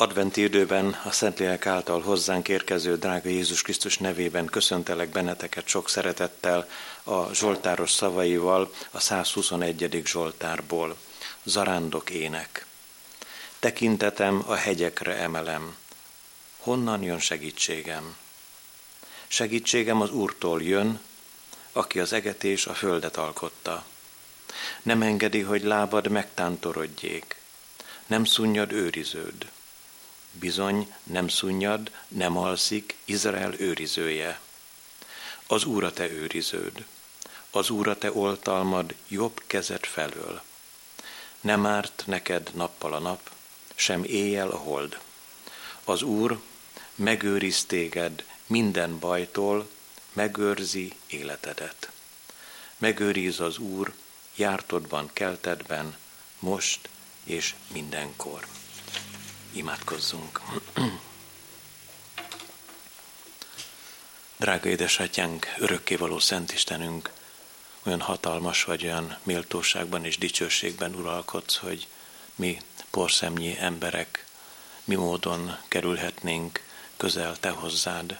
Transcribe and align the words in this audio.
Adventi 0.00 0.42
időben 0.42 1.00
a 1.04 1.10
Szentlélek 1.10 1.66
által 1.66 2.00
hozzánk 2.00 2.48
érkező 2.48 2.96
drága 2.96 3.28
Jézus 3.28 3.62
Krisztus 3.62 3.98
nevében 3.98 4.46
köszöntelek 4.46 5.08
benneteket 5.08 5.68
sok 5.68 5.88
szeretettel 5.88 6.68
a 7.02 7.34
Zsoltáros 7.34 7.92
szavaival 7.92 8.72
a 8.90 9.00
121. 9.00 10.02
Zsoltárból. 10.04 10.96
Zarándok 11.42 12.10
ének. 12.10 12.66
Tekintetem 13.58 14.42
a 14.46 14.54
hegyekre 14.54 15.16
emelem. 15.16 15.76
Honnan 16.58 17.02
jön 17.02 17.20
segítségem? 17.20 18.16
Segítségem 19.26 20.00
az 20.00 20.10
Úrtól 20.10 20.62
jön, 20.62 21.00
aki 21.72 22.00
az 22.00 22.12
eget 22.12 22.44
és 22.44 22.66
a 22.66 22.74
földet 22.74 23.16
alkotta. 23.16 23.84
Nem 24.82 25.02
engedi, 25.02 25.40
hogy 25.40 25.62
lábad 25.62 26.08
megtántorodjék. 26.08 27.36
Nem 28.06 28.24
szunnyad 28.24 28.72
őriződ 28.72 29.48
Bizony 30.32 30.94
nem 31.02 31.28
szunnyad, 31.28 31.90
nem 32.08 32.36
alszik 32.36 32.96
Izrael 33.04 33.54
őrizője. 33.54 34.40
Az 35.46 35.64
Úr 35.64 35.84
a 35.84 35.92
te 35.92 36.10
őriződ, 36.10 36.84
az 37.50 37.70
Úr 37.70 37.88
a 37.88 37.98
te 37.98 38.12
oltalmad 38.12 38.94
jobb 39.08 39.42
kezed 39.46 39.84
felől. 39.84 40.42
Nem 41.40 41.66
árt 41.66 42.02
neked 42.06 42.50
nappal 42.54 42.94
a 42.94 42.98
nap, 42.98 43.30
sem 43.74 44.04
éjjel 44.04 44.48
a 44.48 44.56
hold. 44.56 44.98
Az 45.84 46.02
Úr 46.02 46.40
megőriz 46.94 47.64
téged 47.64 48.24
minden 48.46 48.98
bajtól, 48.98 49.68
megőrzi 50.12 50.92
életedet. 51.06 51.90
Megőriz 52.78 53.40
az 53.40 53.58
Úr 53.58 53.92
jártodban, 54.34 55.10
keltedben, 55.12 55.96
most 56.38 56.88
és 57.24 57.54
mindenkor. 57.72 58.46
Imádkozzunk. 59.58 60.40
Drága 64.36 64.68
édesatyánk, 64.68 65.54
örökkévaló 65.56 66.18
Szent 66.18 66.52
Istenünk, 66.52 67.10
olyan 67.82 68.00
hatalmas 68.00 68.64
vagy, 68.64 68.84
olyan 68.84 69.18
méltóságban 69.22 70.04
és 70.04 70.18
dicsőségben 70.18 70.94
uralkodsz, 70.94 71.56
hogy 71.56 71.86
mi 72.34 72.60
porszemnyi 72.90 73.56
emberek 73.58 74.24
mi 74.84 74.94
módon 74.94 75.56
kerülhetnénk 75.68 76.62
közel 76.96 77.36
Te 77.36 77.50
hozzád, 77.50 78.18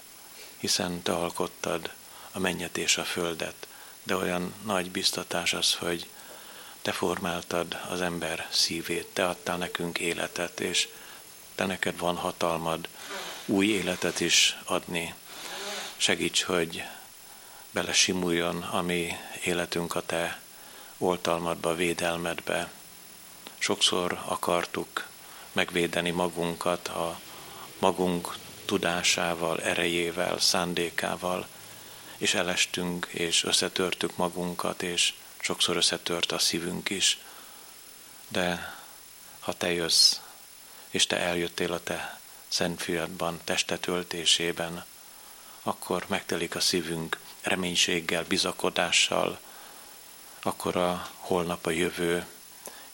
hiszen 0.57 1.01
Te 1.01 1.13
alkottad 1.13 1.93
a 2.31 2.39
mennyet 2.39 2.77
és 2.77 2.97
a 2.97 3.03
földet, 3.03 3.67
de 4.03 4.15
olyan 4.15 4.53
nagy 4.65 4.91
biztatás 4.91 5.53
az, 5.53 5.73
hogy 5.73 6.09
Te 6.81 6.91
formáltad 6.91 7.79
az 7.89 8.01
ember 8.01 8.47
szívét, 8.51 9.07
Te 9.07 9.27
adtál 9.27 9.57
nekünk 9.57 9.99
életet, 9.99 10.59
és 10.59 10.87
te 11.59 11.65
neked 11.65 11.97
van 11.97 12.15
hatalmad 12.15 12.87
új 13.45 13.67
életet 13.67 14.19
is 14.19 14.57
adni. 14.65 15.13
Segíts, 15.97 16.43
hogy 16.43 16.83
belesimuljon 17.71 18.61
a 18.61 18.81
mi 18.81 19.17
életünk 19.43 19.95
a 19.95 20.05
te 20.05 20.41
oltalmadba, 20.97 21.75
védelmedbe. 21.75 22.71
Sokszor 23.57 24.21
akartuk 24.25 25.07
megvédeni 25.51 26.09
magunkat 26.09 26.87
a 26.87 27.19
magunk 27.79 28.35
tudásával, 28.65 29.61
erejével, 29.61 30.39
szándékával, 30.39 31.47
és 32.17 32.33
elestünk, 32.33 33.07
és 33.11 33.43
összetörtük 33.43 34.15
magunkat, 34.15 34.81
és 34.81 35.13
sokszor 35.39 35.75
összetört 35.75 36.31
a 36.31 36.39
szívünk 36.39 36.89
is. 36.89 37.19
De 38.27 38.75
ha 39.39 39.53
te 39.53 39.71
jössz, 39.71 40.19
és 40.89 41.07
te 41.07 41.17
eljöttél 41.17 41.73
a 41.73 41.83
te 41.83 42.19
szent 42.47 42.81
fiadban, 42.81 43.39
akkor 45.63 46.05
megtelik 46.07 46.55
a 46.55 46.59
szívünk 46.59 47.19
reménységgel, 47.41 48.23
bizakodással, 48.23 49.39
akkor 50.41 50.75
a 50.75 51.09
holnap 51.17 51.65
a 51.65 51.69
jövő 51.69 52.25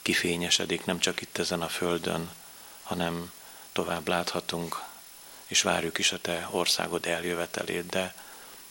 kifényesedik 0.02 0.86
nem 0.86 1.00
csak 1.00 1.22
itt 1.22 1.38
ezen 1.38 1.62
a 1.62 1.68
földön, 1.68 2.32
hanem 2.84 3.32
tovább 3.72 4.08
láthatunk, 4.08 4.84
és 5.48 5.62
várjuk 5.62 5.98
is 5.98 6.12
a 6.12 6.22
te 6.22 6.48
országod 6.52 7.06
eljövetelét, 7.06 7.86
de 7.86 8.16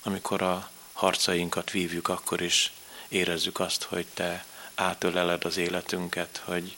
amikor 0.02 0.42
a 0.42 0.70
harcainkat 0.92 1.70
vívjuk, 1.70 2.08
akkor 2.08 2.40
is 2.40 2.72
érezzük 3.08 3.60
azt, 3.60 3.82
hogy 3.82 4.06
te 4.14 4.44
átöleled 4.74 5.44
az 5.44 5.56
életünket, 5.56 6.42
hogy 6.44 6.76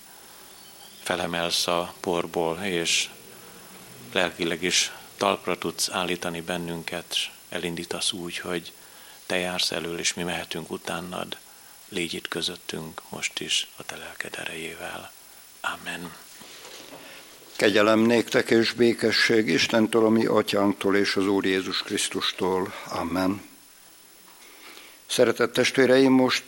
felemelsz 1.06 1.67
a 1.67 1.94
porból, 2.00 2.59
és 2.62 3.09
lelkileg 4.12 4.62
is 4.62 4.93
talpra 5.17 5.59
tudsz 5.59 5.89
állítani 5.91 6.41
bennünket, 6.41 7.17
elindítasz 7.49 8.12
úgy, 8.12 8.39
hogy 8.39 8.72
te 9.27 9.37
jársz 9.37 9.71
elől, 9.71 9.99
és 9.99 10.15
mi 10.15 10.22
mehetünk 10.22 10.71
utánad. 10.71 11.37
Légy 11.89 12.15
itt 12.15 12.28
közöttünk 12.28 13.03
most 13.09 13.41
is 13.41 13.69
a 13.77 13.84
te 13.84 13.97
lelked 13.97 14.34
erejével. 14.39 15.12
Amen. 15.61 16.15
Kegyelem 17.56 18.00
néktek 18.00 18.50
és 18.50 18.73
békesség 18.73 19.49
Istentől, 19.49 20.05
a 20.05 20.09
mi 20.09 20.27
atyánktól 20.27 20.97
és 20.97 21.17
az 21.17 21.27
Úr 21.27 21.44
Jézus 21.44 21.83
Krisztustól. 21.83 22.75
Amen. 22.88 23.49
Szeretett 25.06 25.53
testvéreim, 25.53 26.12
most 26.12 26.44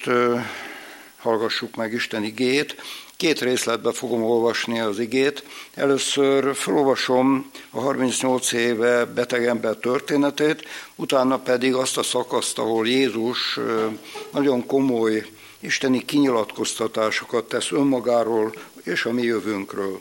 hallgassuk 1.16 1.74
meg 1.74 1.92
Isten 1.92 2.24
igét. 2.24 2.82
Két 3.18 3.40
részletbe 3.40 3.92
fogom 3.92 4.22
olvasni 4.22 4.80
az 4.80 4.98
igét. 4.98 5.44
Először 5.74 6.54
felolvasom 6.54 7.50
a 7.70 7.80
38 7.80 8.52
éve 8.52 9.04
beteg 9.04 9.46
ember 9.46 9.76
történetét, 9.76 10.68
utána 10.94 11.38
pedig 11.38 11.74
azt 11.74 11.98
a 11.98 12.02
szakaszt, 12.02 12.58
ahol 12.58 12.88
Jézus 12.88 13.58
nagyon 14.32 14.66
komoly 14.66 15.26
isteni 15.60 16.04
kinyilatkoztatásokat 16.04 17.48
tesz 17.48 17.72
önmagáról 17.72 18.54
és 18.82 19.04
a 19.04 19.12
mi 19.12 19.22
jövőnkről. 19.22 20.00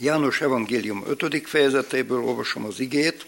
János 0.00 0.40
evangélium 0.40 1.04
5. 1.06 1.42
fejezetéből 1.44 2.24
olvasom 2.24 2.64
az 2.64 2.80
igét. 2.80 3.26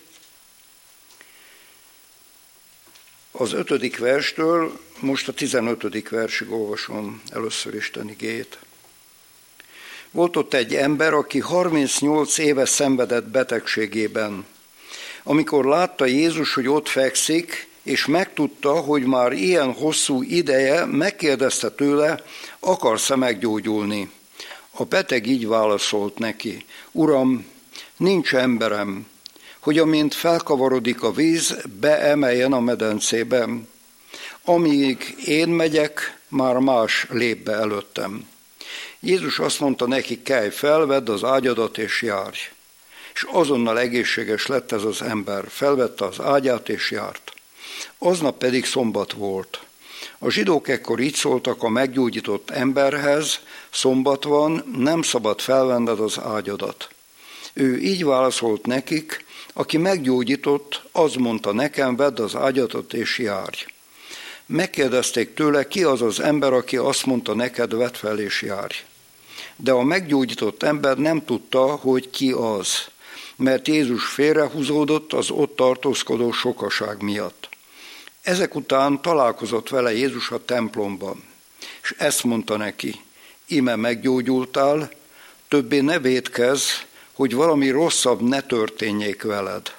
Az 3.32 3.52
5. 3.52 3.96
verstől 3.96 4.80
most 5.00 5.28
a 5.28 5.32
15. 5.32 6.08
versig 6.08 6.52
olvasom 6.52 7.22
először 7.32 7.74
Isten 7.74 8.08
igét. 8.08 8.58
Volt 10.10 10.36
ott 10.36 10.54
egy 10.54 10.74
ember, 10.74 11.12
aki 11.12 11.38
38 11.38 12.38
éve 12.38 12.64
szenvedett 12.64 13.24
betegségében. 13.24 14.46
Amikor 15.22 15.64
látta 15.64 16.04
Jézus, 16.04 16.54
hogy 16.54 16.68
ott 16.68 16.88
fekszik, 16.88 17.68
és 17.82 18.06
megtudta, 18.06 18.72
hogy 18.72 19.02
már 19.02 19.32
ilyen 19.32 19.72
hosszú 19.72 20.22
ideje, 20.22 20.84
megkérdezte 20.84 21.70
tőle, 21.70 22.24
akarsz-e 22.60 23.16
meggyógyulni? 23.16 24.10
A 24.70 24.84
beteg 24.84 25.26
így 25.26 25.46
válaszolt 25.46 26.18
neki, 26.18 26.64
Uram, 26.92 27.46
nincs 27.96 28.34
emberem, 28.34 29.06
hogy 29.60 29.78
amint 29.78 30.14
felkavarodik 30.14 31.02
a 31.02 31.12
víz, 31.12 31.56
beemeljen 31.80 32.52
a 32.52 32.60
medencébe. 32.60 33.48
Amíg 34.44 35.14
én 35.26 35.48
megyek, 35.48 36.18
már 36.28 36.56
más 36.56 37.06
lép 37.10 37.44
be 37.44 37.52
előttem. 37.52 38.28
Jézus 39.00 39.38
azt 39.38 39.60
mondta 39.60 39.86
neki, 39.86 40.22
kelj 40.22 40.50
fel, 40.50 40.86
vedd 40.86 41.10
az 41.10 41.24
ágyadat 41.24 41.78
és 41.78 42.02
járj. 42.02 42.38
És 43.14 43.26
azonnal 43.30 43.78
egészséges 43.78 44.46
lett 44.46 44.72
ez 44.72 44.82
az 44.82 45.02
ember, 45.02 45.44
felvette 45.48 46.04
az 46.04 46.20
ágyát 46.20 46.68
és 46.68 46.90
járt. 46.90 47.32
Aznap 47.98 48.38
pedig 48.38 48.64
szombat 48.64 49.12
volt. 49.12 49.60
A 50.18 50.30
zsidók 50.30 50.68
ekkor 50.68 51.00
így 51.00 51.14
szóltak 51.14 51.62
a 51.62 51.68
meggyógyított 51.68 52.50
emberhez, 52.50 53.40
szombat 53.70 54.24
van, 54.24 54.64
nem 54.76 55.02
szabad 55.02 55.40
felvenned 55.40 56.00
az 56.00 56.18
ágyadat. 56.18 56.88
Ő 57.52 57.78
így 57.78 58.04
válaszolt 58.04 58.66
nekik, 58.66 59.24
aki 59.52 59.76
meggyógyított, 59.76 60.82
az 60.92 61.14
mondta 61.14 61.52
nekem, 61.52 61.96
vedd 61.96 62.20
az 62.20 62.36
ágyatot 62.36 62.92
és 62.94 63.18
járj. 63.18 63.64
Megkérdezték 64.46 65.34
tőle, 65.34 65.68
ki 65.68 65.82
az 65.82 66.02
az 66.02 66.20
ember, 66.20 66.52
aki 66.52 66.76
azt 66.76 67.06
mondta 67.06 67.34
neked, 67.34 67.74
vedd 67.74 67.92
fel 67.92 68.18
és 68.18 68.42
járj. 68.42 68.74
De 69.56 69.72
a 69.72 69.82
meggyógyított 69.82 70.62
ember 70.62 70.96
nem 70.96 71.24
tudta, 71.24 71.66
hogy 71.66 72.10
ki 72.10 72.30
az, 72.30 72.68
mert 73.36 73.68
Jézus 73.68 74.04
félrehúzódott 74.04 75.12
az 75.12 75.30
ott 75.30 75.56
tartózkodó 75.56 76.32
sokaság 76.32 77.02
miatt. 77.02 77.48
Ezek 78.22 78.54
után 78.54 79.02
találkozott 79.02 79.68
vele 79.68 79.92
Jézus 79.92 80.30
a 80.30 80.44
templomban, 80.44 81.24
és 81.82 81.94
ezt 81.98 82.24
mondta 82.24 82.56
neki, 82.56 83.00
ime 83.46 83.76
meggyógyultál, 83.76 84.90
többé 85.48 85.80
ne 85.80 85.98
védkezz, 85.98 86.68
hogy 87.20 87.34
valami 87.34 87.70
rosszabb 87.70 88.20
ne 88.20 88.40
történjék 88.40 89.22
veled. 89.22 89.74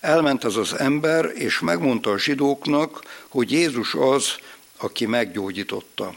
Elment 0.00 0.44
az 0.44 0.56
az 0.56 0.78
ember, 0.78 1.24
és 1.34 1.60
megmondta 1.60 2.10
a 2.10 2.18
zsidóknak, 2.18 3.02
hogy 3.28 3.52
Jézus 3.52 3.94
az, 3.94 4.34
aki 4.76 5.06
meggyógyította. 5.06 6.14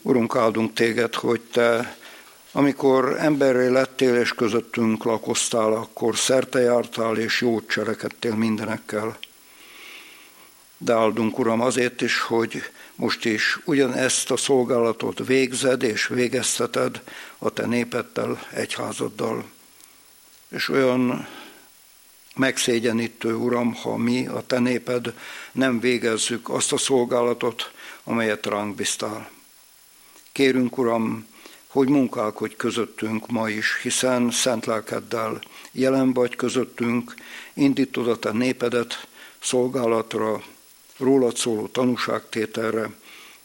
Urunk, 0.00 0.36
áldunk 0.36 0.72
téged, 0.72 1.14
hogy 1.14 1.40
te, 1.40 1.96
amikor 2.52 3.16
emberré 3.18 3.66
lettél 3.66 4.16
és 4.16 4.32
közöttünk 4.32 5.04
lakoztál, 5.04 5.72
akkor 5.72 6.16
szerte 6.16 6.60
jártál 6.60 7.16
és 7.16 7.40
jót 7.40 7.68
cselekedtél 7.68 8.34
mindenekkel. 8.34 9.18
De 10.84 10.92
áldunk, 10.92 11.38
Uram, 11.38 11.60
azért 11.60 12.00
is, 12.00 12.20
hogy 12.20 12.62
most 12.94 13.24
is 13.24 13.58
ugyanezt 13.64 14.30
a 14.30 14.36
szolgálatot 14.36 15.26
végzed 15.26 15.82
és 15.82 16.06
végezteted 16.06 17.02
a 17.38 17.50
te 17.50 17.66
népeddel, 17.66 18.46
egyházaddal. 18.50 19.44
És 20.48 20.68
olyan 20.68 21.28
megszégyenítő, 22.36 23.34
Uram, 23.34 23.74
ha 23.74 23.96
mi, 23.96 24.26
a 24.26 24.42
te 24.46 24.58
néped 24.58 25.14
nem 25.52 25.80
végezzük 25.80 26.48
azt 26.48 26.72
a 26.72 26.76
szolgálatot, 26.76 27.72
amelyet 28.04 28.46
ránk 28.46 28.74
biztál. 28.74 29.30
Kérünk, 30.32 30.78
Uram, 30.78 31.26
hogy 31.66 31.88
munkálkodj 31.88 32.54
közöttünk 32.54 33.30
ma 33.30 33.48
is, 33.48 33.80
hiszen 33.82 34.30
szent 34.30 34.66
lelkeddel 34.66 35.40
jelen 35.72 36.12
vagy 36.12 36.36
közöttünk, 36.36 37.14
indítod 37.54 38.08
a 38.08 38.18
te 38.18 38.32
népedet 38.32 39.06
szolgálatra, 39.40 40.42
rólad 41.02 41.36
szóló 41.36 41.66
tanúságtételre, 41.66 42.90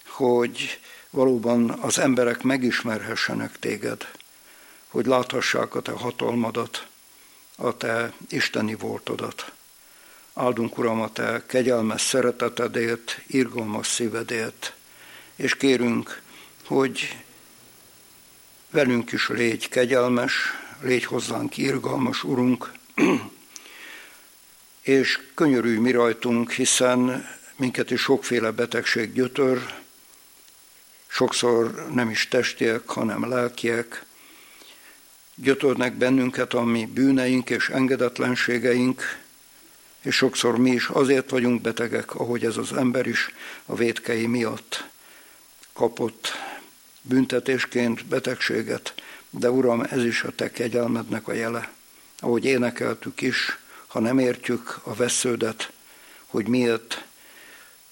hogy 0.05 0.79
valóban 1.09 1.69
az 1.69 1.99
emberek 1.99 2.41
megismerhessenek 2.41 3.59
téged, 3.59 4.07
hogy 4.87 5.05
láthassák 5.05 5.75
a 5.75 5.81
te 5.81 5.91
hatalmadat, 5.91 6.87
a 7.55 7.77
te 7.77 8.13
isteni 8.29 8.75
voltodat. 8.75 9.51
Áldunk, 10.33 10.77
Uram, 10.77 11.01
a 11.01 11.11
te 11.11 11.43
kegyelmes 11.45 12.01
szeretetedért, 12.01 13.21
irgalmas 13.27 13.87
szívedért, 13.87 14.73
és 15.35 15.55
kérünk, 15.55 16.21
hogy 16.65 17.17
velünk 18.69 19.11
is 19.11 19.27
légy 19.27 19.69
kegyelmes, 19.69 20.33
légy 20.81 21.05
hozzánk 21.05 21.57
irgalmas, 21.57 22.23
Urunk, 22.23 22.71
és 24.81 25.19
könyörülj 25.33 25.77
mi 25.77 25.91
rajtunk, 25.91 26.51
hiszen 26.51 27.29
minket 27.57 27.91
is 27.91 28.01
sokféle 28.01 28.51
betegség 28.51 29.13
gyötör, 29.13 29.73
sokszor 31.07 31.87
nem 31.93 32.09
is 32.09 32.27
testiek, 32.27 32.87
hanem 32.87 33.29
lelkiek, 33.29 34.05
gyötörnek 35.35 35.93
bennünket 35.93 36.53
a 36.53 36.63
mi 36.63 36.85
bűneink 36.85 37.49
és 37.49 37.69
engedetlenségeink, 37.69 39.19
és 40.01 40.15
sokszor 40.15 40.57
mi 40.57 40.71
is 40.71 40.87
azért 40.87 41.29
vagyunk 41.29 41.61
betegek, 41.61 42.15
ahogy 42.15 42.45
ez 42.45 42.57
az 42.57 42.73
ember 42.73 43.07
is 43.07 43.29
a 43.65 43.75
védkei 43.75 44.25
miatt 44.25 44.87
kapott 45.73 46.31
büntetésként 47.01 48.05
betegséget, 48.05 48.93
de 49.29 49.51
Uram, 49.51 49.81
ez 49.81 50.03
is 50.03 50.23
a 50.23 50.31
Te 50.35 50.51
kegyelmednek 50.51 51.27
a 51.27 51.33
jele. 51.33 51.71
Ahogy 52.19 52.45
énekeltük 52.45 53.21
is, 53.21 53.57
ha 53.87 53.99
nem 53.99 54.19
értjük 54.19 54.79
a 54.83 54.93
vesződet, 54.93 55.71
hogy 56.25 56.47
miért, 56.47 57.03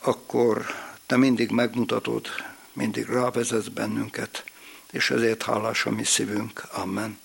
akkor 0.08 0.66
Te 1.06 1.18
mindig 1.18 1.50
megmutatod, 1.50 2.28
mindig 2.74 3.06
rávezetsz 3.06 3.68
bennünket, 3.68 4.44
és 4.92 5.10
ezért 5.10 5.44
hálás 5.44 5.86
a 5.86 5.90
mi 5.90 6.04
szívünk. 6.04 6.64
Amen. 6.72 7.18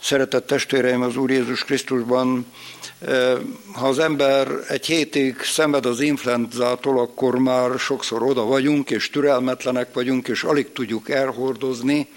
Szeretett 0.00 0.46
testvéreim 0.46 1.02
az 1.02 1.16
Úr 1.16 1.30
Jézus 1.30 1.64
Krisztusban, 1.64 2.46
eh, 2.98 3.38
ha 3.72 3.88
az 3.88 3.98
ember 3.98 4.48
egy 4.68 4.86
hétig 4.86 5.40
szenved 5.40 5.86
az 5.86 6.00
influenzától, 6.00 7.00
akkor 7.00 7.38
már 7.38 7.78
sokszor 7.78 8.22
oda 8.22 8.44
vagyunk, 8.44 8.90
és 8.90 9.10
türelmetlenek 9.10 9.92
vagyunk, 9.94 10.28
és 10.28 10.42
alig 10.42 10.72
tudjuk 10.72 11.10
elhordozni, 11.10 12.08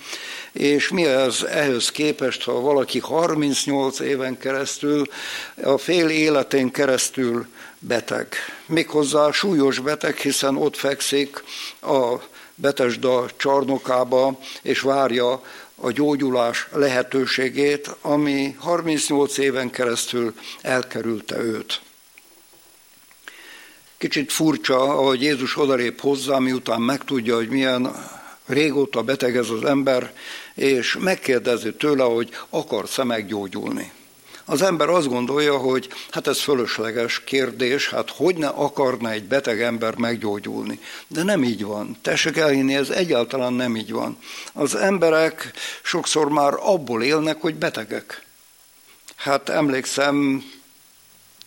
és 0.57 0.89
mi 0.89 1.05
az 1.05 1.45
ehhez 1.45 1.91
képest, 1.91 2.43
ha 2.43 2.59
valaki 2.59 2.99
38 2.99 3.99
éven 3.99 4.37
keresztül, 4.37 5.05
a 5.63 5.77
fél 5.77 6.09
életén 6.09 6.71
keresztül 6.71 7.47
beteg. 7.79 8.27
Méghozzá 8.65 9.31
súlyos 9.31 9.79
beteg, 9.79 10.17
hiszen 10.17 10.57
ott 10.57 10.75
fekszik 10.75 11.43
a 11.81 12.15
Betesda 12.55 13.25
csarnokába, 13.37 14.39
és 14.61 14.79
várja 14.79 15.41
a 15.75 15.91
gyógyulás 15.91 16.67
lehetőségét, 16.71 17.95
ami 18.01 18.55
38 18.59 19.37
éven 19.37 19.69
keresztül 19.69 20.33
elkerülte 20.61 21.37
őt. 21.37 21.81
Kicsit 23.97 24.31
furcsa, 24.31 24.79
ahogy 24.81 25.21
Jézus 25.21 25.57
odalép 25.57 26.01
hozzá, 26.01 26.37
miután 26.37 26.81
megtudja, 26.81 27.35
hogy 27.35 27.49
milyen 27.49 27.95
régóta 28.45 29.03
beteg 29.03 29.37
ez 29.37 29.49
az 29.49 29.63
ember, 29.63 30.13
és 30.55 30.97
megkérdezi 30.99 31.73
tőle, 31.73 32.03
hogy 32.03 32.29
akarsz-e 32.49 33.03
meggyógyulni. 33.03 33.91
Az 34.47 34.61
ember 34.61 34.89
azt 34.89 35.07
gondolja, 35.07 35.57
hogy 35.57 35.89
hát 36.11 36.27
ez 36.27 36.41
fölösleges 36.41 37.23
kérdés, 37.23 37.89
hát 37.89 38.09
hogy 38.09 38.35
ne 38.35 38.47
akarna 38.47 39.11
egy 39.11 39.23
beteg 39.23 39.61
ember 39.61 39.95
meggyógyulni. 39.97 40.79
De 41.07 41.23
nem 41.23 41.43
így 41.43 41.63
van. 41.63 41.97
Tessék 42.01 42.37
elhinni, 42.37 42.75
ez 42.75 42.89
egyáltalán 42.89 43.53
nem 43.53 43.75
így 43.75 43.91
van. 43.91 44.17
Az 44.53 44.75
emberek 44.75 45.51
sokszor 45.83 46.29
már 46.29 46.53
abból 46.59 47.03
élnek, 47.03 47.41
hogy 47.41 47.55
betegek. 47.55 48.23
Hát 49.15 49.49
emlékszem, 49.49 50.43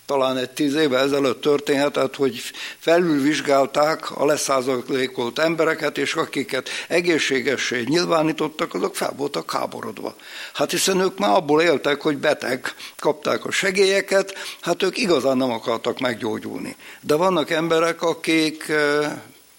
talán 0.09 0.37
egy 0.37 0.51
tíz 0.51 0.75
éve 0.75 0.99
ezelőtt 0.99 1.41
történhetett, 1.41 2.17
hogy 2.17 2.41
felülvizsgálták 2.79 4.11
a 4.11 4.27
leszázalékolt 4.27 5.39
embereket, 5.39 5.99
és 5.99 6.15
akiket 6.15 6.69
egészségessé 6.89 7.83
nyilvánítottak, 7.87 8.75
azok 8.75 8.97
fel 8.97 9.13
voltak 9.17 9.51
háborodva. 9.51 10.15
Hát 10.55 10.71
hiszen 10.71 11.01
ők 11.01 11.19
már 11.19 11.37
abból 11.37 11.63
éltek, 11.63 12.03
hogy 12.03 12.17
beteg, 12.17 12.75
kapták 12.99 13.45
a 13.45 13.51
segélyeket, 13.51 14.35
hát 14.61 14.83
ők 14.83 14.99
igazán 14.99 15.37
nem 15.37 15.51
akartak 15.51 16.01
meggyógyulni. 16.01 16.77
De 17.01 17.15
vannak 17.15 17.51
emberek, 17.51 18.03
akik 18.03 18.69
eh, 18.69 19.13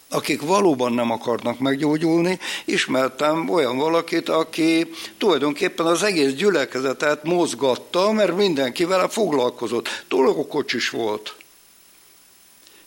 akik 0.10 0.42
valóban 0.42 0.94
nem 0.94 1.12
akarnak 1.12 1.60
meggyógyulni. 1.60 2.40
Ismertem 2.66 3.50
olyan 3.50 3.78
valakit, 3.78 4.30
aki 4.30 4.90
tulajdonképpen 5.18 5.86
az 5.86 6.04
egész 6.04 6.34
gyülekezetet 6.34 7.24
mozgatta, 7.24 8.12
mert 8.12 8.36
mindenki 8.36 8.86
vele 8.86 9.08
foglalkozott. 9.08 10.04
Tolókocsis 10.08 10.90
volt. 10.90 11.36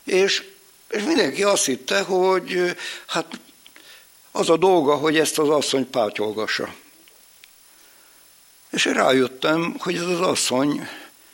És, 0.03 0.43
és 0.89 1.03
mindenki 1.03 1.43
azt 1.43 1.65
hitte, 1.65 2.01
hogy 2.01 2.75
hát 3.05 3.39
az 4.31 4.49
a 4.49 4.57
dolga, 4.57 4.95
hogy 4.95 5.17
ezt 5.17 5.39
az 5.39 5.49
asszony 5.49 5.89
pátyolgassa. 5.89 6.73
És 8.71 8.85
én 8.85 8.93
rájöttem, 8.93 9.75
hogy 9.79 9.95
ez 9.95 10.01
az 10.01 10.19
asszony 10.19 10.87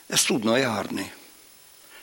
ezt 0.08 0.28
tudna 0.28 0.58
járni. 0.58 1.14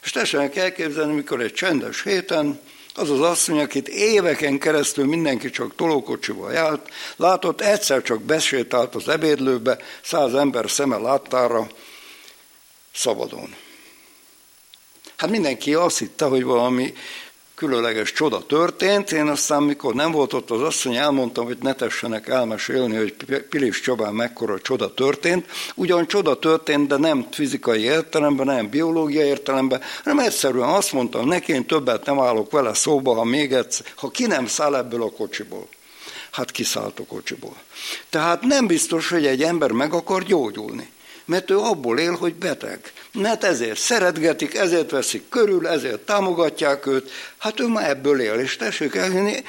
És 0.02 0.10
tessenek 0.10 0.56
elképzelni, 0.56 1.14
mikor 1.14 1.40
egy 1.40 1.52
csendes 1.52 2.02
héten 2.02 2.60
az 2.96 3.10
az 3.10 3.20
asszony, 3.20 3.60
akit 3.60 3.88
éveken 3.88 4.58
keresztül 4.58 5.06
mindenki 5.06 5.50
csak 5.50 5.74
tolókocsival 5.74 6.52
járt, 6.52 6.88
látott, 7.16 7.60
egyszer 7.60 8.02
csak 8.02 8.22
besétált 8.22 8.94
az 8.94 9.08
ebédlőbe, 9.08 9.78
száz 10.02 10.34
ember 10.34 10.70
szeme 10.70 10.96
láttára, 10.96 11.66
szabadon. 12.94 13.54
Hát 15.16 15.30
mindenki 15.30 15.74
azt 15.74 15.98
hitte, 15.98 16.24
hogy 16.24 16.42
valami 16.42 16.94
különleges 17.56 18.12
csoda 18.12 18.46
történt. 18.46 19.12
Én 19.12 19.26
aztán, 19.26 19.62
mikor 19.62 19.94
nem 19.94 20.10
volt 20.10 20.32
ott 20.32 20.50
az 20.50 20.60
asszony, 20.60 20.96
elmondtam, 20.96 21.44
hogy 21.44 21.58
ne 21.60 21.74
tessenek 21.74 22.28
elmesélni, 22.28 22.96
hogy 22.96 23.14
Pilis 23.50 23.80
Csabán 23.80 24.14
mekkora 24.14 24.60
csoda 24.60 24.94
történt. 24.94 25.46
Ugyan 25.74 26.06
csoda 26.06 26.38
történt, 26.38 26.88
de 26.88 26.96
nem 26.96 27.26
fizikai 27.30 27.82
értelemben, 27.82 28.46
nem 28.46 28.68
biológiai 28.68 29.26
értelemben, 29.26 29.80
hanem 30.04 30.18
egyszerűen 30.18 30.68
azt 30.68 30.92
mondtam 30.92 31.28
neki, 31.28 31.52
én 31.52 31.66
többet 31.66 32.06
nem 32.06 32.20
állok 32.20 32.50
vele 32.50 32.74
szóba, 32.74 33.14
ha 33.14 33.24
még 33.24 33.52
egyszer, 33.52 33.86
ha 33.96 34.10
ki 34.10 34.26
nem 34.26 34.46
száll 34.46 34.76
ebből 34.76 35.02
a 35.02 35.10
kocsiból. 35.10 35.68
Hát 36.30 36.50
kiszállt 36.50 37.00
a 37.00 37.04
kocsiból. 37.04 37.56
Tehát 38.10 38.42
nem 38.42 38.66
biztos, 38.66 39.08
hogy 39.10 39.26
egy 39.26 39.42
ember 39.42 39.70
meg 39.70 39.92
akar 39.92 40.22
gyógyulni 40.22 40.94
mert 41.26 41.50
ő 41.50 41.58
abból 41.58 41.98
él, 41.98 42.12
hogy 42.12 42.34
beteg. 42.34 42.92
Mert 43.12 43.44
ezért 43.44 43.78
szeretgetik, 43.78 44.54
ezért 44.54 44.90
veszik 44.90 45.28
körül, 45.28 45.68
ezért 45.68 46.00
támogatják 46.00 46.86
őt, 46.86 47.10
hát 47.38 47.60
ő 47.60 47.66
már 47.66 47.90
ebből 47.90 48.20
él, 48.20 48.34
és 48.34 48.56
tessék 48.56 48.94
elhinni, 48.94 49.44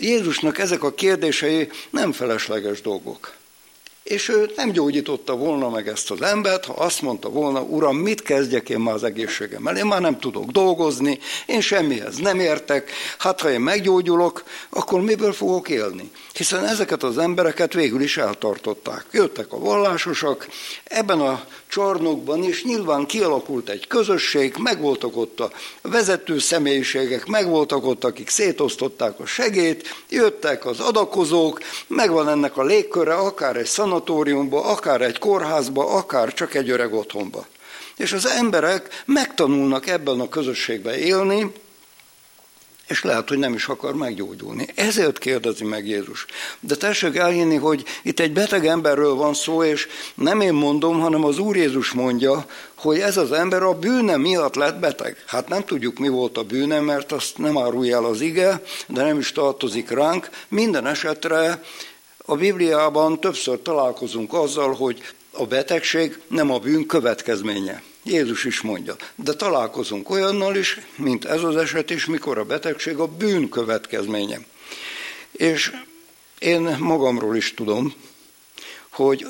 Jézusnak 0.00 0.58
ezek 0.58 0.82
a 0.82 0.94
kérdései 0.94 1.68
nem 1.90 2.12
felesleges 2.12 2.80
dolgok. 2.80 3.32
És 4.04 4.28
ő 4.28 4.50
nem 4.56 4.70
gyógyította 4.70 5.36
volna 5.36 5.68
meg 5.68 5.88
ezt 5.88 6.10
az 6.10 6.22
embert, 6.22 6.64
ha 6.64 6.72
azt 6.72 7.02
mondta 7.02 7.28
volna, 7.28 7.60
uram, 7.60 7.96
mit 7.96 8.22
kezdjek 8.22 8.68
én 8.68 8.78
már 8.78 8.94
az 8.94 9.04
egészségemmel? 9.04 9.76
Én 9.76 9.86
már 9.86 10.00
nem 10.00 10.18
tudok 10.18 10.50
dolgozni, 10.50 11.18
én 11.46 11.60
semmihez 11.60 12.16
nem 12.16 12.40
értek, 12.40 12.90
hát 13.18 13.40
ha 13.40 13.50
én 13.50 13.60
meggyógyulok, 13.60 14.44
akkor 14.68 15.00
miből 15.00 15.32
fogok 15.32 15.68
élni? 15.68 16.10
Hiszen 16.32 16.64
ezeket 16.64 17.02
az 17.02 17.18
embereket 17.18 17.72
végül 17.72 18.00
is 18.00 18.16
eltartották. 18.16 19.06
Jöttek 19.10 19.52
a 19.52 19.58
vallásosak, 19.58 20.48
ebben 20.84 21.20
a 21.20 21.44
csarnokban 21.74 22.42
is 22.42 22.64
nyilván 22.64 23.06
kialakult 23.06 23.68
egy 23.68 23.86
közösség, 23.86 24.54
megvoltak 24.58 25.16
ott 25.16 25.40
a 25.40 25.50
vezető 25.82 26.38
személyiségek, 26.38 27.26
megvoltak 27.26 27.86
ott, 27.86 28.04
akik 28.04 28.28
szétosztották 28.28 29.20
a 29.20 29.26
segét, 29.26 30.04
jöttek 30.08 30.66
az 30.66 30.80
adakozók, 30.80 31.60
megvan 31.86 32.28
ennek 32.28 32.56
a 32.56 32.64
légköre, 32.64 33.14
akár 33.14 33.56
egy 33.56 33.66
szanatóriumba, 33.66 34.64
akár 34.64 35.00
egy 35.00 35.18
kórházba, 35.18 35.90
akár 35.90 36.34
csak 36.34 36.54
egy 36.54 36.70
öreg 36.70 36.94
otthonba. 36.94 37.46
És 37.96 38.12
az 38.12 38.26
emberek 38.26 39.02
megtanulnak 39.06 39.88
ebben 39.88 40.20
a 40.20 40.28
közösségben 40.28 40.94
élni, 40.94 41.52
és 42.88 43.02
lehet, 43.02 43.28
hogy 43.28 43.38
nem 43.38 43.54
is 43.54 43.66
akar 43.66 43.94
meggyógyulni. 43.94 44.66
Ezért 44.74 45.18
kérdezi 45.18 45.64
meg 45.64 45.86
Jézus. 45.86 46.26
De 46.60 46.74
tessék 46.74 47.16
elhinni, 47.16 47.56
hogy 47.56 47.84
itt 48.02 48.20
egy 48.20 48.32
beteg 48.32 48.66
emberről 48.66 49.14
van 49.14 49.34
szó, 49.34 49.64
és 49.64 49.88
nem 50.14 50.40
én 50.40 50.52
mondom, 50.52 51.00
hanem 51.00 51.24
az 51.24 51.38
Úr 51.38 51.56
Jézus 51.56 51.92
mondja, 51.92 52.46
hogy 52.74 52.98
ez 52.98 53.16
az 53.16 53.32
ember 53.32 53.62
a 53.62 53.78
bűne 53.78 54.16
miatt 54.16 54.54
lett 54.54 54.78
beteg. 54.78 55.16
Hát 55.26 55.48
nem 55.48 55.64
tudjuk, 55.64 55.98
mi 55.98 56.08
volt 56.08 56.38
a 56.38 56.42
bűne, 56.42 56.80
mert 56.80 57.12
azt 57.12 57.38
nem 57.38 57.58
árulja 57.58 57.96
el 57.96 58.04
az 58.04 58.20
ige, 58.20 58.62
de 58.86 59.02
nem 59.02 59.18
is 59.18 59.32
tartozik 59.32 59.90
ránk. 59.90 60.30
Minden 60.48 60.86
esetre 60.86 61.62
a 62.24 62.36
Bibliában 62.36 63.20
többször 63.20 63.62
találkozunk 63.62 64.32
azzal, 64.32 64.74
hogy 64.74 65.02
a 65.30 65.46
betegség 65.46 66.18
nem 66.28 66.50
a 66.50 66.58
bűn 66.58 66.86
következménye. 66.86 67.82
Jézus 68.04 68.44
is 68.44 68.60
mondja. 68.60 68.96
De 69.14 69.34
találkozunk 69.34 70.10
olyannal 70.10 70.56
is, 70.56 70.80
mint 70.96 71.24
ez 71.24 71.42
az 71.42 71.56
eset 71.56 71.90
is, 71.90 72.06
mikor 72.06 72.38
a 72.38 72.44
betegség 72.44 72.98
a 72.98 73.06
bűn 73.06 73.48
következménye. 73.48 74.38
És 75.32 75.72
én 76.38 76.76
magamról 76.78 77.36
is 77.36 77.54
tudom, 77.54 77.94
hogy 78.90 79.26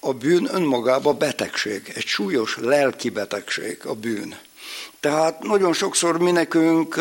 a 0.00 0.12
bűn 0.12 0.48
önmagában 0.54 1.18
betegség, 1.18 1.92
egy 1.94 2.06
súlyos 2.06 2.56
lelki 2.56 3.08
betegség 3.08 3.86
a 3.86 3.94
bűn. 3.94 4.38
Tehát 5.00 5.42
nagyon 5.42 5.72
sokszor 5.72 6.18
mi 6.18 6.30
nekünk 6.30 6.96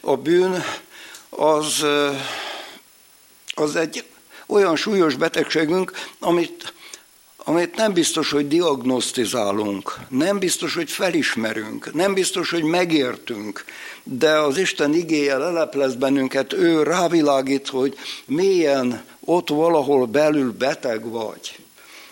a 0.00 0.16
bűn 0.16 0.64
az, 1.28 1.86
az 3.54 3.76
egy 3.76 4.04
olyan 4.46 4.76
súlyos 4.76 5.14
betegségünk, 5.14 5.92
amit 6.18 6.72
amit 7.44 7.76
nem 7.76 7.92
biztos, 7.92 8.30
hogy 8.30 8.48
diagnosztizálunk, 8.48 9.96
nem 10.08 10.38
biztos, 10.38 10.74
hogy 10.74 10.90
felismerünk, 10.90 11.94
nem 11.94 12.14
biztos, 12.14 12.50
hogy 12.50 12.62
megértünk, 12.62 13.64
de 14.02 14.30
az 14.30 14.58
Isten 14.58 14.94
igéje 14.94 15.36
leleplez 15.36 15.94
bennünket, 15.94 16.52
ő 16.52 16.82
rávilágít, 16.82 17.68
hogy 17.68 17.98
mélyen 18.24 19.04
ott 19.20 19.48
valahol 19.48 20.06
belül 20.06 20.52
beteg 20.52 21.10
vagy. 21.10 21.56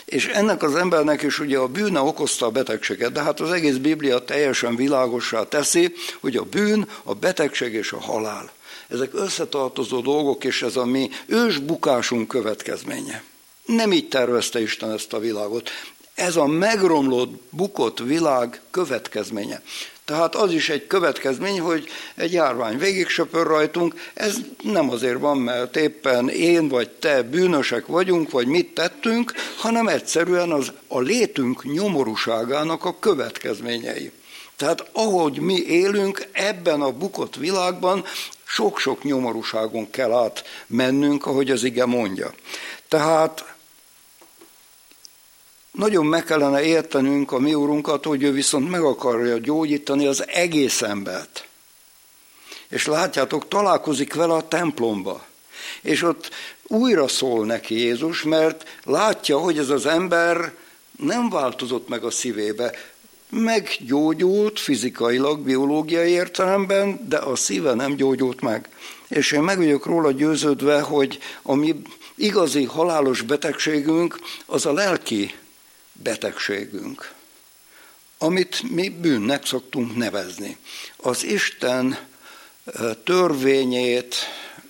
És 0.05 0.27
ennek 0.27 0.63
az 0.63 0.75
embernek 0.75 1.23
is 1.23 1.39
ugye 1.39 1.59
a 1.59 1.69
bűne 1.69 2.01
okozta 2.01 2.47
a 2.47 2.51
betegséget, 2.51 3.13
de 3.13 3.23
hát 3.23 3.41
az 3.41 3.51
egész 3.51 3.77
Biblia 3.77 4.25
teljesen 4.25 4.77
világosá 4.77 5.43
teszi, 5.43 5.93
hogy 6.21 6.37
a 6.37 6.43
bűn, 6.43 6.89
a 7.03 7.15
betegség 7.15 7.73
és 7.73 7.93
a 7.93 8.01
halál. 8.01 8.51
Ezek 8.89 9.11
összetartozó 9.15 10.01
dolgok, 10.01 10.45
és 10.45 10.63
ez 10.63 10.77
a 10.77 10.85
mi 10.85 11.11
ősbukásunk 11.27 12.29
következménye. 12.29 13.23
Nem 13.77 13.93
így 13.93 14.09
tervezte 14.09 14.61
Isten 14.61 14.93
ezt 14.93 15.13
a 15.13 15.19
világot. 15.19 15.71
Ez 16.15 16.37
a 16.37 16.47
megromlott, 16.47 17.43
bukott 17.51 17.99
világ 17.99 18.61
következménye. 18.71 19.63
Tehát 20.05 20.35
az 20.35 20.53
is 20.53 20.69
egy 20.69 20.87
következmény, 20.87 21.61
hogy 21.61 21.89
egy 22.15 22.33
járvány 22.33 22.79
végig 22.79 23.09
söpör 23.09 23.47
rajtunk, 23.47 23.95
ez 24.15 24.37
nem 24.63 24.91
azért 24.91 25.19
van, 25.19 25.39
mert 25.39 25.77
éppen 25.77 26.29
én 26.29 26.69
vagy 26.69 26.91
te 26.91 27.23
bűnösek 27.23 27.87
vagyunk, 27.87 28.31
vagy 28.31 28.47
mit 28.47 28.75
tettünk, 28.75 29.33
hanem 29.57 29.89
egyszerűen 29.89 30.51
az 30.51 30.73
a 30.89 31.01
létünk 31.01 31.65
nyomorúságának 31.65 32.85
a 32.85 32.99
következményei. 32.99 34.11
Tehát 34.57 34.89
ahogy 34.93 35.39
mi 35.39 35.63
élünk 35.67 36.29
ebben 36.33 36.81
a 36.81 36.93
bukott 36.93 37.37
világban, 37.37 38.05
sok-sok 38.45 39.03
nyomorúságon 39.03 39.91
kell 39.91 40.13
átmennünk, 40.13 41.27
ahogy 41.27 41.51
az 41.51 41.65
ige 41.65 41.85
mondja. 41.85 42.35
Tehát 42.89 43.45
nagyon 45.81 46.07
meg 46.07 46.25
kellene 46.25 46.63
értenünk 46.63 47.33
a 47.33 47.39
mi 47.39 47.55
úrunkat, 47.55 48.05
hogy 48.05 48.23
ő 48.23 48.33
viszont 48.33 48.71
meg 48.71 48.83
akarja 48.83 49.39
gyógyítani 49.39 50.07
az 50.07 50.29
egész 50.29 50.83
embert. 50.83 51.47
És 52.69 52.87
látjátok, 52.87 53.49
találkozik 53.49 54.15
vele 54.15 54.33
a 54.33 54.49
templomba. 54.49 55.25
És 55.83 56.03
ott 56.03 56.31
újra 56.67 57.09
szól 57.09 57.47
neki 57.47 57.79
Jézus, 57.79 58.23
mert 58.23 58.79
látja, 58.85 59.39
hogy 59.39 59.59
ez 59.59 59.69
az 59.69 59.87
ember 59.87 60.53
nem 60.99 61.31
változott 61.31 61.89
meg 61.89 62.05
a 62.05 62.11
szívébe. 62.11 62.73
Meggyógyult 63.31 64.59
fizikailag, 64.59 65.41
biológiai 65.41 66.11
értelemben, 66.11 67.09
de 67.09 67.17
a 67.17 67.37
szíve 67.37 67.75
nem 67.75 67.95
gyógyult 67.95 68.41
meg. 68.41 68.69
És 69.09 69.33
én 69.33 69.43
meg 69.43 69.57
vagyok 69.57 69.87
róla 69.87 70.11
győződve, 70.11 70.81
hogy 70.81 71.19
a 71.43 71.55
mi 71.55 71.83
igazi 72.15 72.65
halálos 72.65 73.23
betegségünk 73.23 74.19
az 74.47 74.67
a 74.67 74.73
lelki 74.73 75.35
betegségünk, 76.03 77.15
amit 78.19 78.71
mi 78.71 78.89
bűnnek 78.89 79.47
szoktunk 79.47 79.97
nevezni. 79.97 80.57
Az 80.97 81.25
Isten 81.25 81.99
törvényét 83.05 84.15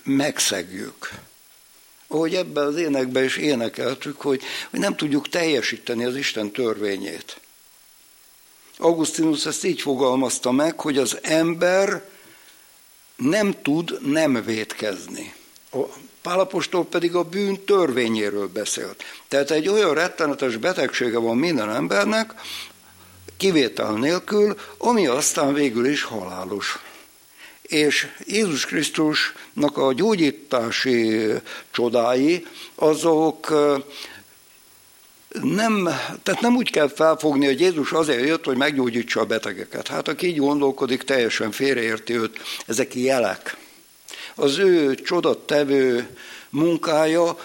megszegjük. 0.03 1.09
Ahogy 2.07 2.35
ebben 2.35 2.65
az 2.65 2.75
énekben 2.75 3.23
is 3.23 3.37
énekeltük, 3.37 4.21
hogy, 4.21 4.41
hogy 4.69 4.79
nem 4.79 4.95
tudjuk 4.95 5.29
teljesíteni 5.29 6.05
az 6.05 6.15
Isten 6.15 6.51
törvényét. 6.51 7.39
Augustinus 8.77 9.45
ezt 9.45 9.63
így 9.63 9.81
fogalmazta 9.81 10.51
meg, 10.51 10.79
hogy 10.79 10.97
az 10.97 11.17
ember 11.21 12.09
nem 13.15 13.61
tud 13.61 14.07
nem 14.07 14.43
vétkezni. 14.43 15.33
Pálapostól 16.21 16.85
pedig 16.85 17.15
a 17.15 17.23
bűn 17.23 17.63
törvényéről 17.65 18.47
beszélt. 18.47 19.03
Tehát 19.27 19.51
egy 19.51 19.67
olyan 19.67 19.93
rettenetes 19.93 20.57
betegsége 20.57 21.17
van 21.17 21.37
minden 21.37 21.69
embernek, 21.69 22.33
kivétel 23.37 23.91
nélkül, 23.91 24.55
ami 24.77 25.07
aztán 25.07 25.53
végül 25.53 25.85
is 25.85 26.03
halálos. 26.03 26.79
És 27.61 28.07
Jézus 28.25 28.65
Krisztusnak 28.65 29.77
a 29.77 29.93
gyógyítási 29.93 31.27
csodái, 31.71 32.47
azok 32.75 33.53
nem, 35.41 35.83
tehát 36.23 36.41
nem 36.41 36.55
úgy 36.55 36.71
kell 36.71 36.87
felfogni, 36.87 37.45
hogy 37.45 37.59
Jézus 37.59 37.91
azért 37.91 38.25
jött, 38.27 38.45
hogy 38.45 38.57
meggyógyítsa 38.57 39.19
a 39.19 39.25
betegeket. 39.25 39.87
Hát 39.87 40.07
aki 40.07 40.27
így 40.27 40.37
gondolkodik, 40.37 41.03
teljesen 41.03 41.51
félreérti 41.51 42.17
őt. 42.17 42.39
Ezek 42.65 42.95
jelek 42.95 43.57
az 44.41 44.57
ő 44.57 44.95
csodattevő 44.95 46.17
munkája 46.49 47.37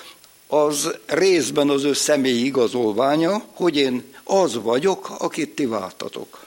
az 0.46 0.90
részben 1.06 1.68
az 1.68 1.84
ő 1.84 1.92
személyi 1.92 2.44
igazolványa, 2.44 3.42
hogy 3.52 3.76
én 3.76 4.14
az 4.24 4.62
vagyok, 4.62 5.10
akit 5.18 5.54
ti 5.54 5.66
váltatok. 5.66 6.46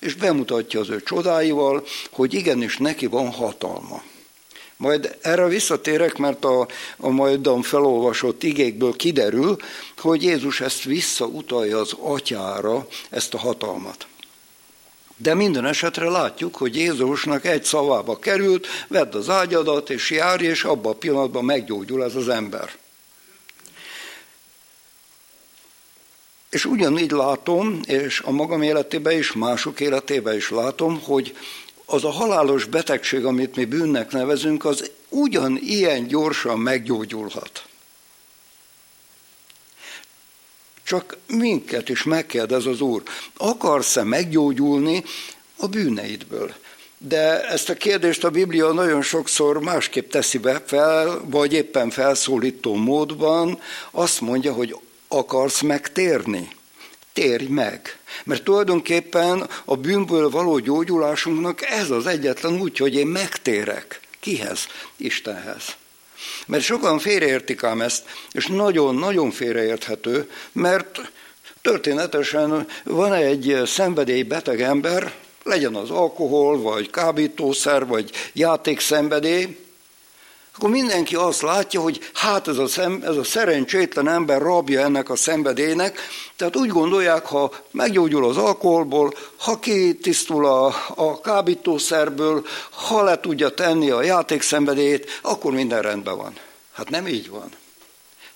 És 0.00 0.14
bemutatja 0.14 0.80
az 0.80 0.90
ő 0.90 1.02
csodáival, 1.02 1.84
hogy 2.10 2.34
igenis 2.34 2.76
neki 2.76 3.06
van 3.06 3.30
hatalma. 3.30 4.02
Majd 4.76 5.16
erre 5.20 5.46
visszatérek, 5.46 6.16
mert 6.16 6.44
a, 6.44 6.68
a 6.96 7.08
majdan 7.08 7.62
felolvasott 7.62 8.42
igékből 8.42 8.96
kiderül, 8.96 9.56
hogy 9.98 10.22
Jézus 10.22 10.60
ezt 10.60 10.82
visszautalja 10.82 11.78
az 11.78 11.92
atyára, 11.98 12.86
ezt 13.10 13.34
a 13.34 13.38
hatalmat. 13.38 14.06
De 15.16 15.34
minden 15.34 15.66
esetre 15.66 16.08
látjuk, 16.08 16.56
hogy 16.56 16.76
Jézusnak 16.76 17.44
egy 17.44 17.64
szavába 17.64 18.18
került, 18.18 18.66
vedd 18.88 19.14
az 19.14 19.28
ágyadat 19.28 19.90
és 19.90 20.10
járj, 20.10 20.44
és 20.44 20.64
abban 20.64 20.92
a 20.92 20.96
pillanatban 20.96 21.44
meggyógyul 21.44 22.04
ez 22.04 22.14
az 22.14 22.28
ember. 22.28 22.70
És 26.50 26.64
ugyanígy 26.64 27.10
látom, 27.10 27.80
és 27.86 28.20
a 28.20 28.30
magam 28.30 28.62
életében 28.62 29.18
is, 29.18 29.32
mások 29.32 29.80
életében 29.80 30.34
is 30.34 30.50
látom, 30.50 31.02
hogy 31.02 31.36
az 31.84 32.04
a 32.04 32.10
halálos 32.10 32.64
betegség, 32.64 33.24
amit 33.24 33.56
mi 33.56 33.64
bűnnek 33.64 34.12
nevezünk, 34.12 34.64
az 34.64 34.90
ugyan 35.08 35.58
ilyen 35.60 36.06
gyorsan 36.06 36.58
meggyógyulhat. 36.58 37.64
Csak 40.84 41.16
minket 41.26 41.88
is 41.88 42.02
megkérdez 42.02 42.66
az 42.66 42.80
Úr, 42.80 43.02
akarsz-e 43.36 44.02
meggyógyulni 44.02 45.04
a 45.56 45.66
bűneidből? 45.66 46.54
De 46.98 47.48
ezt 47.48 47.68
a 47.68 47.74
kérdést 47.74 48.24
a 48.24 48.30
Biblia 48.30 48.72
nagyon 48.72 49.02
sokszor 49.02 49.60
másképp 49.60 50.10
teszi 50.10 50.38
be 50.38 50.62
fel, 50.66 51.20
vagy 51.24 51.52
éppen 51.52 51.90
felszólító 51.90 52.74
módban. 52.74 53.60
Azt 53.90 54.20
mondja, 54.20 54.52
hogy 54.52 54.76
akarsz 55.08 55.60
megtérni? 55.60 56.48
Térj 57.12 57.46
meg. 57.46 57.98
Mert 58.24 58.44
tulajdonképpen 58.44 59.48
a 59.64 59.76
bűnből 59.76 60.30
való 60.30 60.58
gyógyulásunknak 60.58 61.62
ez 61.62 61.90
az 61.90 62.06
egyetlen 62.06 62.60
úgy, 62.60 62.76
hogy 62.78 62.94
én 62.94 63.06
megtérek. 63.06 64.00
Kihez? 64.20 64.66
Istenhez. 64.96 65.76
Mert 66.46 66.62
sokan 66.62 66.98
félreértik 66.98 67.62
ám 67.62 67.80
ezt, 67.80 68.04
és 68.32 68.46
nagyon-nagyon 68.46 69.30
félreérthető, 69.30 70.30
mert 70.52 71.12
történetesen 71.62 72.66
van 72.84 73.12
egy 73.12 73.60
szenvedélybeteg 73.66 74.60
ember, 74.60 75.12
legyen 75.42 75.74
az 75.74 75.90
alkohol, 75.90 76.60
vagy 76.60 76.90
kábítószer, 76.90 77.86
vagy 77.86 78.10
játékszenvedély, 78.32 79.63
akkor 80.56 80.70
mindenki 80.70 81.14
azt 81.14 81.42
látja, 81.42 81.80
hogy 81.80 82.00
hát 82.12 82.48
ez 82.48 82.58
a, 82.58 82.66
szem, 82.66 83.02
ez 83.04 83.16
a 83.16 83.24
szerencsétlen 83.24 84.08
ember 84.08 84.40
rabja 84.40 84.80
ennek 84.80 85.10
a 85.10 85.16
szenvedélynek, 85.16 85.98
tehát 86.36 86.56
úgy 86.56 86.68
gondolják, 86.68 87.26
ha 87.26 87.52
meggyógyul 87.70 88.24
az 88.24 88.36
alkoholból, 88.36 89.14
ha 89.36 89.58
kitisztul 89.58 90.46
a, 90.46 90.74
a 90.94 91.20
kábítószerből, 91.20 92.44
ha 92.70 93.02
le 93.02 93.20
tudja 93.20 93.48
tenni 93.48 93.90
a 93.90 94.02
játékszenvedélyét, 94.02 95.18
akkor 95.22 95.52
minden 95.52 95.82
rendben 95.82 96.16
van. 96.16 96.32
Hát 96.72 96.90
nem 96.90 97.06
így 97.06 97.28
van. 97.28 97.48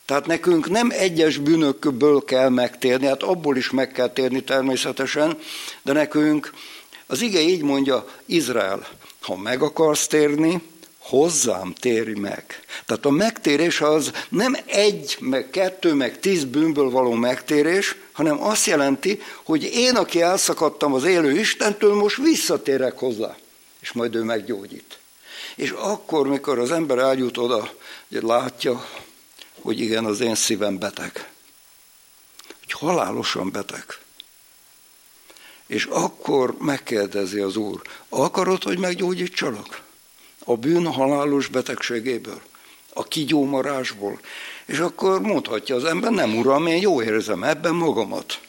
Tehát 0.04 0.26
nekünk 0.26 0.70
nem 0.70 0.88
egyes 0.90 1.37
bűnökből 1.37 2.25
kell 2.25 2.48
megtérni, 2.48 3.06
hát 3.06 3.22
abból 3.22 3.56
is 3.56 3.70
meg 3.70 3.92
kell 3.92 4.08
térni 4.08 4.44
természetesen, 4.44 5.38
de 5.82 5.92
nekünk 5.92 6.52
az 7.06 7.20
ige 7.20 7.40
így 7.40 7.62
mondja, 7.62 8.04
Izrael, 8.26 8.87
ha 9.20 9.37
meg 9.37 9.62
akarsz 9.62 10.06
térni, 10.06 10.62
hozzám 11.08 11.72
térj 11.72 12.12
meg. 12.12 12.60
Tehát 12.86 13.04
a 13.04 13.10
megtérés 13.10 13.80
az 13.80 14.12
nem 14.28 14.56
egy, 14.66 15.16
meg 15.20 15.50
kettő, 15.50 15.92
meg 15.94 16.20
tíz 16.20 16.44
bűnből 16.44 16.90
való 16.90 17.12
megtérés, 17.12 17.96
hanem 18.12 18.42
azt 18.42 18.66
jelenti, 18.66 19.22
hogy 19.42 19.62
én, 19.62 19.96
aki 19.96 20.22
elszakadtam 20.22 20.94
az 20.94 21.04
élő 21.04 21.38
Istentől, 21.38 21.94
most 21.94 22.16
visszatérek 22.16 22.98
hozzá, 22.98 23.36
és 23.80 23.92
majd 23.92 24.14
ő 24.14 24.22
meggyógyít. 24.22 24.98
És 25.56 25.70
akkor, 25.70 26.28
mikor 26.28 26.58
az 26.58 26.70
ember 26.70 26.98
eljut 26.98 27.36
oda, 27.36 27.72
hogy 28.08 28.22
látja, 28.22 28.88
hogy 29.60 29.80
igen, 29.80 30.04
az 30.04 30.20
én 30.20 30.34
szívem 30.34 30.78
beteg. 30.78 31.30
Hogy 32.58 32.72
halálosan 32.72 33.50
beteg. 33.50 33.84
És 35.66 35.84
akkor 35.84 36.54
megkérdezi 36.58 37.40
az 37.40 37.56
Úr, 37.56 37.82
akarod, 38.08 38.62
hogy 38.62 38.78
meggyógyítsalak? 38.78 39.86
A 40.48 40.56
bűn 40.56 40.86
halálos 40.92 41.46
betegségéből, 41.46 42.40
a 42.92 43.04
kigyómarásból. 43.04 44.20
És 44.66 44.78
akkor 44.78 45.20
mondhatja 45.20 45.76
az 45.76 45.84
ember, 45.84 46.10
nem 46.10 46.36
uram, 46.36 46.66
én 46.66 46.80
jó 46.80 47.02
érzem 47.02 47.44
ebben 47.44 47.74
magamat. 47.74 48.40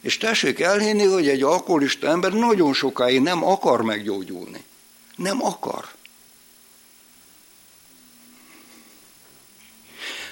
És 0.00 0.18
tessék 0.18 0.60
elhinni, 0.60 1.04
hogy 1.04 1.28
egy 1.28 1.42
alkoholista 1.42 2.06
ember 2.06 2.32
nagyon 2.32 2.72
sokáig 2.72 3.20
nem 3.20 3.44
akar 3.44 3.82
meggyógyulni. 3.82 4.64
Nem 5.16 5.44
akar. 5.44 5.88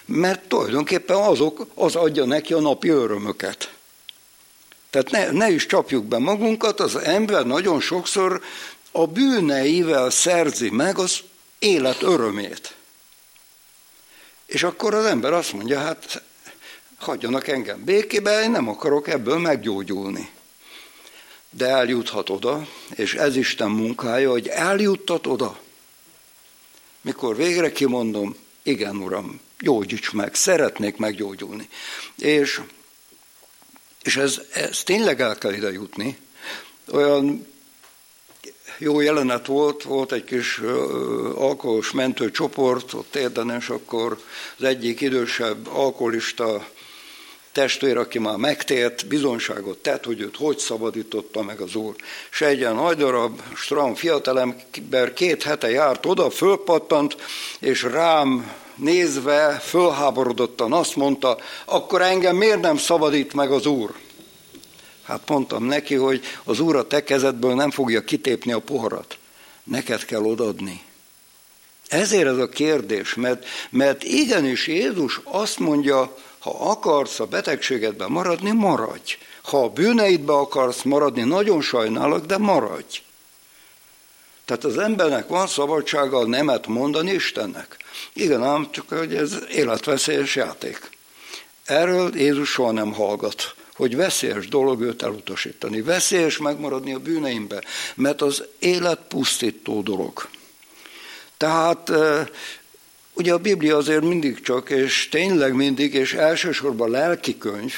Mert 0.05 0.49
tulajdonképpen 0.49 1.17
azok, 1.17 1.67
az 1.75 1.95
adja 1.95 2.25
neki 2.25 2.53
a 2.53 2.61
napi 2.61 2.89
örömöket. 2.89 3.75
Tehát 4.91 5.11
ne, 5.11 5.31
ne 5.31 5.51
is 5.51 5.67
csapjuk 5.67 6.05
be 6.05 6.19
magunkat, 6.19 6.81
az 6.81 6.97
ember 6.97 7.47
nagyon 7.47 7.81
sokszor 7.81 8.43
a 8.93 9.07
bűneivel 9.07 10.11
szerzi 10.11 10.71
meg 10.71 10.99
az 10.99 11.21
élet 11.59 12.03
örömét. 12.03 12.75
És 14.47 14.63
akkor 14.63 14.95
az 14.95 15.05
ember 15.05 15.33
azt 15.33 15.53
mondja, 15.53 15.79
hát 15.79 16.23
hagyjanak 16.99 17.49
engem 17.49 17.85
békébe, 17.85 18.43
én 18.43 18.51
nem 18.51 18.69
akarok 18.69 19.09
ebből 19.09 19.39
meggyógyulni. 19.39 20.31
De 21.51 21.67
eljuthat 21.67 22.31
oda, 22.31 22.67
és 22.95 23.15
ez 23.15 23.37
Isten 23.37 23.71
munkája, 23.71 24.31
hogy 24.31 24.49
eljuttat 24.49 25.27
oda. 25.27 25.59
Mikor 27.01 27.37
végre 27.37 27.73
kimondom, 27.73 28.37
igen, 28.63 28.97
uram, 28.97 29.41
gyógyíts 29.59 30.13
meg, 30.13 30.35
szeretnék 30.35 30.97
meggyógyulni. 30.97 31.69
És, 32.17 32.61
és 34.03 34.17
ez, 34.17 34.41
ez 34.53 34.83
tényleg 34.83 35.21
el 35.21 35.39
kell 35.39 35.53
ide 35.53 35.73
jutni. 35.73 36.19
Olyan 36.91 37.47
jó 38.83 39.01
jelenet 39.01 39.47
volt, 39.47 39.83
volt 39.83 40.13
egy 40.13 40.25
kis 40.25 40.61
alkoholos 41.35 41.91
mentő 41.91 42.31
csoport 42.31 42.93
ott 42.93 43.17
érden, 43.17 43.51
és 43.61 43.69
akkor 43.69 44.19
az 44.59 44.65
egyik 44.65 45.01
idősebb 45.01 45.69
alkoholista 45.73 46.67
testvér, 47.53 47.97
aki 47.97 48.19
már 48.19 48.37
megtért, 48.37 49.07
bizonságot 49.07 49.79
tett, 49.79 50.05
hogy 50.05 50.21
őt 50.21 50.37
hogy 50.37 50.59
szabadította 50.59 51.43
meg 51.43 51.61
az 51.61 51.75
úr. 51.75 51.95
És 52.31 52.41
egy 52.41 52.59
ilyen 52.59 52.75
nagy 52.75 52.97
darab, 52.97 53.41
stram 53.55 53.95
fiatalember 53.95 55.13
két 55.15 55.43
hete 55.43 55.71
járt 55.71 56.07
oda, 56.07 56.31
fölpattant, 56.31 57.17
és 57.61 57.83
rám 57.83 58.53
nézve, 58.75 59.61
fölháborodottan 59.65 60.73
azt 60.73 60.97
mondta, 60.97 61.39
akkor 61.65 62.03
engem 62.03 62.37
miért 62.37 62.61
nem 62.61 62.77
szabadít 62.77 63.35
meg 63.35 63.51
az 63.51 63.67
úr? 63.67 63.95
Hát 65.13 65.29
mondtam 65.29 65.65
neki, 65.65 65.95
hogy 65.95 66.23
az 66.45 66.61
úr 66.61 66.77
a 66.77 66.87
te 66.87 67.03
nem 67.41 67.71
fogja 67.71 68.05
kitépni 68.05 68.53
a 68.53 68.59
poharat. 68.59 69.19
Neked 69.65 70.05
kell 70.05 70.23
odadni. 70.23 70.83
Ezért 71.89 72.27
ez 72.27 72.37
a 72.37 72.49
kérdés, 72.49 73.15
mert, 73.15 73.47
mert 73.71 74.05
igenis 74.05 74.67
Jézus 74.67 75.21
azt 75.25 75.59
mondja, 75.59 76.17
ha 76.39 76.71
akarsz 76.71 77.21
a 77.21 77.27
betegségedben 77.27 78.11
maradni, 78.11 78.51
maradj. 78.51 79.17
Ha 79.43 79.65
a 79.65 79.69
bűneidbe 79.69 80.33
akarsz 80.33 80.83
maradni, 80.83 81.23
nagyon 81.23 81.61
sajnálok, 81.61 82.27
de 82.27 82.39
maradj. 82.39 83.03
Tehát 84.45 84.65
az 84.65 84.79
embernek 84.79 85.29
van 85.29 85.47
szabadsága 85.47 86.27
nemet 86.27 86.67
mondani 86.67 87.13
Istennek. 87.13 87.77
Igen, 88.13 88.43
ám 88.43 88.69
csak 88.71 88.89
hogy 88.89 89.15
ez 89.15 89.39
életveszélyes 89.51 90.37
játék. 90.37 90.91
Erről 91.65 92.17
Jézus 92.17 92.51
soha 92.51 92.71
nem 92.71 92.93
hallgat 92.93 93.55
hogy 93.83 93.97
veszélyes 93.97 94.49
dolog 94.49 94.81
őt 94.81 95.03
elutasítani, 95.03 95.83
veszélyes 95.83 96.39
megmaradni 96.39 96.95
a 96.95 96.99
bűneimbe, 96.99 97.63
mert 97.95 98.23
az 98.23 98.45
élet 98.59 99.01
pusztító 99.09 99.81
dolog. 99.81 100.29
Tehát 101.37 101.91
ugye 103.13 103.33
a 103.33 103.39
Biblia 103.39 103.77
azért 103.77 104.03
mindig 104.03 104.41
csak, 104.41 104.71
és 104.71 105.09
tényleg 105.09 105.55
mindig, 105.55 105.95
és 105.95 106.13
elsősorban 106.13 106.91
lelki 106.91 107.39
könyv, 107.39 107.75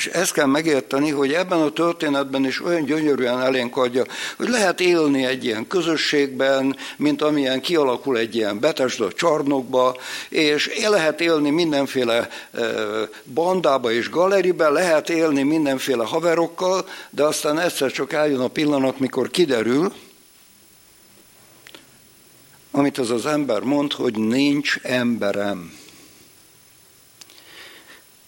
és 0.00 0.06
ezt 0.06 0.32
kell 0.32 0.46
megérteni, 0.46 1.10
hogy 1.10 1.32
ebben 1.32 1.60
a 1.60 1.70
történetben 1.70 2.44
is 2.44 2.64
olyan 2.64 2.84
gyönyörűen 2.84 3.40
elénk 3.40 3.76
adja, 3.76 4.04
hogy 4.36 4.48
lehet 4.48 4.80
élni 4.80 5.24
egy 5.24 5.44
ilyen 5.44 5.66
közösségben, 5.66 6.76
mint 6.96 7.22
amilyen 7.22 7.60
kialakul 7.60 8.18
egy 8.18 8.34
ilyen 8.34 8.60
betesda 8.60 9.12
csarnokba, 9.12 9.96
és 10.28 10.70
lehet 10.88 11.20
élni 11.20 11.50
mindenféle 11.50 12.28
e, 12.52 12.60
bandába 13.34 13.92
és 13.92 14.10
galeribe, 14.10 14.68
lehet 14.68 15.10
élni 15.10 15.42
mindenféle 15.42 16.04
haverokkal, 16.04 16.88
de 17.10 17.22
aztán 17.22 17.58
egyszer 17.58 17.90
csak 17.90 18.12
eljön 18.12 18.40
a 18.40 18.48
pillanat, 18.48 18.98
mikor 18.98 19.30
kiderül, 19.30 19.92
amit 22.70 22.98
az 22.98 23.10
az 23.10 23.26
ember 23.26 23.60
mond, 23.60 23.92
hogy 23.92 24.18
nincs 24.18 24.78
emberem. 24.82 25.79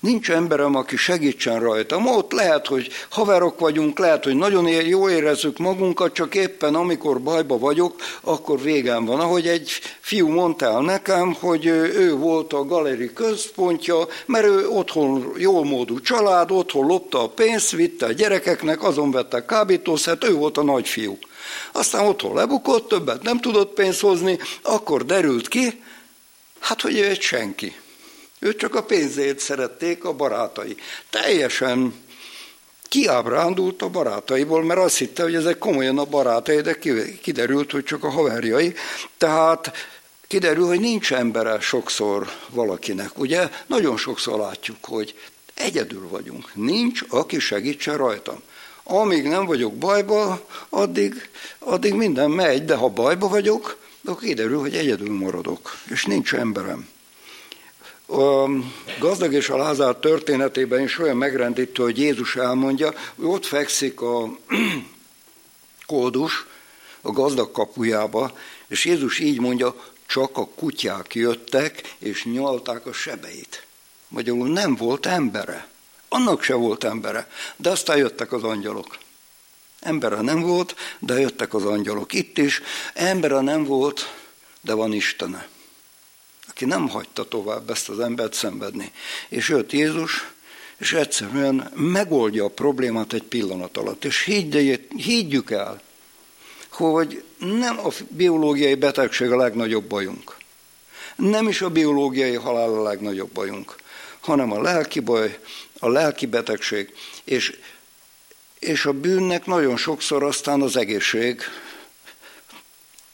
Nincs 0.02 0.30
emberem, 0.30 0.74
aki 0.74 0.96
segítsen 0.96 1.60
rajtam. 1.60 2.06
Ott 2.06 2.32
lehet, 2.32 2.66
hogy 2.66 2.88
haverok 3.08 3.58
vagyunk, 3.58 3.98
lehet, 3.98 4.24
hogy 4.24 4.36
nagyon 4.36 4.68
jó 4.68 5.08
érezzük 5.08 5.58
magunkat, 5.58 6.12
csak 6.12 6.34
éppen 6.34 6.74
amikor 6.74 7.20
bajba 7.20 7.58
vagyok, 7.58 7.94
akkor 8.20 8.60
végem 8.60 9.04
van. 9.04 9.20
Ahogy 9.20 9.48
egy 9.48 9.70
fiú 10.00 10.28
mondta 10.28 10.66
el 10.66 10.80
nekem, 10.80 11.32
hogy 11.32 11.66
ő 11.66 12.14
volt 12.14 12.52
a 12.52 12.64
galeri 12.64 13.12
központja, 13.12 14.06
mert 14.26 14.44
ő 14.44 14.68
otthon 14.68 15.32
jó 15.36 15.64
módú 15.64 16.00
család, 16.00 16.50
otthon 16.50 16.86
lopta 16.86 17.22
a 17.22 17.28
pénzt, 17.28 17.70
vitte 17.70 18.06
a 18.06 18.12
gyerekeknek, 18.12 18.82
azon 18.82 19.10
vette 19.10 19.44
kábítószert, 19.44 20.24
ő 20.24 20.32
volt 20.32 20.58
a 20.58 20.62
nagyfiú. 20.62 21.18
Aztán 21.72 22.06
otthon 22.06 22.34
lebukott, 22.34 22.88
többet 22.88 23.22
nem 23.22 23.40
tudott 23.40 23.74
pénzt 23.74 24.00
hozni, 24.00 24.38
akkor 24.62 25.04
derült 25.04 25.48
ki, 25.48 25.82
hát 26.58 26.80
hogy 26.80 26.98
ő 26.98 27.04
egy 27.04 27.20
senki. 27.20 27.76
Őt 28.42 28.58
csak 28.58 28.74
a 28.74 28.82
pénzét 28.82 29.38
szerették 29.38 30.04
a 30.04 30.12
barátai. 30.12 30.76
Teljesen 31.10 31.94
kiábrándult 32.88 33.82
a 33.82 33.88
barátaiból, 33.88 34.64
mert 34.64 34.80
azt 34.80 34.96
hitte, 34.96 35.22
hogy 35.22 35.34
ezek 35.34 35.58
komolyan 35.58 35.98
a 35.98 36.04
barátai, 36.04 36.60
de 36.60 36.78
kiderült, 37.22 37.70
hogy 37.70 37.84
csak 37.84 38.04
a 38.04 38.10
haverjai. 38.10 38.74
Tehát 39.18 39.72
kiderül, 40.26 40.66
hogy 40.66 40.80
nincs 40.80 41.12
embere 41.12 41.60
sokszor 41.60 42.30
valakinek. 42.48 43.18
Ugye 43.18 43.48
nagyon 43.66 43.96
sokszor 43.96 44.38
látjuk, 44.38 44.84
hogy 44.84 45.14
egyedül 45.54 46.08
vagyunk. 46.08 46.54
Nincs, 46.54 47.00
aki 47.08 47.38
segítsen 47.38 47.96
rajtam. 47.96 48.42
Amíg 48.82 49.24
nem 49.24 49.46
vagyok 49.46 49.74
bajba, 49.74 50.46
addig, 50.68 51.28
addig 51.58 51.94
minden 51.94 52.30
megy, 52.30 52.64
de 52.64 52.74
ha 52.74 52.88
bajba 52.88 53.28
vagyok, 53.28 53.78
akkor 54.04 54.22
kiderül, 54.22 54.60
hogy 54.60 54.76
egyedül 54.76 55.12
maradok, 55.12 55.76
és 55.88 56.04
nincs 56.04 56.34
emberem. 56.34 56.88
A 58.12 58.48
gazdag 58.98 59.32
és 59.32 59.48
a 59.48 59.56
Lázár 59.56 59.94
történetében 59.94 60.80
is 60.80 60.98
olyan 60.98 61.16
megrendítő, 61.16 61.82
hogy 61.82 61.98
Jézus 61.98 62.36
elmondja, 62.36 62.92
hogy 63.14 63.24
ott 63.24 63.46
fekszik 63.46 64.00
a 64.00 64.38
koldus 65.86 66.46
a 67.00 67.10
gazdag 67.10 67.50
kapujába, 67.50 68.38
és 68.66 68.84
Jézus 68.84 69.18
így 69.18 69.40
mondja, 69.40 69.74
csak 70.06 70.36
a 70.36 70.46
kutyák 70.46 71.14
jöttek, 71.14 71.94
és 71.98 72.24
nyalták 72.24 72.86
a 72.86 72.92
sebeit. 72.92 73.66
Magyarul 74.08 74.48
nem 74.48 74.76
volt 74.76 75.06
embere. 75.06 75.68
Annak 76.08 76.42
se 76.42 76.54
volt 76.54 76.84
embere. 76.84 77.30
De 77.56 77.70
aztán 77.70 77.96
jöttek 77.96 78.32
az 78.32 78.42
angyalok. 78.44 78.98
Embere 79.80 80.20
nem 80.20 80.40
volt, 80.40 80.74
de 80.98 81.20
jöttek 81.20 81.54
az 81.54 81.64
angyalok. 81.64 82.12
Itt 82.12 82.38
is 82.38 82.62
embere 82.94 83.40
nem 83.40 83.64
volt, 83.64 84.14
de 84.60 84.74
van 84.74 84.92
Istene, 84.92 85.48
aki 86.52 86.64
nem 86.64 86.88
hagyta 86.88 87.24
tovább 87.24 87.70
ezt 87.70 87.88
az 87.88 88.00
embert 88.00 88.34
szenvedni. 88.34 88.92
És 89.28 89.48
jött 89.48 89.72
Jézus, 89.72 90.32
és 90.78 90.92
egyszerűen 90.92 91.70
megoldja 91.74 92.44
a 92.44 92.48
problémát 92.48 93.12
egy 93.12 93.22
pillanat 93.22 93.76
alatt. 93.76 94.04
És 94.04 94.22
higgyük 94.96 95.50
el, 95.50 95.80
hogy 96.70 97.22
nem 97.38 97.78
a 97.78 97.88
biológiai 98.08 98.74
betegség 98.74 99.30
a 99.30 99.36
legnagyobb 99.36 99.84
bajunk. 99.84 100.36
Nem 101.16 101.48
is 101.48 101.62
a 101.62 101.70
biológiai 101.70 102.34
halál 102.34 102.74
a 102.74 102.82
legnagyobb 102.82 103.30
bajunk, 103.30 103.76
hanem 104.20 104.52
a 104.52 104.60
lelki 104.60 105.00
baj, 105.00 105.38
a 105.78 105.88
lelki 105.88 106.26
betegség, 106.26 106.94
és, 107.24 107.58
és 108.58 108.84
a 108.84 108.92
bűnnek 108.92 109.46
nagyon 109.46 109.76
sokszor 109.76 110.22
aztán 110.22 110.62
az 110.62 110.76
egészség, 110.76 111.40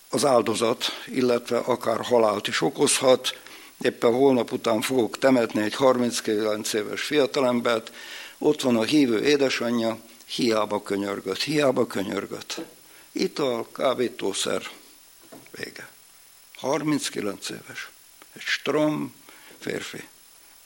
az 0.08 0.24
áldozat, 0.24 0.84
illetve 1.06 1.58
akár 1.58 2.00
halált 2.04 2.48
is 2.48 2.60
okozhat. 2.60 3.40
Éppen 3.80 4.12
holnap 4.12 4.52
után 4.52 4.80
fogok 4.80 5.18
temetni 5.18 5.62
egy 5.62 5.74
39 5.74 6.72
éves 6.72 7.02
fiatalembert, 7.02 7.92
ott 8.38 8.62
van 8.62 8.76
a 8.76 8.82
hívő 8.82 9.24
édesanyja, 9.24 9.98
hiába 10.26 10.82
könyörgött, 10.82 11.42
hiába 11.42 11.86
könyörgött. 11.86 12.60
Ital, 13.12 13.66
kábítószer, 13.72 14.62
vége. 15.50 15.88
39 16.54 17.48
éves. 17.48 17.90
Egy 18.32 18.42
strom 18.42 19.14
férfi. 19.58 20.08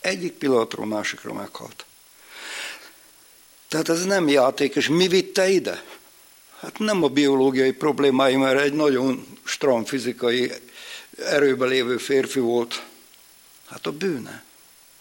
Egyik 0.01 0.33
pillanatról 0.33 0.87
másikra 0.87 1.33
meghalt. 1.33 1.85
Tehát 3.69 3.89
ez 3.89 4.05
nem 4.05 4.29
játék, 4.29 4.75
és 4.75 4.89
mi 4.89 5.09
vitte 5.09 5.49
ide? 5.49 5.83
Hát 6.63 6.79
nem 6.79 7.03
a 7.03 7.09
biológiai 7.09 7.73
problémái, 7.73 8.37
mert 8.37 8.61
egy 8.61 8.73
nagyon 8.73 9.27
stram 9.45 9.85
fizikai 9.85 10.53
erőben 11.19 11.69
lévő 11.69 11.97
férfi 11.97 12.39
volt. 12.39 12.85
Hát 13.69 13.87
a 13.87 13.93
bűne. 13.93 14.45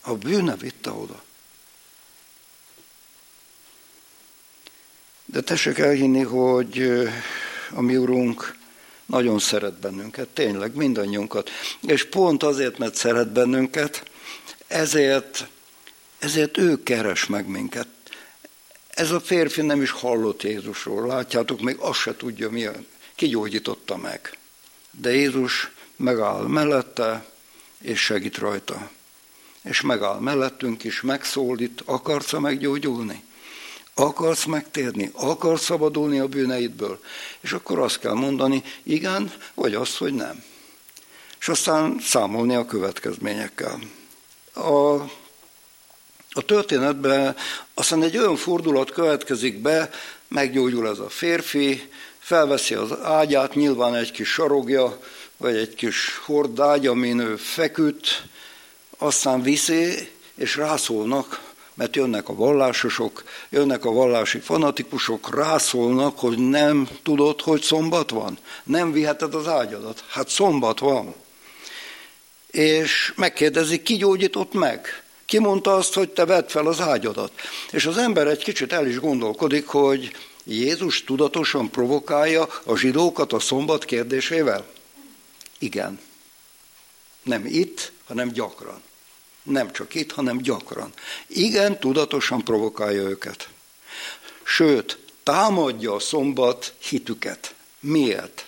A 0.02 0.14
bűne 0.14 0.56
vitte 0.56 0.92
oda. 0.92 1.24
De 5.26 5.42
tessék 5.42 5.78
elhinni, 5.78 6.22
hogy 6.22 6.82
a 7.72 7.82
mi 7.82 7.98
Urunk 7.98 8.56
nagyon 9.06 9.40
szeret 9.40 9.80
bennünket, 9.80 10.28
tényleg 10.28 10.76
mindannyiunkat. 10.76 11.50
És 11.82 12.06
pont 12.06 12.44
azért, 12.44 12.78
mert 12.78 12.96
szeret 12.96 13.32
bennünket, 13.32 14.04
ezért, 14.68 15.48
ezért 16.20 16.58
ő 16.58 16.84
keres 16.84 17.26
meg 17.26 17.48
minket. 17.48 18.01
Ez 19.02 19.12
a 19.12 19.20
férfi 19.20 19.62
nem 19.62 19.82
is 19.82 19.92
hallott 19.92 20.44
Jézusról, 20.44 21.08
látjátok, 21.08 21.62
még 21.62 21.78
azt 21.80 22.00
se 22.00 22.16
tudja, 22.16 22.50
mi 22.50 22.68
kigyógyította 23.16 23.98
meg. 23.98 24.38
De 24.92 25.14
Jézus 25.14 25.72
megáll 25.96 26.48
mellette, 26.48 27.26
és 27.82 28.00
segít 28.00 28.38
rajta. 28.38 28.90
És 29.64 29.82
megáll 29.82 30.20
mellettünk 30.20 30.84
is, 30.84 31.02
megszólít, 31.02 31.82
akarsz 31.86 32.32
meggyógyulni? 32.32 33.24
Akarsz 33.94 34.46
megtérni? 34.46 35.12
Akarsz 35.14 35.64
szabadulni 35.64 36.20
a 36.20 36.28
bűneidből? 36.28 37.00
És 37.40 37.52
akkor 37.52 37.80
azt 37.80 38.00
kell 38.00 38.14
mondani, 38.14 38.64
igen, 38.84 39.34
vagy 39.54 39.74
azt, 39.74 39.98
hogy 39.98 40.14
nem. 40.14 40.44
És 41.40 41.48
aztán 41.48 42.00
számolni 42.02 42.56
a 42.56 42.66
következményekkel. 42.66 43.80
A, 44.54 44.96
a 46.34 46.42
történetben 46.42 47.36
aztán 47.74 48.04
egy 48.04 48.18
olyan 48.18 48.36
fordulat 48.36 48.92
következik 48.92 49.62
be, 49.62 49.90
meggyógyul 50.28 50.88
ez 50.88 51.00
a 51.00 51.10
férfi, 51.10 51.90
felveszi 52.20 52.74
az 52.74 52.92
ágyát, 53.04 53.56
nyilván 53.56 53.96
egy 53.96 54.12
kis 54.12 54.30
sarogja, 54.30 55.00
vagy 55.38 55.56
egy 55.56 55.76
kis 55.76 56.20
hordágy, 56.26 56.88
amin 56.88 57.20
ő 57.20 57.36
feküdt, 57.36 58.24
aztán 58.98 59.42
viszi, 59.42 60.10
és 60.36 60.56
rászólnak 60.56 61.52
mert 61.74 61.96
jönnek 61.96 62.30
a 62.30 62.36
vallásosok, 62.36 63.24
jönnek 63.50 63.86
a 63.86 63.92
vallási 63.92 64.40
fanatikusok, 64.40 65.36
rászólnak, 65.36 66.20
hogy 66.20 66.38
nem 66.38 66.90
tudod, 67.04 67.42
hogy 67.42 67.62
szombat 67.62 68.10
van. 68.10 68.38
Nem 68.64 68.92
viheted 68.92 69.34
az 69.36 69.48
ágyadat. 69.48 70.04
Hát 70.08 70.30
szombat 70.30 70.80
van. 70.80 71.16
És 72.52 73.14
megkérdezik, 73.16 73.82
ki 73.84 73.96
gyógyított 73.96 74.54
meg? 74.54 75.04
Ki 75.32 75.40
mondta 75.40 75.76
azt, 75.76 75.94
hogy 75.94 76.10
te 76.10 76.26
vedd 76.26 76.48
fel 76.48 76.68
az 76.68 76.80
ágyadat? 76.80 77.32
És 77.72 77.86
az 77.86 77.98
ember 77.98 78.28
egy 78.28 78.44
kicsit 78.44 78.74
el 78.74 78.88
is 78.88 79.00
gondolkodik, 79.00 79.68
hogy 79.68 80.16
Jézus 80.44 81.04
tudatosan 81.04 81.70
provokálja 81.70 82.48
a 82.64 82.76
zsidókat 82.76 83.34
a 83.34 83.40
szombat 83.40 83.86
kérdésével? 83.86 84.66
Igen. 85.60 86.00
Nem 87.24 87.46
itt, 87.46 87.92
hanem 88.08 88.32
gyakran. 88.32 88.82
Nem 89.44 89.72
csak 89.72 89.96
itt, 89.96 90.12
hanem 90.12 90.38
gyakran. 90.38 90.94
Igen, 91.28 91.80
tudatosan 91.80 92.44
provokálja 92.44 93.02
őket. 93.02 93.50
Sőt, 94.44 95.00
támadja 95.24 95.94
a 95.94 96.00
szombat 96.00 96.74
hitüket. 96.80 97.56
Miért? 97.80 98.46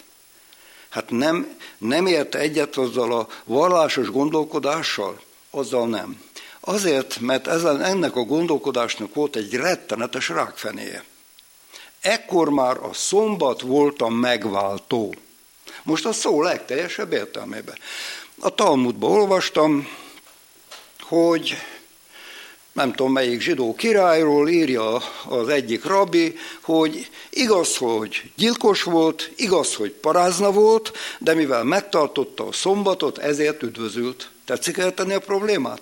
Hát 0.89 1.09
nem, 1.09 1.57
nem 1.77 2.05
érte 2.05 2.39
egyet 2.39 2.77
azzal 2.77 3.13
a 3.13 3.27
vallásos 3.43 4.09
gondolkodással? 4.09 5.21
Azzal 5.49 5.87
nem. 5.87 6.31
Azért, 6.65 7.19
mert 7.19 7.47
ezen, 7.47 7.81
ennek 7.81 8.15
a 8.15 8.23
gondolkodásnak 8.23 9.13
volt 9.13 9.35
egy 9.35 9.53
rettenetes 9.53 10.29
rákfenéje. 10.29 11.03
Ekkor 12.01 12.49
már 12.49 12.77
a 12.77 12.93
szombat 12.93 13.61
volt 13.61 14.01
a 14.01 14.09
megváltó. 14.09 15.15
Most 15.83 16.05
a 16.05 16.13
szó 16.13 16.41
legteljesebb 16.41 17.13
értelmében. 17.13 17.77
A 18.39 18.49
Talmudban 18.49 19.11
olvastam, 19.11 19.87
hogy 21.01 21.57
nem 22.71 22.93
tudom 22.93 23.11
melyik 23.11 23.41
zsidó 23.41 23.75
királyról 23.75 24.49
írja 24.49 25.01
az 25.25 25.47
egyik 25.47 25.85
rabbi, 25.85 26.37
hogy 26.61 27.09
igaz, 27.29 27.77
hogy 27.77 28.31
gyilkos 28.35 28.83
volt, 28.83 29.31
igaz, 29.35 29.75
hogy 29.75 29.91
parázna 29.91 30.51
volt, 30.51 30.91
de 31.19 31.33
mivel 31.33 31.63
megtartotta 31.63 32.47
a 32.47 32.51
szombatot, 32.51 33.17
ezért 33.17 33.63
üdvözült. 33.63 34.29
Tetszik 34.45 34.77
eltenni 34.77 35.13
a 35.13 35.19
problémát? 35.19 35.81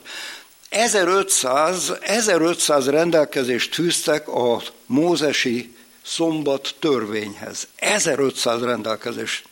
1500, 0.71 1.91
1500 2.01 2.88
rendelkezést 2.88 3.73
fűztek 3.73 4.27
a 4.27 4.62
mózesi 4.86 5.75
szombat 6.05 6.75
törvényhez. 6.79 7.67
1500 7.75 8.62
rendelkezés. 8.62 9.43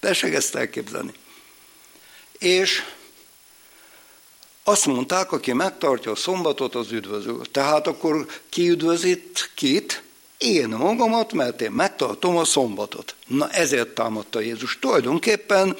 Tessék 0.00 0.34
ezt 0.34 0.54
elképzelni. 0.54 1.12
És 2.38 2.82
azt 4.64 4.86
mondták, 4.86 5.32
aki 5.32 5.52
megtartja 5.52 6.10
a 6.10 6.16
szombatot, 6.16 6.74
az 6.74 6.92
üdvözül. 6.92 7.50
Tehát 7.50 7.86
akkor 7.86 8.26
ki 8.48 8.68
üdvözít 8.68 9.50
kit? 9.54 10.02
Én 10.38 10.68
magamat, 10.68 11.32
mert 11.32 11.60
én 11.60 11.70
megtartom 11.70 12.36
a 12.36 12.44
szombatot. 12.44 13.14
Na 13.26 13.50
ezért 13.50 13.88
támadta 13.88 14.40
Jézus. 14.40 14.78
Tulajdonképpen 14.78 15.76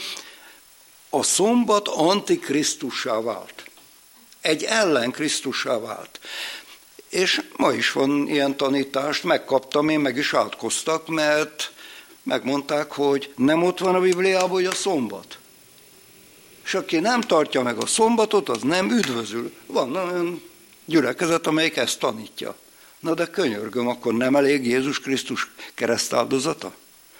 a 1.10 1.22
szombat 1.22 1.88
antikrisztussá 1.88 3.20
vált. 3.20 3.70
Egy 4.42 4.64
ellen 4.64 5.10
Krisztussá 5.10 5.78
vált. 5.78 6.20
És 7.08 7.42
ma 7.56 7.72
is 7.72 7.92
van 7.92 8.28
ilyen 8.28 8.56
tanítást, 8.56 9.24
megkaptam, 9.24 9.88
én 9.88 10.00
meg 10.00 10.16
is 10.16 10.34
átkoztak, 10.34 11.08
mert 11.08 11.72
megmondták, 12.22 12.92
hogy 12.92 13.32
nem 13.36 13.62
ott 13.62 13.78
van 13.78 13.94
a 13.94 14.00
Bibliában, 14.00 14.50
hogy 14.50 14.66
a 14.66 14.74
szombat 14.74 15.36
és 16.64 16.74
aki 16.74 16.98
nem 16.98 17.20
tartja 17.20 17.62
meg 17.62 17.76
a 17.76 17.86
szombatot, 17.86 18.48
az 18.48 18.62
nem 18.62 18.90
üdvözül. 18.90 19.52
Van 19.66 19.96
olyan 19.96 20.42
gyülekezet, 20.84 21.46
amelyik 21.46 21.76
ezt 21.76 21.98
tanítja. 21.98 22.56
Na 23.00 23.14
de 23.14 23.26
könyörgöm, 23.26 23.88
akkor 23.88 24.14
nem 24.14 24.36
elég 24.36 24.66
Jézus 24.66 25.00
Krisztus 25.00 25.50
keresztáldozata? 25.74 26.74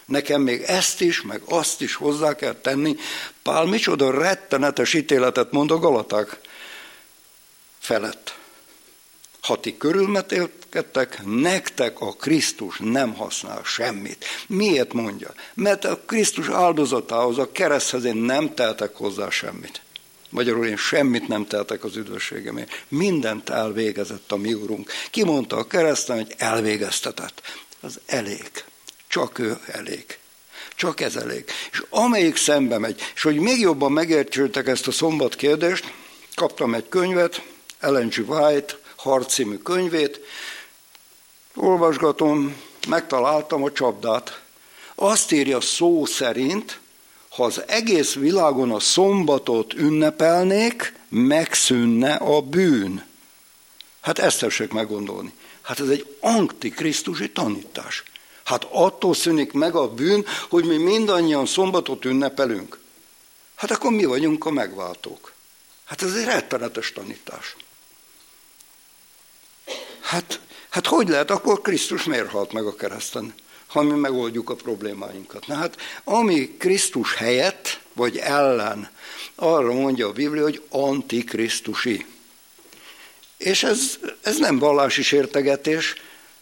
Nekem 0.05 0.41
még 0.41 0.61
ezt 0.61 1.01
is, 1.01 1.21
meg 1.21 1.41
azt 1.45 1.81
is 1.81 1.95
hozzá 1.95 2.35
kell 2.35 2.53
tenni. 2.53 2.95
Pál 3.43 3.65
micsoda 3.65 4.11
rettenetes 4.11 4.93
ítéletet 4.93 5.51
mond 5.51 5.71
a 5.71 5.79
Galaták 5.79 6.39
felett. 7.83 8.37
Ha 9.41 9.59
ti 9.59 9.77
körülmetélkedtek, 9.77 11.19
nektek 11.25 12.01
a 12.01 12.13
Krisztus 12.13 12.77
nem 12.79 13.13
használ 13.13 13.61
semmit. 13.63 14.25
Miért 14.47 14.93
mondja? 14.93 15.33
Mert 15.53 15.85
a 15.85 15.99
Krisztus 16.05 16.49
áldozatához, 16.49 17.37
a 17.37 17.51
kereszthez 17.51 18.03
én 18.03 18.15
nem 18.15 18.53
teltek 18.53 18.95
hozzá 18.95 19.29
semmit. 19.29 19.81
Magyarul 20.29 20.67
én 20.67 20.77
semmit 20.77 21.27
nem 21.27 21.47
tehetek 21.47 21.83
az 21.83 21.95
üdvösségemért. 21.95 22.85
Mindent 22.87 23.49
elvégezett 23.49 24.31
a 24.31 24.35
mi 24.35 24.53
úrunk. 24.53 24.91
Kimondta 25.11 25.57
a 25.57 25.67
kereszten, 25.67 26.15
hogy 26.15 26.33
elvégeztetett. 26.37 27.41
Az 27.79 27.99
elég. 28.05 28.51
Csak 29.07 29.39
ő 29.39 29.57
elég. 29.65 30.17
Csak 30.75 31.01
ez 31.01 31.15
elég. 31.15 31.45
És 31.71 31.83
amelyik 31.89 32.35
szembe 32.35 32.77
megy, 32.77 33.01
és 33.15 33.21
hogy 33.21 33.35
még 33.35 33.59
jobban 33.59 33.91
megértsültek 33.91 34.67
ezt 34.67 34.87
a 34.87 34.91
szombat 34.91 35.35
kérdést, 35.35 35.93
kaptam 36.35 36.73
egy 36.73 36.89
könyvet, 36.89 37.41
Ellen 37.83 38.07
G. 38.07 38.29
White, 38.29 38.77
Harc 38.95 39.61
könyvét, 39.63 40.19
olvasgatom, 41.55 42.55
megtaláltam 42.87 43.63
a 43.63 43.71
csapdát. 43.71 44.41
Azt 44.95 45.31
írja 45.31 45.61
szó 45.61 46.05
szerint, 46.05 46.79
ha 47.29 47.43
az 47.43 47.63
egész 47.67 48.13
világon 48.13 48.71
a 48.71 48.79
szombatot 48.79 49.73
ünnepelnék, 49.73 50.93
megszűnne 51.09 52.13
a 52.13 52.41
bűn. 52.41 53.05
Hát 54.01 54.19
ezt 54.19 54.39
tessék 54.39 54.71
meggondolni. 54.71 55.33
Hát 55.61 55.79
ez 55.79 55.87
egy 55.87 56.15
antikrisztusi 56.19 57.31
tanítás. 57.31 58.03
Hát 58.43 58.67
attól 58.71 59.13
szűnik 59.13 59.51
meg 59.51 59.75
a 59.75 59.93
bűn, 59.93 60.25
hogy 60.49 60.65
mi 60.65 60.77
mindannyian 60.77 61.45
szombatot 61.45 62.05
ünnepelünk. 62.05 62.79
Hát 63.55 63.71
akkor 63.71 63.91
mi 63.91 64.05
vagyunk 64.05 64.45
a 64.45 64.51
megváltók. 64.51 65.33
Hát 65.85 66.01
ez 66.01 66.13
egy 66.13 66.25
rettenetes 66.25 66.91
tanítás. 66.91 67.55
Hát, 70.13 70.39
hát 70.69 70.87
hogy 70.87 71.07
lehet, 71.07 71.31
akkor 71.31 71.61
Krisztus 71.61 72.03
miért 72.03 72.29
halt 72.29 72.51
meg 72.51 72.65
a 72.65 72.75
kereszten, 72.75 73.33
ha 73.67 73.81
mi 73.81 73.99
megoldjuk 73.99 74.49
a 74.49 74.55
problémáinkat? 74.55 75.47
Na 75.47 75.55
hát, 75.55 75.77
ami 76.03 76.55
Krisztus 76.57 77.15
helyett, 77.15 77.79
vagy 77.93 78.17
ellen, 78.17 78.89
arra 79.35 79.73
mondja 79.73 80.07
a 80.07 80.11
Biblia, 80.11 80.43
hogy 80.43 80.61
antikrisztusi. 80.69 82.05
És 83.37 83.63
ez, 83.63 83.97
ez 84.21 84.37
nem 84.37 84.59
vallási 84.59 85.01
sértegetés, 85.01 85.93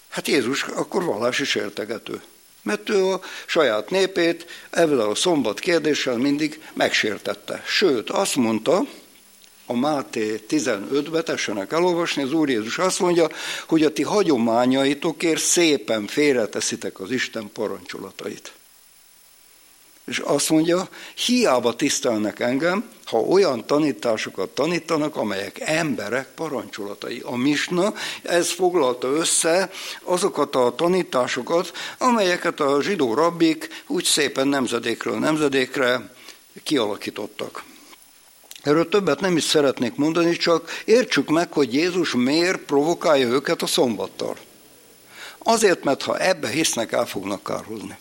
hát 0.10 0.28
Jézus 0.28 0.64
akkor 0.64 1.04
vallási 1.04 1.46
sértegető. 1.46 2.22
Mert 2.62 2.90
ő 2.90 3.06
a 3.06 3.22
saját 3.46 3.90
népét 3.90 4.46
ezzel 4.70 5.00
a 5.00 5.16
szombat 5.16 5.60
kérdéssel 5.60 6.18
mindig 6.18 6.62
megsértette. 6.74 7.64
Sőt, 7.66 8.10
azt 8.10 8.36
mondta, 8.36 8.86
a 9.72 9.76
Máté 9.76 10.44
15-be, 10.50 11.22
tessenek 11.22 11.72
elolvasni, 11.72 12.24
az 12.24 12.34
Úr 12.34 12.50
Jézus 12.50 12.78
azt 12.78 13.00
mondja, 13.00 13.28
hogy 13.68 13.84
a 13.84 13.94
ti 13.94 14.04
hagyományaitokért 14.04 15.42
szépen 15.42 16.08
félreteszitek 16.08 17.00
az 17.00 17.12
Isten 17.12 17.50
parancsolatait. 17.54 18.52
És 20.06 20.20
azt 20.20 20.50
mondja, 20.50 20.90
hiába 21.26 21.76
tisztelnek 21.76 22.40
engem, 22.40 22.90
ha 23.06 23.18
olyan 23.18 23.66
tanításokat 23.66 24.50
tanítanak, 24.50 25.16
amelyek 25.16 25.60
emberek 25.60 26.28
parancsolatai. 26.36 27.22
A 27.26 27.36
misna, 27.36 27.94
ez 28.22 28.52
foglalta 28.52 29.08
össze 29.08 29.72
azokat 30.04 30.56
a 30.56 30.74
tanításokat, 30.76 31.72
amelyeket 31.98 32.60
a 32.60 32.82
zsidó 32.82 33.14
rabbik 33.14 33.84
úgy 33.88 34.04
szépen 34.04 34.48
nemzedékről 34.48 35.20
nemzedékre 35.20 36.14
kialakítottak. 36.64 37.70
Erről 38.64 38.90
többet 38.90 39.20
nem 39.20 39.38
is 39.38 39.44
szeretnék 39.44 39.96
mondani, 39.96 40.38
csak 40.38 40.70
értsük 40.86 41.30
meg, 41.30 41.54
hogy 41.54 41.74
Jézus 41.74 42.14
miért 42.14 42.60
provokálja 42.60 43.28
őket 43.28 43.62
a 43.62 43.68
szombattal. 43.68 44.38
Azért, 45.38 45.84
mert 45.84 46.02
ha 46.02 46.20
ebbe 46.20 46.50
hisznek, 46.50 46.92
el 46.92 47.06
fognak 47.06 47.44
kárhozni. 47.44 47.98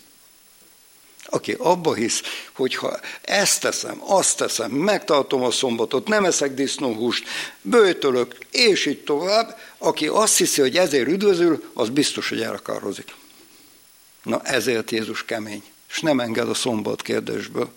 Aki 1.24 1.54
abba 1.58 1.94
hisz, 1.94 2.22
hogy 2.52 2.74
ha 2.74 3.00
ezt 3.20 3.60
teszem, 3.60 4.02
azt 4.06 4.36
teszem, 4.36 4.70
megtartom 4.70 5.42
a 5.42 5.50
szombatot, 5.50 6.08
nem 6.08 6.24
eszek 6.24 6.54
disznóhúst, 6.54 7.28
bőtölök, 7.62 8.36
és 8.50 8.86
így 8.86 9.04
tovább, 9.04 9.58
aki 9.78 10.06
azt 10.06 10.36
hiszi, 10.36 10.60
hogy 10.60 10.76
ezért 10.76 11.08
üdvözül, 11.08 11.70
az 11.74 11.88
biztos, 11.88 12.28
hogy 12.28 12.40
elkározik. 12.40 13.14
Na 14.22 14.40
ezért 14.42 14.90
Jézus 14.90 15.24
kemény, 15.24 15.62
és 15.90 16.00
nem 16.00 16.20
enged 16.20 16.48
a 16.48 16.54
szombat 16.54 17.02
kérdésből. 17.02 17.72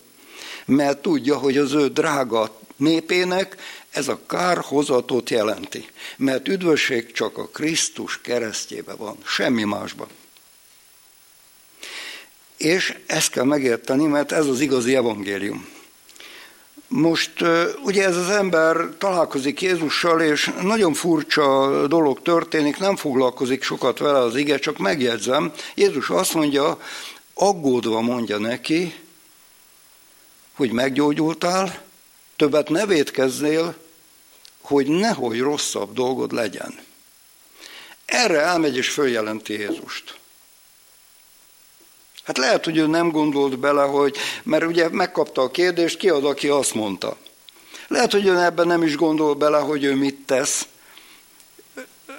Mert 0.64 1.02
tudja, 1.02 1.36
hogy 1.36 1.56
az 1.56 1.72
ő 1.72 1.88
drága 1.88 2.60
népének 2.76 3.56
ez 3.90 4.08
a 4.08 4.20
kárhozatot 4.26 5.30
jelenti. 5.30 5.88
Mert 6.16 6.48
üdvösség 6.48 7.12
csak 7.12 7.38
a 7.38 7.48
Krisztus 7.48 8.20
keresztjébe 8.20 8.94
van, 8.94 9.16
semmi 9.24 9.64
másban. 9.64 10.08
És 12.56 12.98
ezt 13.06 13.30
kell 13.30 13.44
megérteni, 13.44 14.06
mert 14.06 14.32
ez 14.32 14.46
az 14.46 14.60
igazi 14.60 14.94
evangélium. 14.96 15.72
Most 16.88 17.32
ugye 17.82 18.04
ez 18.04 18.16
az 18.16 18.28
ember 18.28 18.76
találkozik 18.98 19.62
Jézussal, 19.62 20.20
és 20.20 20.50
nagyon 20.62 20.94
furcsa 20.94 21.86
dolog 21.86 22.22
történik, 22.22 22.78
nem 22.78 22.96
foglalkozik 22.96 23.62
sokat 23.62 23.98
vele 23.98 24.18
az 24.18 24.36
ige, 24.36 24.58
csak 24.58 24.78
megjegyzem. 24.78 25.52
Jézus 25.74 26.10
azt 26.10 26.34
mondja, 26.34 26.80
aggódva 27.34 28.00
mondja 28.00 28.38
neki, 28.38 28.94
hogy 30.54 30.70
meggyógyultál, 30.70 31.83
többet 32.44 32.68
ne 32.68 32.86
védkezzél, 32.86 33.74
hogy 34.60 34.86
nehogy 34.86 35.40
rosszabb 35.40 35.92
dolgod 35.92 36.32
legyen. 36.32 36.78
Erre 38.04 38.40
elmegy 38.40 38.76
és 38.76 38.90
följelenti 38.90 39.52
Jézust. 39.52 40.18
Hát 42.24 42.38
lehet, 42.38 42.64
hogy 42.64 42.76
ő 42.76 42.86
nem 42.86 43.10
gondolt 43.10 43.58
bele, 43.58 43.82
hogy, 43.82 44.16
mert 44.42 44.64
ugye 44.64 44.88
megkapta 44.88 45.42
a 45.42 45.50
kérdést, 45.50 45.96
ki 45.96 46.08
az, 46.08 46.24
aki 46.24 46.48
azt 46.48 46.74
mondta. 46.74 47.16
Lehet, 47.88 48.12
hogy 48.12 48.26
ő 48.26 48.38
ebben 48.38 48.66
nem 48.66 48.82
is 48.82 48.96
gondol 48.96 49.34
bele, 49.34 49.58
hogy 49.58 49.84
ő 49.84 49.94
mit 49.94 50.26
tesz, 50.26 50.66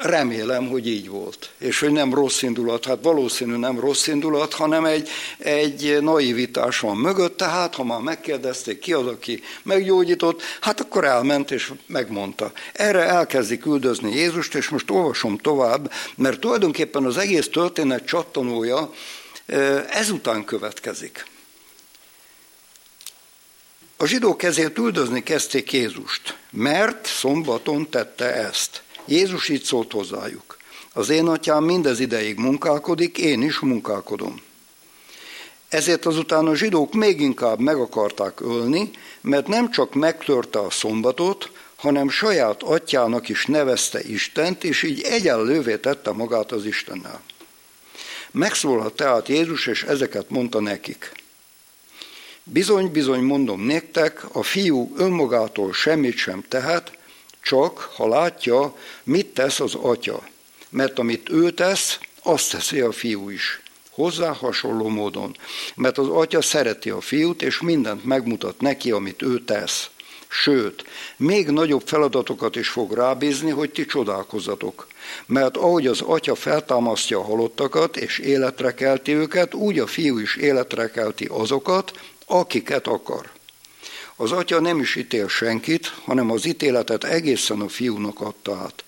Remélem, 0.02 0.68
hogy 0.68 0.88
így 0.88 1.10
volt, 1.10 1.50
és 1.58 1.80
hogy 1.80 1.92
nem 1.92 2.14
rossz 2.14 2.42
indulat, 2.42 2.86
hát 2.86 2.98
valószínű 3.02 3.56
nem 3.56 3.80
rossz 3.80 4.08
indulat, 4.08 4.54
hanem 4.54 4.86
egy, 4.86 5.10
egy 5.38 5.98
naivitás 6.02 6.80
van 6.80 6.98
mögött, 6.98 7.38
tehát 7.38 7.76
ha 7.76 7.84
már 7.84 8.00
megkérdezték 8.00 8.80
ki 8.80 8.94
az, 8.94 9.08
aki 9.08 9.44
meggyógyított, 9.64 10.42
hát 10.62 10.80
akkor 10.80 11.06
elment 11.06 11.52
és 11.52 11.72
megmondta. 11.86 12.52
Erre 12.74 13.04
elkezdik 13.04 13.62
küldözni 13.62 14.16
Jézust, 14.16 14.56
és 14.56 14.70
most 14.70 14.92
olvasom 14.92 15.38
tovább, 15.38 15.92
mert 16.16 16.40
tulajdonképpen 16.40 17.06
az 17.06 17.18
egész 17.18 17.50
történet 17.50 18.06
csattanója 18.06 18.92
ezután 19.90 20.46
következik. 20.46 21.26
A 23.98 24.06
zsidók 24.06 24.44
ezért 24.44 24.78
üldözni 24.78 25.24
kezdték 25.24 25.74
Jézust, 25.74 26.38
mert 26.50 27.06
szombaton 27.06 27.90
tette 27.90 28.34
ezt. 28.34 28.84
Jézus 29.06 29.50
így 29.50 29.64
szólt 29.64 29.92
hozzájuk. 29.92 30.58
Az 30.94 31.10
én 31.10 31.28
atyám 31.28 31.64
mindez 31.64 32.00
ideig 32.00 32.38
munkálkodik, 32.38 33.18
én 33.18 33.42
is 33.42 33.60
munkálkodom. 33.60 34.42
Ezért 35.70 36.06
azután 36.06 36.48
a 36.48 36.56
zsidók 36.56 36.94
még 36.94 37.22
inkább 37.22 37.60
meg 37.60 37.76
akarták 37.76 38.42
ölni, 38.42 38.92
mert 39.22 39.48
nem 39.48 39.72
csak 39.72 39.94
megtörte 39.94 40.60
a 40.60 40.70
szombatot, 40.70 41.52
hanem 41.76 42.10
saját 42.10 42.64
atyának 42.64 43.30
is 43.30 43.46
nevezte 43.46 44.02
Istent, 44.04 44.64
és 44.64 44.84
így 44.84 45.02
egyenlővé 45.02 45.78
tette 45.78 46.12
magát 46.12 46.52
az 46.52 46.66
Istennel. 46.66 47.22
Megszólalt 48.32 48.94
tehát 48.94 49.28
Jézus, 49.28 49.68
és 49.68 49.84
ezeket 49.84 50.30
mondta 50.30 50.60
nekik. 50.60 51.12
Bizony, 52.44 52.92
bizony 52.92 53.22
mondom 53.22 53.62
néktek, 53.62 54.36
a 54.36 54.44
fiú 54.44 54.94
önmagától 54.98 55.74
semmit 55.74 56.18
sem 56.18 56.44
tehet, 56.50 56.98
csak 57.46 57.80
ha 57.80 58.08
látja, 58.08 58.76
mit 59.04 59.28
tesz 59.28 59.60
az 59.60 59.76
atya. 59.76 60.24
Mert 60.70 61.00
amit 61.00 61.30
ő 61.30 61.52
tesz, 61.52 62.00
azt 62.24 62.52
teszi 62.52 62.80
a 62.80 62.92
fiú 62.92 63.30
is. 63.30 63.62
Hozzá 63.92 64.34
hasonló 64.34 64.88
módon. 64.88 65.36
Mert 65.76 65.98
az 65.98 66.08
atya 66.08 66.42
szereti 66.42 66.90
a 66.90 67.02
fiút, 67.02 67.42
és 67.42 67.60
mindent 67.60 68.06
megmutat 68.06 68.62
neki, 68.62 68.92
amit 68.92 69.22
ő 69.22 69.40
tesz. 69.40 69.90
Sőt, 70.28 70.84
még 71.18 71.50
nagyobb 71.50 71.82
feladatokat 71.86 72.56
is 72.56 72.68
fog 72.68 72.94
rábízni, 72.94 73.50
hogy 73.50 73.72
ti 73.72 73.86
csodálkozzatok. 73.86 74.88
Mert 75.26 75.58
ahogy 75.58 75.88
az 75.88 76.02
atya 76.02 76.36
feltámasztja 76.36 77.20
a 77.20 77.24
halottakat, 77.24 77.98
és 77.98 78.20
életre 78.20 78.74
kelti 78.74 79.14
őket, 79.14 79.54
úgy 79.54 79.80
a 79.80 79.88
fiú 79.88 80.18
is 80.18 80.36
életre 80.36 80.90
kelti 80.90 81.28
azokat, 81.32 81.92
akiket 82.26 82.88
akar. 82.88 83.30
Az 84.18 84.32
atya 84.32 84.60
nem 84.60 84.80
is 84.80 84.96
ítél 84.96 85.28
senkit, 85.28 85.88
hanem 85.88 86.32
az 86.32 86.46
ítéletet 86.46 87.04
egészen 87.04 87.62
a 87.62 87.68
fiúnak 87.68 88.22
adta 88.22 88.56
át, 88.56 88.84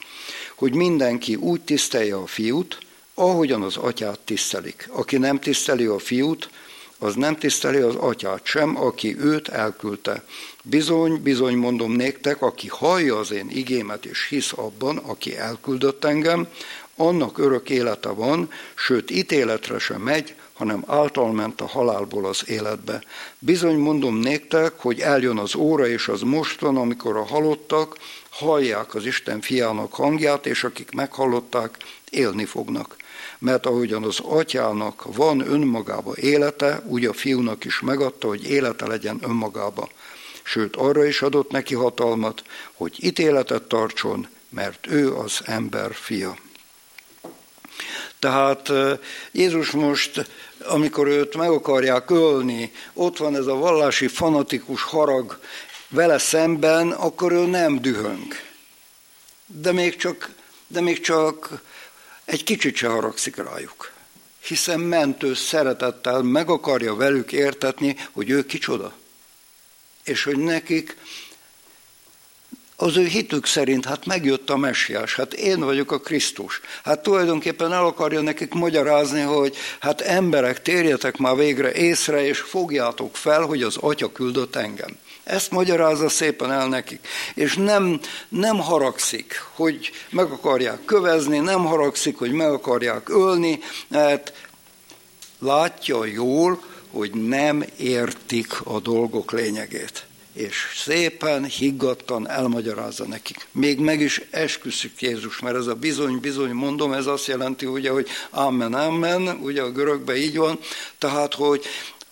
hogy 0.55 0.73
mindenki 0.73 1.35
úgy 1.35 1.61
tisztelje 1.61 2.15
a 2.15 2.25
fiút, 2.25 2.77
ahogyan 3.13 3.61
az 3.61 3.77
atyát 3.77 4.19
tisztelik. 4.19 4.89
Aki 4.91 5.17
nem 5.17 5.39
tiszteli 5.39 5.85
a 5.85 5.99
fiút, 5.99 6.49
az 6.99 7.15
nem 7.15 7.35
tiszteli 7.35 7.77
az 7.77 7.95
atyát 7.95 8.45
sem, 8.45 8.81
aki 8.81 9.19
őt 9.19 9.47
elküldte. 9.47 10.23
Bizony, 10.63 11.21
bizony 11.21 11.55
mondom 11.55 11.91
néktek, 11.91 12.41
aki 12.41 12.67
hallja 12.67 13.17
az 13.17 13.31
én 13.31 13.49
igémet 13.49 14.05
és 14.05 14.27
hisz 14.29 14.51
abban, 14.55 14.97
aki 14.97 15.37
elküldött 15.37 16.03
engem, 16.03 16.47
annak 16.95 17.37
örök 17.37 17.69
élete 17.69 18.09
van, 18.09 18.51
sőt 18.75 19.11
ítéletre 19.11 19.79
sem 19.79 20.01
megy, 20.01 20.35
hanem 20.57 20.83
által 20.87 21.31
ment 21.31 21.61
a 21.61 21.67
halálból 21.67 22.25
az 22.25 22.49
életbe. 22.49 23.01
Bizony 23.39 23.77
mondom 23.77 24.15
néktek, 24.15 24.73
hogy 24.79 24.99
eljön 24.99 25.37
az 25.37 25.55
óra, 25.55 25.87
és 25.87 26.07
az 26.07 26.21
most 26.21 26.59
van, 26.59 26.77
amikor 26.77 27.17
a 27.17 27.25
halottak 27.25 27.97
hallják 28.29 28.95
az 28.95 29.05
Isten 29.05 29.41
fiának 29.41 29.93
hangját, 29.93 30.45
és 30.45 30.63
akik 30.63 30.91
meghallották, 30.91 31.77
élni 32.09 32.45
fognak. 32.45 32.95
Mert 33.39 33.65
ahogyan 33.65 34.03
az 34.03 34.19
atyának 34.19 35.15
van 35.15 35.39
önmagába 35.39 36.15
élete, 36.15 36.81
úgy 36.85 37.05
a 37.05 37.13
fiúnak 37.13 37.65
is 37.65 37.79
megadta, 37.79 38.27
hogy 38.27 38.49
élete 38.49 38.87
legyen 38.87 39.19
önmagába. 39.21 39.89
Sőt, 40.43 40.75
arra 40.75 41.05
is 41.05 41.21
adott 41.21 41.51
neki 41.51 41.75
hatalmat, 41.75 42.43
hogy 42.73 43.03
ítéletet 43.03 43.63
tartson, 43.63 44.27
mert 44.49 44.87
ő 44.87 45.13
az 45.13 45.39
ember 45.45 45.93
fia. 45.93 46.35
Tehát 48.19 48.71
Jézus 49.31 49.71
most, 49.71 50.27
amikor 50.63 51.07
őt 51.07 51.35
meg 51.35 51.49
akarják 51.49 52.09
ölni, 52.09 52.71
ott 52.93 53.17
van 53.17 53.35
ez 53.35 53.45
a 53.45 53.55
vallási 53.55 54.07
fanatikus 54.07 54.81
harag 54.81 55.39
vele 55.89 56.17
szemben, 56.17 56.91
akkor 56.91 57.31
ő 57.31 57.45
nem 57.45 57.81
dühöng. 57.81 58.33
De 59.45 59.71
még 59.71 59.95
csak, 59.95 60.29
de 60.67 60.81
még 60.81 60.99
csak 61.01 61.61
egy 62.25 62.43
kicsit 62.43 62.75
se 62.75 62.87
haragszik 62.87 63.35
rájuk. 63.35 63.91
Hiszen 64.39 64.79
mentő 64.79 65.33
szeretettel 65.33 66.21
meg 66.21 66.49
akarja 66.49 66.95
velük 66.95 67.31
értetni, 67.31 67.95
hogy 68.11 68.29
ő 68.29 68.45
kicsoda. 68.45 68.93
És 70.03 70.23
hogy 70.23 70.37
nekik 70.37 70.97
az 72.79 72.97
ő 72.97 73.05
hitük 73.05 73.45
szerint, 73.45 73.85
hát 73.85 74.05
megjött 74.05 74.49
a 74.49 74.57
messiás, 74.57 75.15
hát 75.15 75.33
én 75.33 75.59
vagyok 75.59 75.91
a 75.91 75.99
Krisztus. 75.99 76.61
Hát 76.83 77.01
tulajdonképpen 77.01 77.73
el 77.73 77.85
akarja 77.85 78.21
nekik 78.21 78.53
magyarázni, 78.53 79.21
hogy 79.21 79.55
hát 79.79 80.01
emberek, 80.01 80.61
térjetek 80.61 81.17
már 81.17 81.35
végre 81.35 81.73
észre, 81.73 82.25
és 82.25 82.39
fogjátok 82.39 83.15
fel, 83.15 83.41
hogy 83.41 83.63
az 83.63 83.77
atya 83.77 84.11
küldött 84.11 84.55
engem. 84.55 84.97
Ezt 85.23 85.51
magyarázza 85.51 86.09
szépen 86.09 86.51
el 86.51 86.67
nekik. 86.67 87.07
És 87.33 87.55
nem, 87.55 87.99
nem 88.29 88.57
haragszik, 88.59 89.41
hogy 89.53 89.91
meg 90.09 90.31
akarják 90.31 90.85
kövezni, 90.85 91.37
nem 91.39 91.65
haragszik, 91.65 92.17
hogy 92.17 92.31
meg 92.31 92.51
akarják 92.51 93.09
ölni, 93.09 93.59
mert 93.87 94.33
látja 95.39 96.05
jól, 96.05 96.63
hogy 96.91 97.11
nem 97.11 97.63
értik 97.77 98.61
a 98.63 98.79
dolgok 98.79 99.31
lényegét 99.31 100.05
és 100.37 100.55
szépen, 100.75 101.45
higgadtan 101.45 102.29
elmagyarázza 102.29 103.05
nekik. 103.05 103.47
Még 103.51 103.79
meg 103.79 104.01
is 104.01 104.21
esküszik 104.29 105.01
Jézus, 105.01 105.39
mert 105.39 105.55
ez 105.55 105.67
a 105.67 105.73
bizony, 105.73 106.19
bizony 106.19 106.51
mondom, 106.51 106.93
ez 106.93 107.05
azt 107.05 107.27
jelenti, 107.27 107.65
ugye, 107.65 107.89
hogy 107.89 108.07
amen, 108.29 108.73
amen, 108.73 109.27
ugye 109.27 109.61
a 109.61 109.71
görögben 109.71 110.15
így 110.15 110.37
van, 110.37 110.59
tehát, 110.97 111.33
hogy 111.33 111.65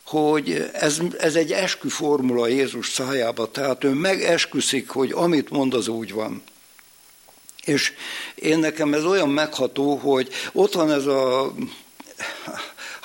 hogy 0.05 0.69
ez, 0.73 0.99
ez 1.17 1.35
egy 1.35 1.51
eskü 1.51 1.89
formula 1.89 2.47
Jézus 2.47 2.89
szájába, 2.89 3.51
tehát 3.51 3.83
ő 3.83 3.89
megesküszik, 3.89 4.89
hogy 4.89 5.11
amit 5.11 5.49
mond, 5.49 5.73
az 5.73 5.87
úgy 5.87 6.13
van. 6.13 6.43
És 7.63 7.93
én 8.35 8.59
nekem 8.59 8.93
ez 8.93 9.05
olyan 9.05 9.29
megható, 9.29 9.95
hogy 9.95 10.29
ott 10.53 10.73
van 10.73 10.91
ez 10.91 11.05
a 11.05 11.53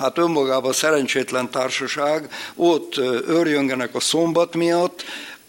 hát 0.00 0.18
önmagában 0.18 0.72
szerencsétlen 0.72 1.50
társaság, 1.50 2.32
ott 2.54 2.96
örjöngenek 3.26 3.94
a 3.94 4.00
szombat 4.00 4.54
miatt, 4.54 5.04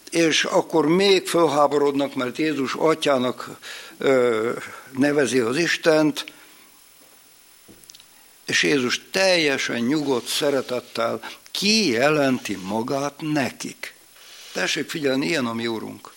és 0.10 0.44
akkor 0.44 0.88
még 0.88 1.28
fölháborodnak, 1.28 2.16
mert 2.16 2.38
Jézus 2.38 2.74
atyának 2.74 3.50
nevezi 4.98 5.40
az 5.40 5.58
Istent, 5.58 6.26
és 8.46 8.64
Jézus 8.64 9.02
teljesen 9.12 9.80
nyugodt 9.80 10.28
szeretettel 10.28 11.20
kijelenti 11.52 12.58
magát 12.64 13.14
nekik. 13.20 13.96
Tessék 14.54 14.90
figyelni, 14.90 15.26
ilyen 15.26 15.46
a 15.46 15.54
mi 15.54 15.68
úrunk. 15.68 16.11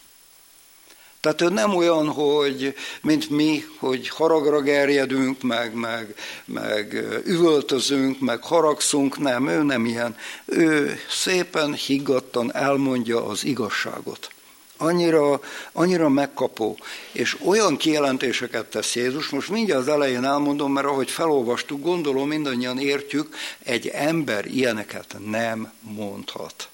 Tehát 1.24 1.40
ő 1.40 1.48
nem 1.48 1.74
olyan, 1.74 2.08
hogy, 2.08 2.74
mint 3.02 3.30
mi, 3.30 3.64
hogy 3.78 4.08
haragra 4.08 4.60
gerjedünk, 4.60 5.42
meg, 5.42 5.74
meg, 5.74 6.14
meg 6.44 7.04
üvöltözünk, 7.24 8.20
meg 8.20 8.42
haragszunk, 8.42 9.18
nem, 9.18 9.48
ő 9.48 9.62
nem 9.62 9.86
ilyen. 9.86 10.16
Ő 10.44 10.98
szépen, 11.10 11.74
higgadtan 11.74 12.54
elmondja 12.54 13.26
az 13.26 13.44
igazságot. 13.44 14.30
Annyira, 14.76 15.40
annyira 15.72 16.08
megkapó, 16.08 16.78
és 17.12 17.36
olyan 17.44 17.76
kijelentéseket 17.76 18.66
tesz 18.66 18.94
Jézus, 18.94 19.28
most 19.28 19.48
mindjárt 19.48 19.80
az 19.80 19.88
elején 19.88 20.24
elmondom, 20.24 20.72
mert 20.72 20.86
ahogy 20.86 21.10
felolvastuk, 21.10 21.82
gondolom 21.82 22.28
mindannyian 22.28 22.78
értjük, 22.78 23.36
egy 23.62 23.86
ember 23.88 24.46
ilyeneket 24.46 25.16
nem 25.26 25.72
mondhat. 25.80 26.68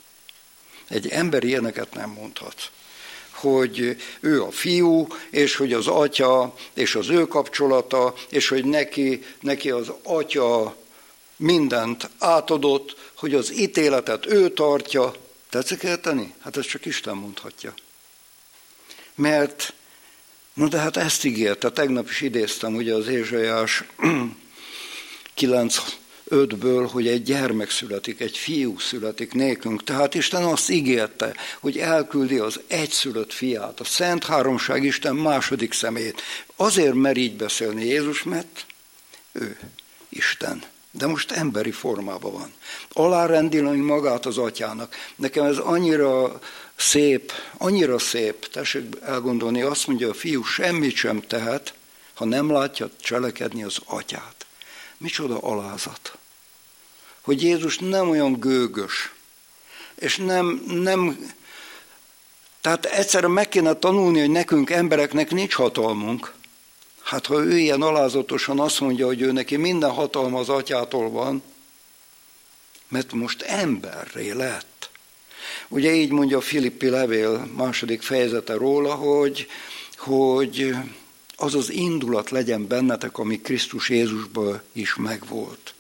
Egy 0.88 1.08
ember 1.08 1.44
ilyeneket 1.44 1.94
nem 1.94 2.10
mondhat 2.10 2.70
hogy 3.40 3.96
ő 4.20 4.42
a 4.42 4.50
fiú, 4.50 5.06
és 5.30 5.56
hogy 5.56 5.72
az 5.72 5.86
atya, 5.86 6.54
és 6.74 6.94
az 6.94 7.08
ő 7.08 7.26
kapcsolata, 7.26 8.14
és 8.28 8.48
hogy 8.48 8.64
neki, 8.64 9.24
neki 9.40 9.70
az 9.70 9.92
atya 10.02 10.76
mindent 11.36 12.08
átadott, 12.18 12.96
hogy 13.14 13.34
az 13.34 13.58
ítéletet 13.58 14.26
ő 14.26 14.48
tartja. 14.52 15.14
Tetszik 15.50 15.82
érteni? 15.82 16.34
Hát 16.40 16.56
ezt 16.56 16.68
csak 16.68 16.86
Isten 16.86 17.16
mondhatja. 17.16 17.74
Mert, 19.14 19.72
no 20.54 20.68
de 20.68 20.78
hát 20.78 20.96
ezt 20.96 21.24
ígérte, 21.24 21.70
tegnap 21.70 22.08
is 22.08 22.20
idéztem 22.20 22.74
ugye 22.74 22.94
az 22.94 23.08
Ézsajás 23.08 23.84
9 25.34 25.76
ötből, 26.30 26.86
hogy 26.86 27.08
egy 27.08 27.22
gyermek 27.22 27.70
születik, 27.70 28.20
egy 28.20 28.36
fiú 28.36 28.78
születik 28.78 29.32
nékünk. 29.32 29.84
Tehát 29.84 30.14
Isten 30.14 30.42
azt 30.42 30.70
ígérte, 30.70 31.34
hogy 31.60 31.78
elküldi 31.78 32.38
az 32.38 32.60
egyszülött 32.66 33.32
fiát, 33.32 33.80
a 33.80 33.84
Szent 33.84 34.24
Háromság 34.24 34.84
Isten 34.84 35.16
második 35.16 35.72
szemét. 35.72 36.22
Azért 36.56 36.94
mer 36.94 37.16
így 37.16 37.36
beszélni 37.36 37.84
Jézus, 37.84 38.22
mert 38.22 38.66
ő 39.32 39.58
Isten. 40.08 40.62
De 40.90 41.06
most 41.06 41.30
emberi 41.30 41.70
formában 41.70 42.32
van. 42.32 42.52
Alárendilni 42.92 43.78
magát 43.78 44.26
az 44.26 44.38
atyának. 44.38 44.94
Nekem 45.16 45.44
ez 45.44 45.56
annyira 45.56 46.38
szép, 46.76 47.32
annyira 47.56 47.98
szép, 47.98 48.46
tessék 48.46 48.84
elgondolni, 49.02 49.62
azt 49.62 49.86
mondja, 49.86 50.08
a 50.08 50.14
fiú 50.14 50.44
semmit 50.44 50.94
sem 50.94 51.20
tehet, 51.20 51.74
ha 52.14 52.24
nem 52.24 52.50
látja 52.50 52.90
cselekedni 53.00 53.62
az 53.62 53.76
atyát. 53.84 54.46
Micsoda 54.98 55.38
alázat 55.38 56.18
hogy 57.20 57.42
Jézus 57.42 57.78
nem 57.78 58.10
olyan 58.10 58.40
gőgös, 58.40 59.12
és 59.94 60.16
nem, 60.16 60.62
nem 60.66 61.32
tehát 62.60 62.84
egyszerűen 62.84 63.30
meg 63.30 63.48
kéne 63.48 63.74
tanulni, 63.74 64.20
hogy 64.20 64.30
nekünk 64.30 64.70
embereknek 64.70 65.30
nincs 65.30 65.54
hatalmunk. 65.54 66.32
Hát 67.02 67.26
ha 67.26 67.44
ő 67.44 67.58
ilyen 67.58 67.82
alázatosan 67.82 68.60
azt 68.60 68.80
mondja, 68.80 69.06
hogy 69.06 69.20
ő 69.20 69.32
neki 69.32 69.56
minden 69.56 69.90
hatalma 69.90 70.38
az 70.38 70.48
atyától 70.48 71.10
van, 71.10 71.42
mert 72.88 73.12
most 73.12 73.42
emberré 73.42 74.30
lett. 74.30 74.90
Ugye 75.68 75.94
így 75.94 76.10
mondja 76.10 76.36
a 76.36 76.40
Filippi 76.40 76.88
levél 76.88 77.48
második 77.56 78.02
fejezete 78.02 78.54
róla, 78.54 78.94
hogy, 78.94 79.46
hogy 79.96 80.74
az 81.36 81.54
az 81.54 81.70
indulat 81.70 82.30
legyen 82.30 82.66
bennetek, 82.66 83.18
ami 83.18 83.40
Krisztus 83.40 83.88
Jézusban 83.88 84.62
is 84.72 84.94
megvolt 84.94 85.74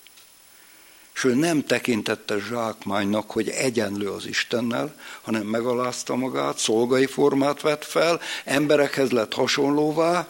és 1.20 1.26
ő 1.26 1.34
nem 1.34 1.64
tekintette 1.64 2.38
zsákmánynak, 2.48 3.30
hogy 3.30 3.48
egyenlő 3.48 4.08
az 4.10 4.26
Istennel, 4.26 4.94
hanem 5.22 5.46
megalázta 5.46 6.16
magát, 6.16 6.58
szolgai 6.58 7.06
formát 7.06 7.60
vett 7.60 7.84
fel, 7.84 8.20
emberekhez 8.44 9.10
lett 9.10 9.34
hasonlóvá, 9.34 10.28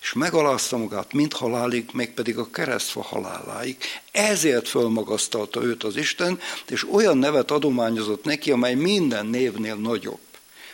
és 0.00 0.12
megalázta 0.12 0.76
magát 0.76 1.12
mint 1.12 1.32
halálig, 1.32 1.88
mégpedig 1.92 2.38
a 2.38 2.50
keresztfa 2.50 3.02
haláláig. 3.02 3.76
Ezért 4.12 4.68
fölmagasztalta 4.68 5.62
őt 5.62 5.84
az 5.84 5.96
Isten, 5.96 6.40
és 6.68 6.88
olyan 6.90 7.18
nevet 7.18 7.50
adományozott 7.50 8.24
neki, 8.24 8.50
amely 8.50 8.74
minden 8.74 9.26
névnél 9.26 9.74
nagyobb, 9.74 10.20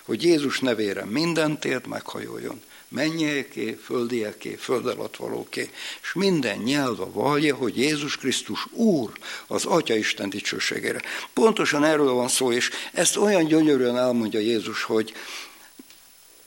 hogy 0.05 0.23
Jézus 0.23 0.61
nevére 0.61 1.05
mindentért 1.05 1.87
meghajoljon 1.87 2.63
mennyieké, 2.95 3.79
földieké, 3.85 4.55
föld 4.55 4.87
alatt 4.87 5.17
valóké, 5.17 5.71
és 6.03 6.13
minden 6.13 6.59
nyelva 6.59 7.11
vallja, 7.11 7.55
hogy 7.55 7.77
Jézus 7.77 8.17
Krisztus 8.17 8.67
Úr 8.73 9.13
az 9.47 9.65
Atya 9.65 9.95
Isten 9.95 10.31
dicsőségére. 10.31 11.03
Pontosan 11.33 11.85
erről 11.85 12.13
van 12.13 12.29
szó, 12.29 12.53
és 12.53 12.71
ezt 12.93 13.17
olyan 13.17 13.45
gyönyörűen 13.45 13.97
elmondja 13.97 14.41
Jézus, 14.41 14.83
hogy 14.83 15.13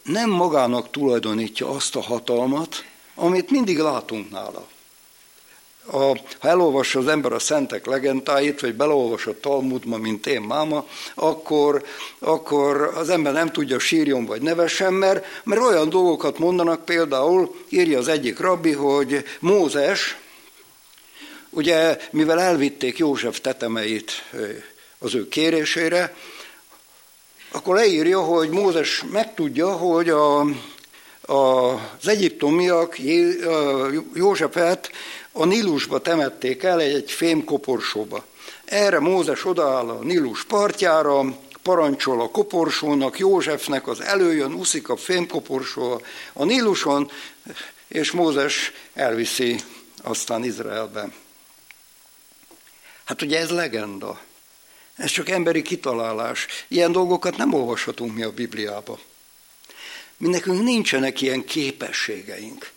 nem 0.03 0.29
magának 0.29 0.91
tulajdonítja 0.91 1.69
azt 1.69 1.95
a 1.95 2.01
hatalmat, 2.01 2.85
amit 3.15 3.49
mindig 3.49 3.77
látunk 3.77 4.29
nála. 4.29 4.67
A, 5.91 6.17
ha 6.39 6.47
elolvassa 6.47 6.99
az 6.99 7.07
ember 7.07 7.31
a 7.31 7.39
szentek 7.39 7.85
legendáit, 7.85 8.61
vagy 8.61 8.73
beleolvas 8.73 9.25
a 9.25 9.39
Talmudma, 9.39 9.97
mint 9.97 10.27
én 10.27 10.41
máma, 10.41 10.87
akkor, 11.15 11.83
akkor 12.19 12.91
az 12.95 13.09
ember 13.09 13.33
nem 13.33 13.51
tudja 13.51 13.79
sírjon 13.79 14.25
vagy 14.25 14.41
nevesen, 14.41 14.93
mert, 14.93 15.25
mert 15.43 15.61
olyan 15.61 15.89
dolgokat 15.89 16.39
mondanak, 16.39 16.85
például 16.85 17.55
írja 17.69 17.97
az 17.97 18.07
egyik 18.07 18.39
rabbi, 18.39 18.71
hogy 18.71 19.23
Mózes, 19.39 20.17
ugye 21.49 21.97
mivel 22.11 22.39
elvitték 22.39 22.97
József 22.97 23.39
tetemeit 23.39 24.11
az 24.99 25.15
ő 25.15 25.27
kérésére, 25.27 26.15
akkor 27.51 27.75
leírja, 27.75 28.21
hogy 28.21 28.49
Mózes 28.49 29.03
megtudja, 29.11 29.71
hogy 29.71 30.09
a, 30.09 30.45
az 31.27 32.07
egyiptomiak 32.07 32.99
Józsefet 34.13 34.91
a 35.31 35.45
Nílusba 35.45 35.99
temették 35.99 36.63
el 36.63 36.79
egy 36.79 37.11
fémkoporsóba. 37.11 38.25
Erre 38.65 38.99
Mózes 38.99 39.45
odaáll 39.45 39.89
a 39.89 40.03
Nílus 40.03 40.43
partjára, 40.43 41.37
parancsol 41.63 42.21
a 42.21 42.29
koporsónak, 42.29 43.19
Józsefnek 43.19 43.87
az 43.87 44.01
előjön, 44.01 44.53
uszik 44.53 44.89
a 44.89 44.95
fémkoporsó 44.95 46.01
a 46.33 46.43
Níluson, 46.43 47.11
és 47.87 48.11
Mózes 48.11 48.71
elviszi 48.93 49.59
aztán 50.03 50.43
Izraelbe. 50.43 51.09
Hát 53.03 53.21
ugye 53.21 53.39
ez 53.39 53.49
legenda. 53.49 54.19
Ez 54.95 55.09
csak 55.09 55.29
emberi 55.29 55.61
kitalálás. 55.61 56.47
Ilyen 56.67 56.91
dolgokat 56.91 57.37
nem 57.37 57.53
olvashatunk 57.53 58.15
mi 58.15 58.23
a 58.23 58.31
Bibliába. 58.31 58.99
Mi 60.17 60.27
nekünk 60.27 60.63
nincsenek 60.63 61.21
ilyen 61.21 61.45
képességeink 61.45 62.75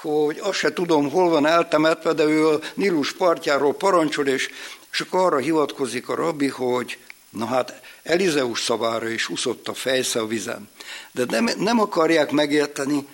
hogy 0.00 0.38
azt 0.38 0.58
se 0.58 0.72
tudom, 0.72 1.10
hol 1.10 1.28
van 1.28 1.46
eltemetve, 1.46 2.12
de 2.12 2.22
ő 2.22 2.48
a 2.48 2.60
Nilus 2.74 3.12
partjáról 3.12 3.74
parancsol, 3.74 4.26
és, 4.26 4.50
és 4.92 5.00
akkor 5.00 5.20
arra 5.20 5.38
hivatkozik 5.38 6.08
a 6.08 6.14
rabbi, 6.14 6.48
hogy 6.48 6.98
na 7.30 7.46
hát 7.46 7.80
Elizeus 8.02 8.62
szavára 8.62 9.08
is 9.08 9.28
uszott 9.28 9.68
a 9.68 9.74
fejsze 9.74 10.20
a 10.20 10.26
vizen. 10.26 10.68
De 11.12 11.24
nem, 11.24 11.48
nem 11.56 11.80
akarják 11.80 12.30
megérteni, 12.30 13.06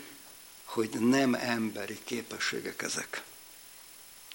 hogy 0.65 0.91
nem 1.01 1.35
emberi 1.35 1.99
képességek 2.05 2.83
ezek. 2.83 3.23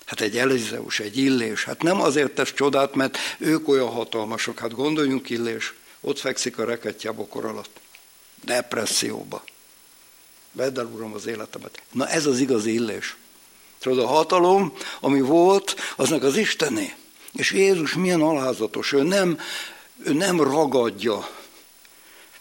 Hát 0.05 0.21
egy 0.21 0.37
Elizeus, 0.37 0.99
egy 0.99 1.17
Illés, 1.17 1.63
hát 1.63 1.81
nem 1.81 2.01
azért 2.01 2.31
tesz 2.31 2.53
csodát, 2.53 2.95
mert 2.95 3.17
ők 3.37 3.67
olyan 3.67 3.89
hatalmasok. 3.89 4.59
Hát 4.59 4.75
gondoljunk 4.75 5.29
Illés, 5.29 5.73
ott 6.01 6.19
fekszik 6.19 6.57
a 6.57 6.65
reketje 6.65 7.11
bokor 7.11 7.45
alatt. 7.45 7.80
Depresszióba. 8.43 9.43
Vedd 10.51 10.79
el, 10.79 10.85
Uram, 10.85 11.13
az 11.13 11.25
életemet. 11.25 11.81
Na 11.91 12.07
ez 12.07 12.25
az 12.25 12.39
igazi 12.39 12.73
illés. 12.73 13.15
Tudod, 13.79 13.99
a 13.99 14.07
hatalom, 14.07 14.73
ami 14.99 15.21
volt, 15.21 15.75
aznak 15.95 16.23
az 16.23 16.37
Istené. 16.37 16.95
És 17.33 17.51
Jézus 17.51 17.93
milyen 17.93 18.21
alázatos, 18.21 18.91
ő 18.91 19.01
nem, 19.01 19.39
ő 20.03 20.13
nem 20.13 20.41
ragadja 20.41 21.29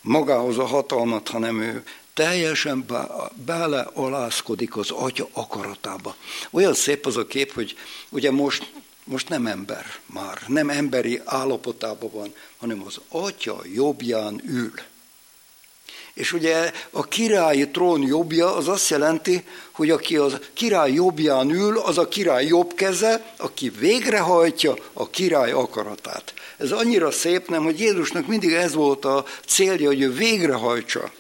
magához 0.01 0.59
a 0.59 0.65
hatalmat, 0.65 1.29
hanem 1.29 1.61
ő 1.61 1.85
teljesen 2.15 2.87
belealázkodik 3.35 4.77
az 4.77 4.91
atya 4.91 5.29
akaratába. 5.33 6.17
Olyan 6.51 6.75
szép 6.75 7.07
az 7.07 7.17
a 7.17 7.27
kép, 7.27 7.53
hogy 7.53 7.77
ugye 8.09 8.31
most, 8.31 8.73
most 9.05 9.29
nem 9.29 9.47
ember 9.47 9.87
már, 10.07 10.43
nem 10.47 10.71
emberi 10.71 11.21
állapotában 11.25 12.11
van, 12.13 12.35
hanem 12.57 12.83
az 12.87 13.01
atya 13.09 13.61
jobbján 13.73 14.43
ül. 14.45 14.73
És 16.15 16.33
ugye 16.33 16.73
a 16.91 17.05
királyi 17.05 17.69
trón 17.69 18.03
jobbja 18.03 18.57
az 18.57 18.69
azt 18.69 18.91
jelenti, 18.91 19.45
hogy 19.73 19.91
aki 19.91 20.17
a 20.17 20.27
király 20.53 20.93
jobbján 20.93 21.51
ül, 21.51 21.79
az 21.79 21.99
a 21.99 22.09
király 22.09 22.47
jobb 22.47 22.75
keze, 22.75 23.35
aki 23.37 23.69
végrehajtja 23.69 24.75
a 24.93 25.11
király 25.11 25.51
akaratát. 25.51 26.35
Ez 26.57 26.71
annyira 26.73 27.11
szép, 27.11 27.49
nem, 27.49 27.63
hogy 27.63 27.81
Jézusnak 27.81 28.27
mindig 28.27 28.53
ez 28.53 28.75
volt 28.75 29.05
a 29.05 29.25
célja, 29.47 29.87
hogy 29.87 30.01
ő 30.01 30.13
végrehajtsa. 30.13 31.13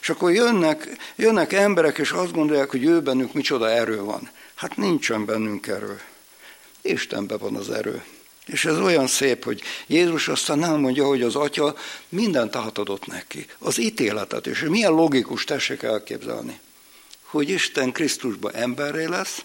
És 0.00 0.08
akkor 0.08 0.32
jönnek, 0.32 0.88
jönnek 1.16 1.52
emberek, 1.52 1.98
és 1.98 2.10
azt 2.10 2.32
gondolják, 2.32 2.70
hogy 2.70 2.84
ő 2.84 3.00
bennük 3.00 3.32
micsoda 3.32 3.70
erő 3.70 4.00
van. 4.00 4.30
Hát 4.54 4.76
nincsen 4.76 5.24
bennünk 5.24 5.66
erő. 5.66 6.00
Istenben 6.82 7.38
van 7.38 7.56
az 7.56 7.70
erő. 7.70 8.02
És 8.50 8.64
ez 8.64 8.78
olyan 8.78 9.06
szép, 9.06 9.44
hogy 9.44 9.62
Jézus 9.86 10.28
aztán 10.28 10.64
elmondja, 10.64 11.06
hogy 11.06 11.22
az 11.22 11.34
atya 11.34 11.76
mindent 12.08 12.56
átadott 12.56 13.06
neki. 13.06 13.46
Az 13.58 13.78
ítéletet. 13.78 14.46
És 14.46 14.60
milyen 14.60 14.92
logikus 14.92 15.44
tessék 15.44 15.82
elképzelni. 15.82 16.60
Hogy 17.22 17.48
Isten 17.48 17.92
Krisztusba 17.92 18.50
emberré 18.50 19.04
lesz, 19.04 19.44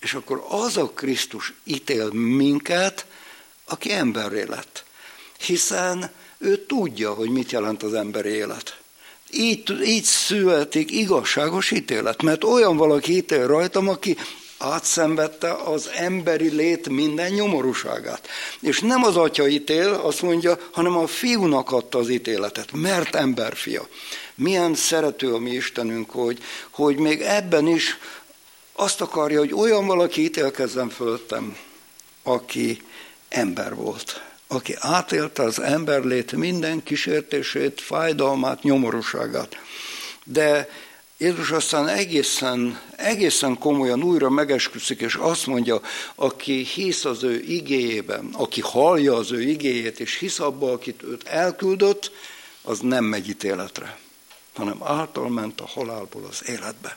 és 0.00 0.14
akkor 0.14 0.46
az 0.48 0.76
a 0.76 0.90
Krisztus 0.90 1.52
ítél 1.64 2.10
minket, 2.12 3.06
aki 3.64 3.92
emberré 3.92 4.42
lett. 4.42 4.84
Hiszen 5.38 6.10
ő 6.38 6.66
tudja, 6.66 7.14
hogy 7.14 7.30
mit 7.30 7.52
jelent 7.52 7.82
az 7.82 7.94
emberi 7.94 8.28
élet. 8.28 8.78
Így, 9.30 9.80
így 9.84 10.04
születik 10.04 10.90
igazságos 10.90 11.70
ítélet, 11.70 12.22
mert 12.22 12.44
olyan 12.44 12.76
valaki 12.76 13.16
ítél 13.16 13.46
rajtam, 13.46 13.88
aki 13.88 14.16
átszenvedte 14.58 15.52
az 15.52 15.90
emberi 15.94 16.48
lét 16.48 16.88
minden 16.88 17.32
nyomorúságát. 17.32 18.28
És 18.60 18.80
nem 18.80 19.04
az 19.04 19.16
atya 19.16 19.48
ítél, 19.48 19.92
azt 19.92 20.22
mondja, 20.22 20.58
hanem 20.72 20.96
a 20.96 21.06
fiúnak 21.06 21.72
adta 21.72 21.98
az 21.98 22.08
ítéletet, 22.08 22.72
mert 22.72 23.14
emberfia. 23.14 23.88
Milyen 24.34 24.74
szerető 24.74 25.34
a 25.34 25.38
mi 25.38 25.50
Istenünk, 25.50 26.10
hogy, 26.10 26.38
hogy 26.70 26.96
még 26.96 27.20
ebben 27.20 27.66
is 27.66 27.98
azt 28.72 29.00
akarja, 29.00 29.38
hogy 29.38 29.52
olyan 29.54 29.86
valaki 29.86 30.22
ítélkezzen 30.22 30.88
fölöttem, 30.88 31.56
aki 32.22 32.82
ember 33.28 33.74
volt, 33.74 34.22
aki 34.48 34.74
átélte 34.78 35.42
az 35.42 35.60
emberlét 35.60 36.32
minden 36.32 36.82
kísértését, 36.82 37.80
fájdalmát, 37.80 38.62
nyomorúságát. 38.62 39.56
De 40.24 40.68
Jézus 41.18 41.50
aztán 41.50 41.88
egészen, 41.88 42.80
egészen 42.96 43.58
komolyan 43.58 44.02
újra 44.02 44.30
megesküszik, 44.30 45.00
és 45.00 45.14
azt 45.14 45.46
mondja, 45.46 45.80
aki 46.14 46.64
hisz 46.64 47.04
az 47.04 47.22
ő 47.22 47.42
igéjében, 47.42 48.28
aki 48.32 48.60
hallja 48.60 49.14
az 49.14 49.32
ő 49.32 49.42
igéjét, 49.42 50.00
és 50.00 50.18
hisz 50.18 50.38
abba, 50.38 50.72
akit 50.72 51.02
őt 51.02 51.26
elküldött, 51.28 52.10
az 52.62 52.78
nem 52.78 53.04
megy 53.04 53.28
ítéletre, 53.28 53.98
hanem 54.54 54.82
által 54.82 55.28
ment 55.28 55.60
a 55.60 55.66
halálból 55.66 56.24
az 56.24 56.48
életbe. 56.48 56.96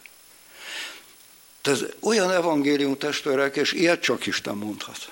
ez 1.61 1.83
olyan 1.99 2.31
evangélium 2.31 2.97
testvérek, 2.97 3.55
és 3.55 3.71
ilyet 3.71 4.01
csak 4.01 4.25
Isten 4.25 4.55
mondhat. 4.55 5.11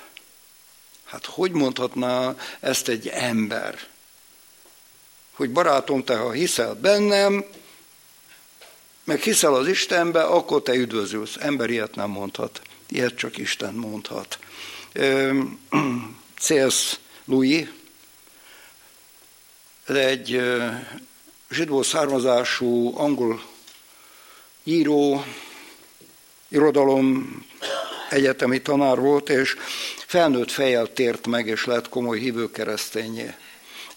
Hát 1.03 1.25
hogy 1.25 1.51
mondhatná 1.51 2.35
ezt 2.59 2.87
egy 2.87 3.07
ember? 3.07 3.87
Hogy 5.31 5.49
barátom, 5.49 6.03
te 6.03 6.17
ha 6.17 6.31
hiszel 6.31 6.73
bennem, 6.73 7.45
meg 9.07 9.21
hiszel 9.21 9.53
az 9.53 9.67
Istenbe, 9.67 10.21
akkor 10.23 10.61
te 10.61 10.73
üdvözülsz. 10.73 11.35
Ember 11.39 11.69
ilyet 11.69 11.95
nem 11.95 12.09
mondhat. 12.09 12.61
Ilyet 12.89 13.15
csak 13.15 13.37
Isten 13.37 13.73
mondhat. 13.73 14.39
C.S. 16.39 16.99
Louis, 17.25 17.67
egy 19.85 20.41
zsidó 21.49 21.81
származású 21.81 22.97
angol 22.97 23.41
író, 24.63 25.23
irodalom 26.47 27.45
egyetemi 28.09 28.61
tanár 28.61 28.99
volt, 28.99 29.29
és 29.29 29.55
felnőtt 30.05 30.51
fejjel 30.51 30.93
tért 30.93 31.27
meg, 31.27 31.47
és 31.47 31.65
lett 31.65 31.89
komoly 31.89 32.19
hívő 32.19 32.51
keresztényé. 32.51 33.33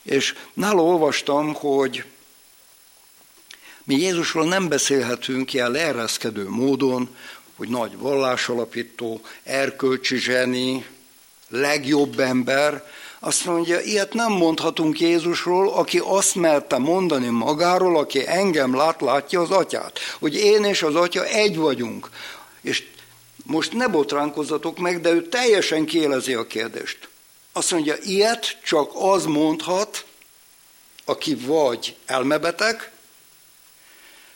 És 0.03 0.35
nála 0.53 0.83
olvastam, 0.83 1.55
hogy 1.55 2.05
mi 3.85 3.95
Jézusról 3.95 4.49
nem 4.49 4.69
beszélhetünk 4.69 5.53
ilyen 5.53 5.71
leereszkedő 5.71 6.49
módon, 6.49 7.17
hogy 7.57 7.69
nagy 7.69 7.99
vallásalapító, 7.99 9.21
erkölcsi 9.43 10.17
zseni, 10.17 10.87
legjobb 11.49 12.19
ember, 12.19 12.85
azt 13.23 13.45
mondja, 13.45 13.81
ilyet 13.81 14.13
nem 14.13 14.33
mondhatunk 14.33 15.01
Jézusról, 15.01 15.73
aki 15.73 16.01
azt 16.05 16.35
merte 16.35 16.79
mondani 16.79 17.29
magáról, 17.29 17.99
aki 17.99 18.27
engem 18.27 18.75
lát, 18.75 19.01
látja 19.01 19.41
az 19.41 19.51
atyát. 19.51 19.99
Hogy 20.19 20.35
én 20.35 20.65
és 20.65 20.83
az 20.83 20.95
atya 20.95 21.25
egy 21.25 21.57
vagyunk. 21.57 22.09
És 22.61 22.87
most 23.45 23.73
ne 23.73 23.89
botránkozzatok 23.89 24.79
meg, 24.79 25.01
de 25.01 25.11
ő 25.11 25.29
teljesen 25.29 25.85
kielezi 25.85 26.35
a 26.35 26.47
kérdést. 26.47 27.09
Azt 27.53 27.71
mondja, 27.71 27.95
ilyet 28.03 28.59
csak 28.65 28.91
az 28.95 29.25
mondhat, 29.25 30.05
aki 31.05 31.35
vagy 31.35 31.97
elmebeteg, 32.07 32.93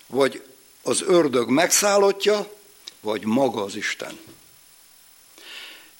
vagy 0.06 0.42
az 0.82 1.02
ördög 1.02 1.48
megszállottja, 1.48 2.52
vagy 3.00 3.24
maga 3.24 3.62
az 3.62 3.76
Isten. 3.76 4.18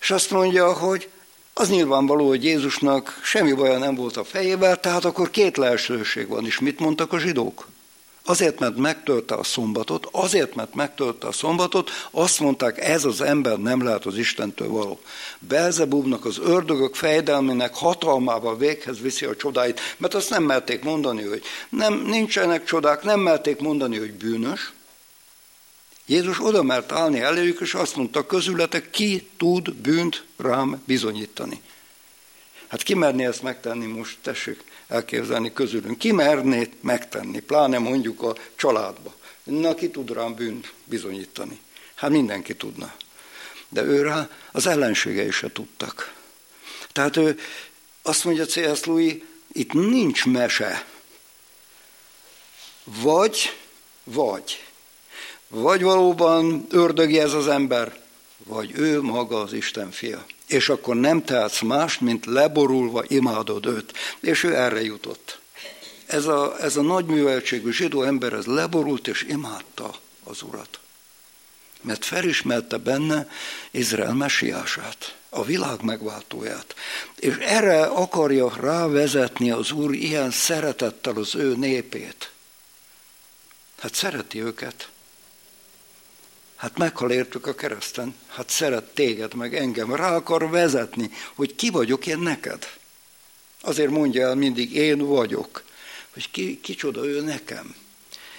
És 0.01 0.11
azt 0.11 0.31
mondja, 0.31 0.73
hogy 0.73 1.09
az 1.53 1.69
nyilvánvaló, 1.69 2.29
hogy 2.29 2.45
Jézusnak 2.45 3.21
semmi 3.23 3.53
baja 3.53 3.79
nem 3.79 3.95
volt 3.95 4.17
a 4.17 4.25
fejével, 4.25 4.81
tehát 4.81 5.05
akkor 5.05 5.31
két 5.31 5.57
lehetőség 5.57 6.29
van. 6.29 6.47
És 6.47 6.59
mit 6.59 6.79
mondtak 6.79 7.13
a 7.13 7.19
zsidók? 7.19 7.69
Azért, 8.27 8.59
mert 8.59 8.77
megtölte 8.77 9.35
a 9.35 9.43
szombatot, 9.43 10.09
azért, 10.11 10.55
mert 10.55 10.75
megtölte 10.75 11.27
a 11.27 11.33
szombatot, 11.33 11.91
azt 12.11 12.41
mondták, 12.41 12.81
ez 12.81 13.05
az 13.05 13.21
ember 13.21 13.59
nem 13.59 13.83
lehet 13.83 14.07
az 14.07 14.17
Istentől 14.17 14.69
való. 14.69 15.01
Belzebubnak, 15.39 16.25
az 16.25 16.39
ördögök 16.39 16.95
fejdelmének 16.95 17.75
hatalmával 17.75 18.57
véghez 18.57 19.01
viszi 19.01 19.25
a 19.25 19.37
csodáit, 19.37 19.81
mert 19.97 20.15
azt 20.15 20.31
nem 20.31 20.43
merték 20.43 20.83
mondani, 20.83 21.23
hogy 21.23 21.43
nem, 21.69 21.95
nincsenek 21.95 22.65
csodák, 22.65 23.03
nem 23.03 23.21
merték 23.21 23.61
mondani, 23.61 23.99
hogy 23.99 24.13
bűnös. 24.13 24.73
Jézus 26.07 26.41
oda 26.41 26.63
mert 26.63 26.93
állni 26.93 27.21
eléjük, 27.21 27.61
és 27.61 27.75
azt 27.75 27.97
mondta, 27.97 28.27
közületek 28.27 28.91
ki 28.91 29.29
tud 29.37 29.75
bűnt 29.75 30.25
rám 30.37 30.83
bizonyítani. 30.85 31.61
Hát 32.67 32.83
ki 32.83 32.95
merné 32.95 33.25
ezt 33.25 33.43
megtenni 33.43 33.87
most, 33.87 34.19
tessék 34.23 34.65
elképzelni 34.89 35.53
közülünk. 35.53 35.99
Ki 35.99 36.13
merné 36.13 36.71
megtenni, 36.81 37.41
pláne 37.41 37.79
mondjuk 37.79 38.23
a 38.23 38.37
családba. 38.57 39.15
Na, 39.43 39.75
ki 39.75 39.91
tud 39.91 40.11
rám 40.11 40.35
bűnt 40.35 40.73
bizonyítani? 40.85 41.61
Hát 41.95 42.11
mindenki 42.11 42.55
tudna. 42.55 42.95
De 43.69 43.83
ő 43.83 44.03
rá 44.03 44.29
az 44.53 44.67
ellenségei 44.67 45.31
se 45.31 45.53
tudtak. 45.53 46.15
Tehát 46.93 47.17
ő 47.17 47.39
azt 48.03 48.25
mondja 48.25 48.45
C.S. 48.45 48.85
Louis, 48.85 49.15
itt 49.53 49.73
nincs 49.73 50.25
mese. 50.25 50.87
Vagy, 52.85 53.57
vagy. 54.05 54.65
Vagy 55.49 55.83
valóban 55.83 56.67
ördögi 56.71 57.19
ez 57.19 57.33
az 57.33 57.49
ember, 57.49 58.01
vagy 58.37 58.79
ő 58.79 59.03
maga 59.03 59.41
az 59.41 59.53
Isten 59.53 59.91
fia 59.91 60.25
és 60.47 60.69
akkor 60.69 60.97
nem 60.97 61.25
tehetsz 61.25 61.61
más, 61.61 61.99
mint 61.99 62.27
leborulva 62.27 63.05
imádod 63.07 63.67
őt. 63.67 63.93
És 64.21 64.43
ő 64.43 64.55
erre 64.57 64.83
jutott. 64.83 65.39
Ez 66.07 66.27
a, 66.27 66.57
ez 66.61 66.77
a 66.77 66.83
nagyműveltségű 66.83 67.73
zsidó 67.73 68.03
ember, 68.03 68.33
ez 68.33 68.45
leborult 68.45 69.07
és 69.09 69.23
imádta 69.29 69.95
az 70.25 70.43
urat. 70.43 70.79
Mert 71.81 72.05
felismerte 72.05 72.77
benne 72.77 73.29
Izrael 73.71 74.15
mesiását, 74.15 75.17
a 75.29 75.45
világ 75.45 75.83
megváltóját. 75.83 76.75
És 77.17 77.37
erre 77.37 77.85
akarja 77.85 78.53
rávezetni 78.61 79.51
az 79.51 79.71
Úr 79.71 79.95
ilyen 79.95 80.31
szeretettel 80.31 81.17
az 81.17 81.35
ő 81.35 81.57
népét. 81.57 82.31
Hát 83.79 83.95
szereti 83.95 84.43
őket. 84.43 84.89
Hát 86.57 86.79
meghal 86.79 87.11
értük 87.11 87.47
a 87.47 87.55
kereszten, 87.55 88.15
hát 88.29 88.51
szeret 88.51 88.85
téged, 88.85 89.35
meg 89.35 89.55
engem, 89.57 89.95
rá 89.95 90.15
akar 90.15 90.51
vezetni, 90.51 91.11
hogy 91.35 91.55
ki 91.55 91.71
vagyok 91.71 92.07
én 92.07 92.19
neked. 92.19 92.69
Azért 93.61 93.91
mondja 93.91 94.27
el 94.27 94.35
mindig, 94.35 94.75
én 94.75 94.99
vagyok, 94.99 95.63
hogy 96.13 96.31
ki, 96.31 96.61
kicsoda 96.61 97.05
ő 97.05 97.21
nekem. 97.21 97.75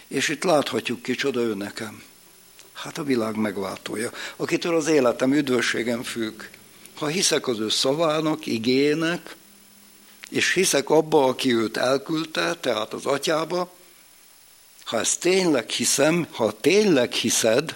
És 0.08 0.28
itt 0.28 0.44
láthatjuk, 0.44 1.02
kicsoda 1.02 1.40
ő 1.40 1.54
nekem. 1.54 2.04
Hát 2.74 2.98
a 2.98 3.04
világ 3.04 3.36
megváltója, 3.36 4.12
akitől 4.36 4.76
az 4.76 4.88
életem, 4.88 5.34
üdvösségem 5.34 6.04
függ. 6.04 6.42
Ha 6.96 7.08
hiszek 7.08 7.48
az 7.48 7.60
ő 7.60 7.70
szavának, 7.70 8.46
igének, 8.46 9.36
és 10.30 10.54
hiszek 10.54 10.90
abba, 10.90 11.26
aki 11.26 11.54
őt 11.54 11.78
elküldte, 11.78 12.56
tehát 12.56 12.94
az 12.94 13.06
atyába, 13.06 13.74
ha 14.84 15.00
ezt 15.00 15.20
tényleg 15.20 15.70
hiszem, 15.70 16.28
ha 16.32 16.60
tényleg 16.60 17.12
hiszed, 17.12 17.76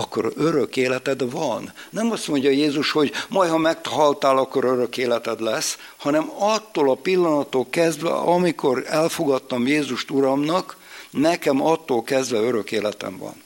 akkor 0.00 0.32
örök 0.36 0.76
életed 0.76 1.30
van. 1.30 1.72
Nem 1.90 2.10
azt 2.10 2.28
mondja 2.28 2.50
Jézus, 2.50 2.90
hogy 2.90 3.12
majd 3.28 3.50
ha 3.50 3.58
meghaltál, 3.58 4.38
akkor 4.38 4.64
örök 4.64 4.96
életed 4.96 5.40
lesz, 5.40 5.78
hanem 5.96 6.30
attól 6.38 6.90
a 6.90 6.94
pillanattól 6.94 7.66
kezdve, 7.70 8.10
amikor 8.10 8.84
elfogadtam 8.86 9.66
Jézust 9.66 10.10
Uramnak, 10.10 10.76
nekem 11.10 11.62
attól 11.62 12.02
kezdve 12.02 12.38
örök 12.38 12.72
életem 12.72 13.18
van. 13.18 13.42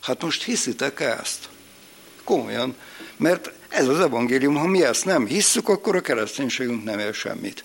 Hát 0.00 0.22
most 0.22 0.44
hiszitek 0.44 1.00
ezt? 1.00 1.48
Komolyan, 2.24 2.76
mert 3.16 3.50
ez 3.68 3.88
az 3.88 4.00
evangélium, 4.00 4.54
ha 4.56 4.66
mi 4.66 4.82
ezt 4.82 5.04
nem 5.04 5.26
hisszük, 5.26 5.68
akkor 5.68 5.96
a 5.96 6.00
kereszténységünk 6.00 6.84
nem 6.84 6.98
ér 6.98 7.14
semmit. 7.14 7.64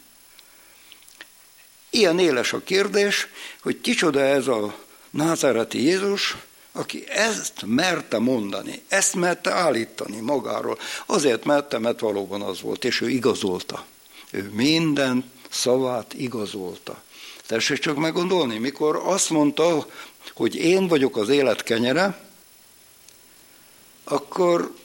Ilyen 1.89 2.19
éles 2.19 2.53
a 2.53 2.63
kérdés, 2.63 3.27
hogy 3.61 3.81
kicsoda 3.81 4.19
ez 4.19 4.47
a 4.47 4.75
názáreti 5.09 5.83
Jézus, 5.83 6.35
aki 6.73 7.09
ezt 7.09 7.63
merte 7.65 8.19
mondani, 8.19 8.81
ezt 8.87 9.15
merte 9.15 9.51
állítani 9.51 10.19
magáról. 10.19 10.77
Azért 11.05 11.45
merte, 11.45 11.79
mert 11.79 11.99
valóban 11.99 12.41
az 12.41 12.61
volt, 12.61 12.85
és 12.85 13.01
ő 13.01 13.09
igazolta. 13.09 13.85
Ő 14.31 14.51
minden 14.53 15.31
szavát 15.49 16.13
igazolta. 16.13 17.01
Tessék 17.45 17.79
csak 17.79 17.97
meggondolni, 17.97 18.57
mikor 18.57 19.01
azt 19.05 19.29
mondta, 19.29 19.87
hogy 20.33 20.55
én 20.55 20.87
vagyok 20.87 21.17
az 21.17 21.29
élet 21.29 21.63
kenyere, 21.63 22.19
akkor 24.03 24.75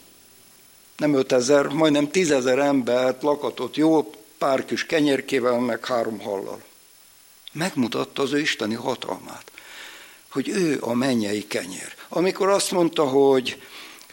nem 0.97 1.15
5000, 1.15 1.67
majdnem 1.67 2.11
tízezer 2.11 2.59
embert 2.59 3.23
lakatott 3.23 3.77
jó 3.77 4.11
pár 4.39 4.65
kis 4.65 4.87
kenyérkével, 4.87 5.59
meg 5.59 5.87
három 5.87 6.21
hallal. 6.21 6.63
Megmutatta 7.53 8.23
az 8.23 8.33
ő 8.33 8.41
isteni 8.41 8.75
hatalmát 8.75 9.51
hogy 10.31 10.49
ő 10.49 10.79
a 10.81 10.95
mennyei 10.95 11.47
kenyér. 11.47 11.95
Amikor 12.09 12.49
azt 12.49 12.71
mondta, 12.71 13.05
hogy, 13.05 13.63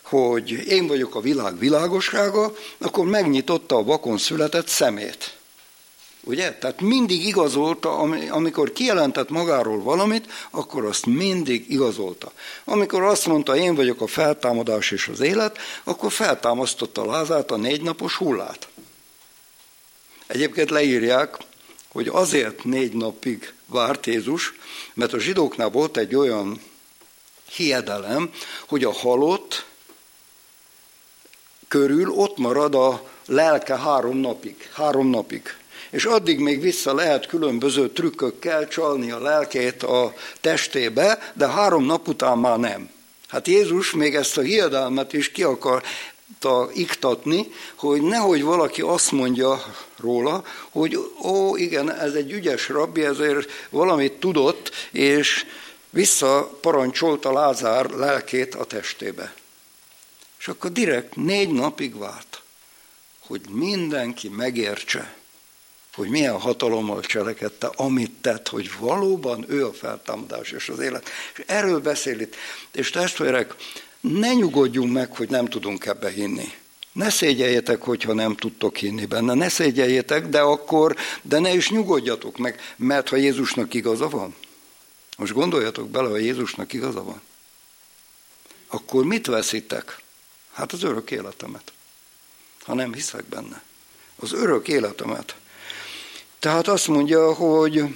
hogy 0.03 0.49
én 0.51 0.87
vagyok 0.87 1.15
a 1.15 1.21
világ 1.21 1.59
világossága, 1.59 2.55
akkor 2.77 3.05
megnyitotta 3.05 3.75
a 3.75 3.83
vakon 3.83 4.17
született 4.17 4.67
szemét. 4.67 5.35
Ugye? 6.27 6.53
Tehát 6.53 6.81
mindig 6.81 7.25
igazolta, 7.25 7.97
amikor 8.29 8.71
kijelentett 8.71 9.29
magáról 9.29 9.81
valamit, 9.81 10.31
akkor 10.51 10.85
azt 10.85 11.05
mindig 11.05 11.71
igazolta. 11.71 12.31
Amikor 12.63 13.03
azt 13.03 13.25
mondta, 13.25 13.55
én 13.55 13.75
vagyok 13.75 14.01
a 14.01 14.07
feltámadás 14.07 14.91
és 14.91 15.07
az 15.07 15.19
élet, 15.19 15.57
akkor 15.83 16.11
feltámasztotta 16.11 17.05
Lázát 17.05 17.51
a 17.51 17.57
négy 17.57 17.81
napos 17.81 18.15
hullát. 18.15 18.67
Egyébként 20.27 20.69
leírják, 20.69 21.37
hogy 21.95 22.07
azért 22.07 22.63
négy 22.63 22.93
napig 22.93 23.53
várt 23.65 24.05
Jézus, 24.05 24.53
mert 24.93 25.13
a 25.13 25.19
zsidóknál 25.19 25.69
volt 25.69 25.97
egy 25.97 26.15
olyan 26.15 26.61
hiedelem, 27.49 28.31
hogy 28.67 28.83
a 28.83 28.93
halott 28.93 29.65
körül 31.67 32.09
ott 32.09 32.37
marad 32.37 32.75
a 32.75 33.09
lelke 33.25 33.77
három 33.77 34.17
napig. 34.17 34.69
Három 34.73 35.07
napig. 35.07 35.41
És 35.89 36.05
addig 36.05 36.39
még 36.39 36.61
vissza 36.61 36.93
lehet 36.93 37.25
különböző 37.25 37.89
trükkökkel 37.89 38.67
csalni 38.67 39.11
a 39.11 39.19
lelkét 39.19 39.83
a 39.83 40.13
testébe, 40.41 41.31
de 41.33 41.47
három 41.47 41.85
nap 41.85 42.07
után 42.07 42.37
már 42.37 42.59
nem. 42.59 42.89
Hát 43.27 43.47
Jézus 43.47 43.91
még 43.91 44.15
ezt 44.15 44.37
a 44.37 44.41
hiedelmet 44.41 45.13
is 45.13 45.31
ki 45.31 45.43
akar 45.43 45.83
iktatni, 46.73 47.51
hogy 47.75 48.01
nehogy 48.01 48.43
valaki 48.43 48.81
azt 48.81 49.11
mondja 49.11 49.75
róla, 49.97 50.43
hogy 50.69 50.97
ó, 51.23 51.55
igen, 51.55 51.91
ez 51.91 52.13
egy 52.13 52.31
ügyes 52.31 52.69
rabbi, 52.69 53.03
ezért 53.03 53.51
valamit 53.69 54.13
tudott, 54.13 54.71
és 54.91 55.45
visszaparancsolta 55.89 57.31
Lázár 57.31 57.89
lelkét 57.89 58.55
a 58.55 58.65
testébe. 58.65 59.33
És 60.39 60.47
akkor 60.47 60.71
direkt 60.71 61.15
négy 61.15 61.49
napig 61.49 61.97
várt, 61.97 62.41
hogy 63.19 63.41
mindenki 63.49 64.29
megértse, 64.29 65.15
hogy 65.95 66.09
milyen 66.09 66.39
hatalommal 66.39 67.01
cselekedte, 67.01 67.71
amit 67.75 68.11
tett, 68.21 68.47
hogy 68.47 68.71
valóban 68.79 69.45
ő 69.47 69.65
a 69.65 69.73
feltámadás 69.73 70.51
és 70.51 70.69
az 70.69 70.79
élet. 70.79 71.09
És 71.33 71.43
erről 71.45 71.79
beszél 71.79 72.19
itt. 72.19 72.35
És 72.71 72.89
testvérek, 72.89 73.55
ne 74.13 74.33
nyugodjunk 74.33 74.93
meg, 74.93 75.15
hogy 75.15 75.29
nem 75.29 75.45
tudunk 75.45 75.85
ebbe 75.85 76.09
hinni. 76.09 76.53
Ne 76.91 77.09
szégyeljetek, 77.09 77.81
hogyha 77.81 78.13
nem 78.13 78.35
tudtok 78.35 78.77
hinni 78.77 79.05
benne, 79.05 79.33
ne 79.33 79.49
szégyeljetek, 79.49 80.27
de 80.27 80.39
akkor, 80.39 80.95
de 81.21 81.39
ne 81.39 81.53
is 81.53 81.69
nyugodjatok 81.69 82.37
meg, 82.37 82.59
mert 82.75 83.09
ha 83.09 83.15
Jézusnak 83.15 83.73
igaza 83.73 84.09
van, 84.09 84.35
most 85.17 85.33
gondoljatok 85.33 85.89
bele, 85.89 86.09
ha 86.09 86.17
Jézusnak 86.17 86.73
igaza 86.73 87.03
van, 87.03 87.21
akkor 88.67 89.05
mit 89.05 89.25
veszitek? 89.25 90.01
Hát 90.53 90.71
az 90.71 90.83
örök 90.83 91.11
életemet, 91.11 91.73
ha 92.63 92.73
nem 92.73 92.93
hiszek 92.93 93.25
benne. 93.25 93.63
Az 94.15 94.33
örök 94.33 94.67
életemet. 94.67 95.35
Tehát 96.39 96.67
azt 96.67 96.87
mondja, 96.87 97.33
hogy 97.33 97.95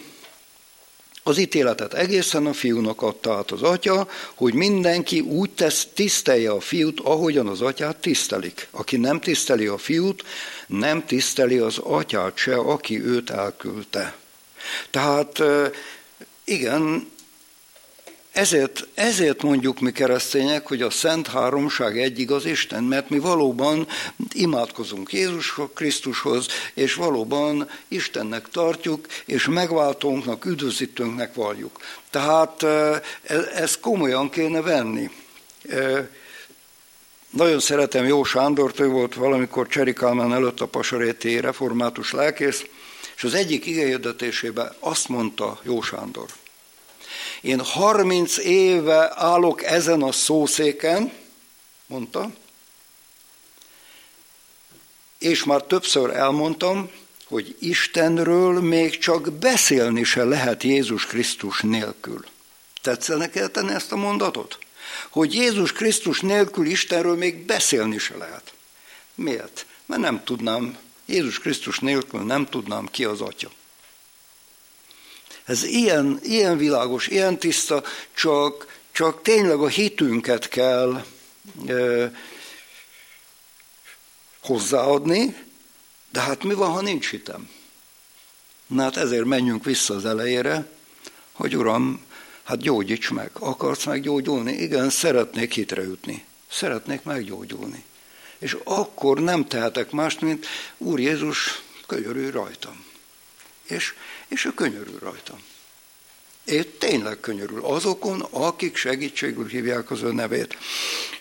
az 1.23 1.37
ítéletet 1.37 1.93
egészen 1.93 2.45
a 2.45 2.53
fiúnak 2.53 3.01
adta 3.01 3.33
át 3.33 3.51
az 3.51 3.61
atya, 3.61 4.07
hogy 4.35 4.53
mindenki 4.53 5.19
úgy 5.19 5.49
tesz, 5.49 5.87
tisztelje 5.93 6.51
a 6.51 6.59
fiút, 6.59 6.99
ahogyan 6.99 7.47
az 7.47 7.61
atyát 7.61 7.97
tisztelik. 7.97 8.67
Aki 8.71 8.97
nem 8.97 9.19
tiszteli 9.19 9.65
a 9.65 9.77
fiút, 9.77 10.23
nem 10.67 11.05
tiszteli 11.05 11.57
az 11.57 11.77
atyát 11.77 12.37
se, 12.37 12.55
aki 12.55 13.03
őt 13.03 13.29
elküldte. 13.29 14.15
Tehát 14.89 15.43
igen, 16.43 17.11
ezért, 18.31 18.87
ezért 18.93 19.41
mondjuk 19.41 19.79
mi 19.79 19.91
keresztények, 19.91 20.67
hogy 20.67 20.81
a 20.81 20.89
Szent 20.89 21.27
Háromság 21.27 21.99
egy 21.99 22.19
igaz 22.19 22.45
Isten, 22.45 22.83
mert 22.83 23.09
mi 23.09 23.19
valóban 23.19 23.87
imádkozunk 24.31 25.13
Jézus 25.13 25.59
Krisztushoz, 25.73 26.47
és 26.73 26.93
valóban 26.93 27.69
Istennek 27.87 28.49
tartjuk, 28.49 29.07
és 29.25 29.47
megváltónknak, 29.47 30.45
üdvözítőnknek 30.45 31.33
valljuk. 31.33 31.79
Tehát 32.09 32.63
e, 32.63 33.01
ezt 33.55 33.79
komolyan 33.79 34.29
kéne 34.29 34.61
venni. 34.61 35.09
Nagyon 37.29 37.59
szeretem 37.59 38.05
Jó 38.05 38.23
Sándort, 38.23 38.79
ő 38.79 38.87
volt 38.87 39.15
valamikor 39.15 39.67
Cseri 39.67 39.93
Kálmán 39.93 40.33
előtt 40.33 40.59
a 40.59 40.65
Pasaréti 40.65 41.39
református 41.39 42.11
lelkész, 42.11 42.65
és 43.15 43.23
az 43.23 43.33
egyik 43.33 43.65
igényedetésében 43.65 44.73
azt 44.79 45.07
mondta 45.07 45.59
Jó 45.63 45.81
Sándor, 45.81 46.25
én 47.41 47.59
30 47.59 48.37
éve 48.37 49.11
állok 49.15 49.63
ezen 49.63 50.01
a 50.01 50.11
szószéken, 50.11 51.11
mondta, 51.87 52.31
és 55.17 55.43
már 55.43 55.61
többször 55.61 56.09
elmondtam, 56.09 56.89
hogy 57.25 57.55
Istenről 57.59 58.61
még 58.61 58.97
csak 58.97 59.31
beszélni 59.31 60.03
se 60.03 60.23
lehet 60.23 60.63
Jézus 60.63 61.05
Krisztus 61.05 61.61
nélkül. 61.61 62.25
Tetszenek 62.81 63.35
érteni 63.35 63.73
ezt 63.73 63.91
a 63.91 63.95
mondatot? 63.95 64.57
Hogy 65.09 65.33
Jézus 65.33 65.71
Krisztus 65.71 66.19
nélkül 66.19 66.65
Istenről 66.65 67.15
még 67.15 67.45
beszélni 67.45 67.97
se 67.97 68.17
lehet. 68.17 68.53
Miért? 69.15 69.65
Mert 69.85 70.01
nem 70.01 70.23
tudnám, 70.23 70.77
Jézus 71.05 71.39
Krisztus 71.39 71.79
nélkül 71.79 72.21
nem 72.21 72.45
tudnám 72.45 72.85
ki 72.91 73.03
az 73.03 73.21
Atya. 73.21 73.49
Ez 75.49 75.63
ilyen, 75.63 76.19
ilyen 76.23 76.57
világos, 76.57 77.07
ilyen 77.07 77.39
tiszta, 77.39 77.83
csak, 78.13 78.77
csak 78.91 79.21
tényleg 79.21 79.59
a 79.59 79.67
hitünket 79.67 80.47
kell 80.47 81.05
e, 81.67 82.11
hozzáadni, 84.41 85.35
de 86.11 86.19
hát 86.19 86.43
mi 86.43 86.53
van, 86.53 86.71
ha 86.71 86.81
nincs 86.81 87.09
hitem? 87.09 87.49
Na 88.67 88.81
hát 88.83 88.97
ezért 88.97 89.25
menjünk 89.25 89.63
vissza 89.63 89.95
az 89.95 90.05
elejére, 90.05 90.69
hogy 91.31 91.57
Uram, 91.57 92.05
hát 92.43 92.57
gyógyíts 92.57 93.09
meg, 93.09 93.31
akarsz 93.33 93.85
meggyógyulni? 93.85 94.51
Igen, 94.51 94.89
szeretnék 94.89 95.53
hitre 95.53 95.81
jutni, 95.81 96.25
szeretnék 96.51 97.03
meggyógyulni. 97.03 97.83
És 98.37 98.57
akkor 98.63 99.19
nem 99.19 99.47
tehetek 99.47 99.91
mást, 99.91 100.21
mint 100.21 100.45
Úr 100.77 100.99
Jézus, 100.99 101.61
könyörülj 101.87 102.29
rajtam. 102.29 102.88
És, 103.69 103.93
és 104.27 104.45
ő 104.45 104.53
könyörül 104.53 104.99
rajtam. 104.99 105.43
Én 106.45 106.65
tényleg 106.77 107.19
könyörül 107.19 107.65
azokon, 107.65 108.21
akik 108.21 108.75
segítségül 108.75 109.47
hívják 109.47 109.91
az 109.91 110.01
ő 110.01 110.11
nevét. 110.11 110.57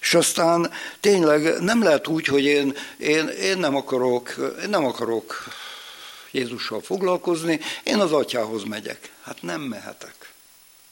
És 0.01 0.14
aztán 0.14 0.72
tényleg 1.01 1.61
nem 1.61 1.82
lehet 1.82 2.07
úgy, 2.07 2.26
hogy 2.26 2.44
én, 2.44 2.76
én, 2.99 3.28
én, 3.28 3.59
nem, 3.59 3.76
akarok, 3.76 4.34
én 4.62 4.68
nem 4.68 4.84
akarok 4.84 5.44
Jézussal 6.30 6.80
foglalkozni, 6.80 7.61
én 7.82 7.99
az 7.99 8.12
atyához 8.12 8.64
megyek. 8.64 9.12
Hát 9.22 9.42
nem 9.42 9.61
mehetek. 9.61 10.32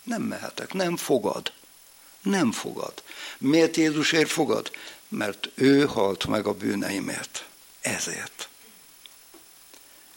Nem 0.03 0.23
mehetek, 0.23 0.73
nem 0.73 0.97
fogad. 0.97 1.53
Nem 2.23 2.53
fogad. 2.53 3.03
Miért 3.39 3.77
Jézusért 3.77 4.31
fogad? 4.31 4.71
Mert 5.09 5.49
ő 5.55 5.85
halt 5.85 6.27
meg 6.27 6.47
a 6.47 6.53
bűneimért. 6.53 7.45
Ezért. 7.81 8.49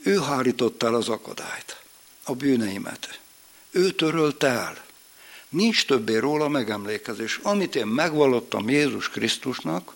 Ő 0.03 0.19
hárította 0.19 0.87
el 0.87 0.95
az 0.95 1.09
akadályt, 1.09 1.81
a 2.23 2.33
bűneimet. 2.33 3.19
Ő 3.71 3.91
törölte 3.91 4.47
el. 4.47 4.85
Nincs 5.49 5.85
többé 5.85 6.17
róla 6.17 6.47
megemlékezés. 6.47 7.39
Amit 7.43 7.75
én 7.75 7.87
megvallottam 7.87 8.69
Jézus 8.69 9.09
Krisztusnak, 9.09 9.93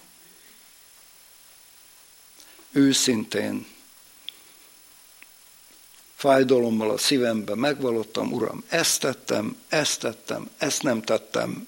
őszintén, 2.71 3.65
fájdalommal 6.15 6.89
a 6.89 6.97
szívembe 6.97 7.55
megvallottam, 7.55 8.31
Uram, 8.31 8.63
ezt 8.67 8.99
tettem, 8.99 9.57
ezt 9.67 9.99
tettem, 9.99 10.49
ezt 10.57 10.83
nem 10.83 11.01
tettem, 11.01 11.67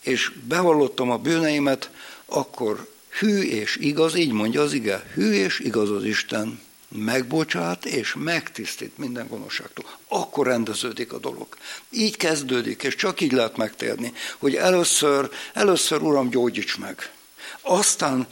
és 0.00 0.32
bevallottam 0.44 1.10
a 1.10 1.18
bűneimet, 1.18 1.90
akkor 2.24 2.88
hű 3.08 3.42
és 3.42 3.76
igaz, 3.76 4.14
így 4.14 4.32
mondja 4.32 4.62
az 4.62 4.72
ige, 4.72 5.10
hű 5.14 5.32
és 5.32 5.58
igaz 5.58 5.90
az 5.90 6.04
Isten, 6.04 6.60
megbocsát 6.88 7.84
és 7.84 8.14
megtisztít 8.18 8.98
minden 8.98 9.28
gonoszságtól. 9.28 9.84
Akkor 10.08 10.46
rendeződik 10.46 11.12
a 11.12 11.18
dolog. 11.18 11.56
Így 11.90 12.16
kezdődik, 12.16 12.82
és 12.82 12.94
csak 12.94 13.20
így 13.20 13.32
lehet 13.32 13.56
megtérni, 13.56 14.12
hogy 14.38 14.54
először, 14.54 15.30
először 15.52 16.02
Uram, 16.02 16.30
gyógyíts 16.30 16.78
meg. 16.78 17.12
Aztán 17.60 18.26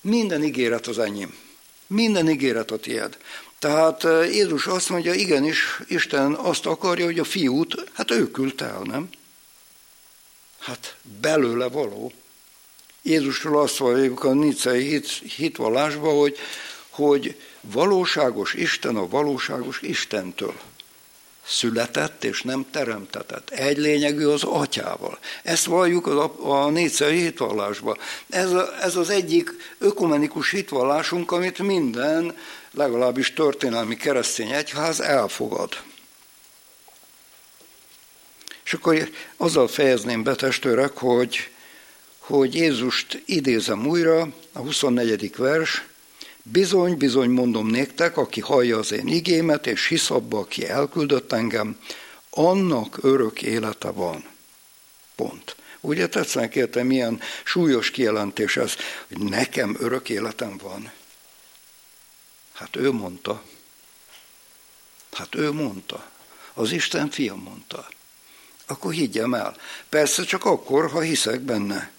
minden 0.00 0.44
ígéret 0.44 0.86
az 0.86 0.98
enyém. 0.98 1.34
Minden 1.86 2.28
ígéret 2.28 2.70
a 2.70 2.78
tiéd. 2.78 3.18
Tehát 3.58 4.04
eh, 4.04 4.34
Jézus 4.34 4.66
azt 4.66 4.88
mondja, 4.88 5.12
igenis, 5.12 5.80
Isten 5.86 6.32
azt 6.32 6.66
akarja, 6.66 7.04
hogy 7.04 7.18
a 7.18 7.24
fiút, 7.24 7.90
hát 7.92 8.10
ő 8.10 8.30
küldte 8.30 8.64
el, 8.64 8.80
nem? 8.80 9.08
Hát 10.58 10.96
belőle 11.20 11.68
való. 11.68 12.12
Jézusról 13.02 13.62
azt 13.62 13.76
valljuk 13.76 14.24
a 14.24 14.32
nicei 14.32 14.88
hit, 14.88 15.08
hitvallásban, 15.08 16.18
hogy, 16.18 16.38
hogy 16.90 17.36
valóságos 17.72 18.54
Isten 18.54 18.96
a 18.96 19.08
valóságos 19.08 19.80
Istentől 19.82 20.54
született 21.46 22.24
és 22.24 22.42
nem 22.42 22.66
teremtetett. 22.70 23.50
Egy 23.50 23.78
lényegű 23.78 24.26
az 24.26 24.42
atyával. 24.42 25.18
Ezt 25.42 25.64
valljuk 25.64 26.06
a, 26.06 26.32
a 26.64 26.70
négyszeri 26.70 27.20
hitvallásba. 27.20 27.96
Ez, 28.30 28.52
a, 28.52 28.82
ez 28.82 28.96
az 28.96 29.10
egyik 29.10 29.50
ökumenikus 29.78 30.50
hitvallásunk, 30.50 31.32
amit 31.32 31.58
minden, 31.58 32.36
legalábbis 32.70 33.32
történelmi 33.32 33.96
keresztény 33.96 34.50
egyház 34.50 35.00
elfogad. 35.00 35.82
És 38.64 38.72
akkor 38.72 39.08
azzal 39.36 39.68
fejezném 39.68 40.22
be, 40.22 40.34
testőrek, 40.34 40.96
hogy, 40.96 41.50
hogy 42.18 42.54
Jézust 42.54 43.22
idézem 43.26 43.86
újra, 43.86 44.28
a 44.52 44.58
24. 44.58 45.36
vers, 45.36 45.84
Bizony, 46.46 46.96
bizony 46.96 47.30
mondom 47.30 47.66
néktek, 47.66 48.16
aki 48.16 48.40
hallja 48.40 48.78
az 48.78 48.92
én 48.92 49.06
igémet, 49.06 49.66
és 49.66 49.86
hisz 49.86 50.10
abba, 50.10 50.38
aki 50.38 50.68
elküldött 50.68 51.32
engem, 51.32 51.78
annak 52.30 52.98
örök 53.02 53.42
élete 53.42 53.90
van. 53.90 54.24
Pont. 55.14 55.56
Ugye 55.80 56.08
tetszenek 56.08 56.54
értem, 56.54 56.86
milyen 56.86 57.20
súlyos 57.44 57.90
kijelentés 57.90 58.56
ez, 58.56 58.74
hogy 59.08 59.18
nekem 59.18 59.76
örök 59.78 60.08
életem 60.08 60.56
van. 60.62 60.92
Hát 62.52 62.76
ő 62.76 62.92
mondta. 62.92 63.42
Hát 65.12 65.34
ő 65.34 65.52
mondta. 65.52 66.10
Az 66.54 66.72
Isten 66.72 67.10
fia 67.10 67.34
mondta. 67.34 67.88
Akkor 68.66 68.92
higgyem 68.92 69.34
el. 69.34 69.56
Persze 69.88 70.24
csak 70.24 70.44
akkor, 70.44 70.90
ha 70.90 71.00
hiszek 71.00 71.40
benne. 71.40 71.92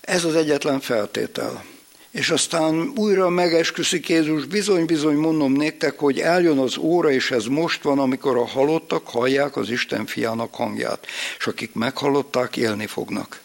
Ez 0.00 0.24
az 0.24 0.34
egyetlen 0.34 0.80
feltétel. 0.80 1.64
És 2.10 2.30
aztán 2.30 2.92
újra 2.96 3.28
megesküszik 3.28 4.08
Jézus, 4.08 4.44
bizony-bizony 4.44 5.16
mondom 5.16 5.52
néktek, 5.52 5.98
hogy 5.98 6.20
eljön 6.20 6.58
az 6.58 6.76
óra, 6.76 7.10
és 7.10 7.30
ez 7.30 7.44
most 7.44 7.82
van, 7.82 7.98
amikor 7.98 8.36
a 8.36 8.46
halottak 8.46 9.08
hallják 9.08 9.56
az 9.56 9.70
Isten 9.70 10.06
fiának 10.06 10.54
hangját, 10.54 11.06
és 11.38 11.46
akik 11.46 11.74
meghallották, 11.74 12.56
élni 12.56 12.86
fognak. 12.86 13.40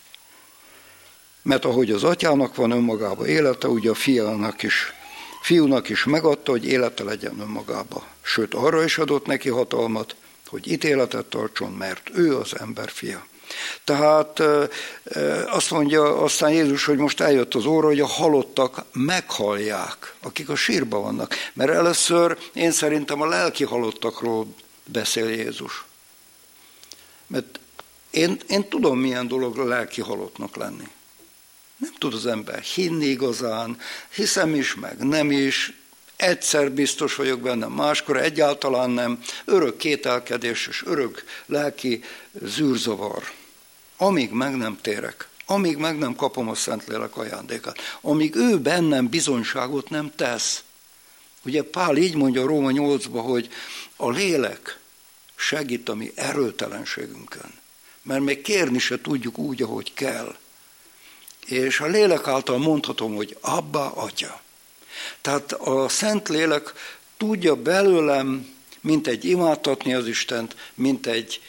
Mert 1.42 1.66
ahogy 1.66 1.92
az 1.92 2.04
atyának 2.04 2.56
van 2.56 2.72
önmagába 2.72 3.28
élete, 3.28 3.68
úgy 3.68 3.88
a 3.88 3.94
fiának 3.94 4.64
is, 4.64 4.94
fiúnak 5.42 5.90
is 5.90 6.04
megadta, 6.04 6.52
hogy 6.52 6.66
élete 6.66 7.04
legyen 7.04 7.40
önmagába. 7.40 8.08
Sőt, 8.22 8.54
arra 8.54 8.84
is 8.84 8.98
adott 8.98 9.26
neki 9.26 9.50
hatalmat, 9.50 10.16
hogy 10.48 10.72
ítéletet 10.72 11.26
tartson, 11.26 11.72
mert 11.72 12.10
ő 12.14 12.38
az 12.38 12.60
ember 12.60 12.90
fia. 12.90 13.26
Tehát 13.84 14.42
azt 15.48 15.72
mondja 15.72 16.22
aztán 16.22 16.52
Jézus, 16.52 16.86
hogy 16.86 16.98
most 16.98 17.22
eljött 17.22 17.54
az 17.54 17.66
óra, 17.66 17.88
hogy 17.88 18.00
a 18.00 18.08
halottak 18.08 18.84
meghallják, 18.92 20.16
akik 20.22 20.50
a 20.50 20.56
sírba 20.56 21.00
vannak. 21.00 21.36
Mert 21.54 21.72
először 21.72 22.38
én 22.54 22.72
szerintem 22.72 23.22
a 23.22 23.28
lelki 23.28 23.64
halottakról 23.64 24.48
beszél 24.86 25.30
Jézus. 25.30 25.86
Mert 27.28 27.60
én, 28.10 28.40
én 28.48 28.70
tudom, 28.70 29.00
milyen 29.00 29.28
dolog 29.28 29.58
lelki 29.58 30.02
halottnak 30.02 30.56
lenni. 30.56 30.88
Nem 31.78 31.94
tud 31.98 32.14
az 32.14 32.26
ember 32.26 32.60
hinni 32.60 33.06
igazán, 33.06 33.78
hiszem 34.10 34.56
is, 34.56 34.76
meg 34.76 34.98
nem 34.98 35.32
is, 35.32 35.74
egyszer 36.16 36.72
biztos 36.72 37.16
vagyok 37.16 37.40
benne, 37.40 37.68
máskor 37.68 38.18
egyáltalán 38.18 38.90
nem, 38.90 39.20
örök 39.46 39.78
kételkedés 39.78 40.68
és 40.68 40.84
örök 40.86 41.24
lelki 41.46 42.04
zűrzavar. 42.44 43.24
Amíg 43.98 44.32
meg 44.32 44.56
nem 44.56 44.80
térek, 44.82 45.28
amíg 45.46 45.78
meg 45.78 45.98
nem 45.98 46.16
kapom 46.16 46.50
a 46.50 46.56
Szentlélek 46.56 47.18
ajándékát, 47.18 47.78
amíg 48.02 48.36
ő 48.36 48.60
bennem 48.60 49.10
bizonyságot 49.10 49.90
nem 49.90 50.12
tesz. 50.16 50.64
Ugye 51.46 51.64
Pál 51.64 51.98
így 51.98 52.16
mondja 52.16 52.42
a 52.42 52.46
Róma 52.46 52.72
8 52.72 53.06
hogy 53.06 53.50
a 53.96 54.10
lélek 54.10 54.80
segít 55.36 55.90
a 55.90 55.96
mi 55.96 56.12
erőtelenségünkön. 56.16 57.54
mert 58.02 58.24
még 58.24 58.42
kérni 58.42 58.80
se 58.80 59.02
tudjuk 59.02 59.38
úgy, 59.38 59.62
ahogy 59.62 59.94
kell. 59.94 60.36
És 61.46 61.80
a 61.80 61.86
lélek 61.86 62.28
által 62.28 62.58
mondhatom, 62.58 63.16
hogy 63.16 63.38
Abba, 63.42 63.92
Atya. 63.92 64.42
Tehát 65.22 65.52
a 65.52 65.90
Szent 65.90 66.30
Lélek 66.30 66.74
tudja 67.18 67.56
belőlem, 67.56 68.56
mint 68.82 69.08
egy 69.08 69.26
imádtatni 69.26 69.94
az 69.94 70.08
Istent, 70.08 70.56
mint 70.74 71.08
egy 71.08 71.42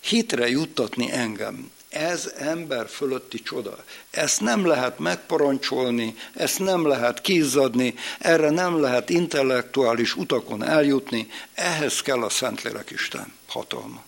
hitre 0.00 0.48
juttatni 0.48 1.10
engem. 1.10 1.70
Ez 1.94 2.32
ember 2.36 2.88
fölötti 2.88 3.42
csoda. 3.42 3.84
Ezt 4.10 4.40
nem 4.40 4.66
lehet 4.66 4.98
megparancsolni, 4.98 6.16
ezt 6.34 6.58
nem 6.58 6.86
lehet 6.86 7.20
kizzadni, 7.20 7.94
erre 8.18 8.50
nem 8.50 8.80
lehet 8.80 9.10
intellektuális 9.10 10.16
utakon 10.16 10.64
eljutni, 10.64 11.30
ehhez 11.54 12.00
kell 12.00 12.22
a 12.22 12.28
Szentlélek 12.28 12.90
Isten 12.90 13.32
hatalma. 13.46 14.04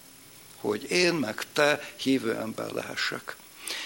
Hogy 0.57 0.91
én 0.91 1.14
meg 1.14 1.43
te 1.53 1.80
hívő 1.97 2.34
ember 2.34 2.70
lehessek. 2.70 3.37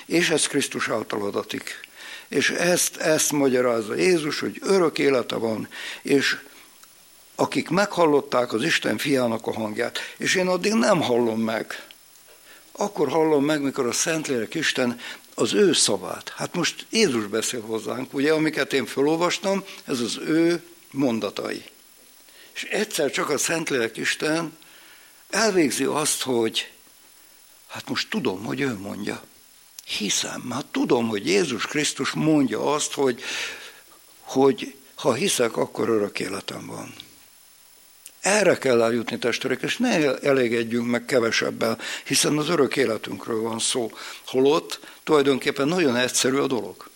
És 0.07 0.31
ez 0.31 0.47
Krisztus 0.47 0.89
által 0.89 1.23
adatik. 1.23 1.81
És 2.29 2.51
ezt, 2.51 2.97
ezt 2.97 3.33
magyarázza 3.33 3.95
Jézus, 3.95 4.41
hogy 4.41 4.59
örök 4.61 4.99
élete 4.99 5.37
van, 5.37 5.69
és 6.03 6.37
akik 7.35 7.69
meghallották 7.69 8.53
az 8.53 8.63
Isten 8.63 8.99
fiának 8.99 9.47
a 9.47 9.53
hangját, 9.53 9.99
és 10.17 10.35
én 10.35 10.47
addig 10.47 10.73
nem 10.73 11.01
hallom 11.01 11.41
meg, 11.41 11.89
akkor 12.81 13.09
hallom 13.09 13.45
meg, 13.45 13.62
mikor 13.62 13.87
a 13.87 13.93
Szentlélek 13.93 14.55
Isten 14.55 15.01
az 15.35 15.53
ő 15.53 15.72
szavát. 15.72 16.33
Hát 16.37 16.55
most 16.55 16.87
Jézus 16.91 17.26
beszél 17.26 17.61
hozzánk, 17.61 18.14
ugye, 18.14 18.33
amiket 18.33 18.72
én 18.72 18.87
felolvastam, 18.87 19.64
ez 19.85 20.01
az 20.01 20.16
ő 20.16 20.62
mondatai. 20.91 21.64
És 22.53 22.62
egyszer 22.64 23.11
csak 23.11 23.31
a 23.31 23.39
Szentlélek 23.39 23.97
Isten 23.97 24.59
elvégzi 25.31 25.85
azt, 25.85 26.22
hogy 26.22 26.70
hát 27.66 27.89
most 27.89 28.11
tudom, 28.11 28.45
hogy 28.45 28.61
ő 28.61 28.78
mondja. 28.78 29.22
Hiszem, 29.85 30.51
hát 30.51 30.66
tudom, 30.66 31.09
hogy 31.09 31.26
Jézus 31.26 31.66
Krisztus 31.66 32.11
mondja 32.11 32.72
azt, 32.72 32.93
hogy, 32.93 33.22
hogy 34.20 34.74
ha 34.95 35.12
hiszek, 35.12 35.57
akkor 35.57 35.89
örök 35.89 36.20
életem 36.20 36.66
van. 36.66 36.95
Erre 38.21 38.59
kell 38.59 38.83
eljutni, 38.83 39.18
testvérek, 39.18 39.62
és 39.62 39.77
ne 39.77 40.18
elégedjünk 40.18 40.87
meg 40.87 41.05
kevesebbel, 41.05 41.79
hiszen 42.05 42.39
az 42.39 42.49
örök 42.49 42.77
életünkről 42.77 43.41
van 43.41 43.59
szó. 43.59 43.91
Holott 44.27 44.81
tulajdonképpen 45.03 45.68
nagyon 45.68 45.97
egyszerű 45.97 46.37
a 46.37 46.47
dolog. 46.47 46.89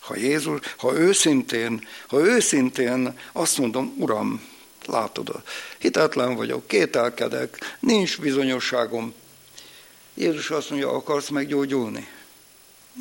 Ha 0.00 0.16
Jézus, 0.16 0.60
ha 0.76 0.94
őszintén, 0.94 1.86
ha 2.06 2.20
őszintén 2.20 3.18
azt 3.32 3.58
mondom, 3.58 3.94
Uram, 3.98 4.48
látod, 4.86 5.42
hitetlen 5.78 6.34
vagyok, 6.34 6.66
kételkedek, 6.66 7.76
nincs 7.80 8.20
bizonyosságom. 8.20 9.14
Jézus 10.14 10.50
azt 10.50 10.70
mondja, 10.70 10.92
akarsz 10.92 11.28
meggyógyulni? 11.28 12.08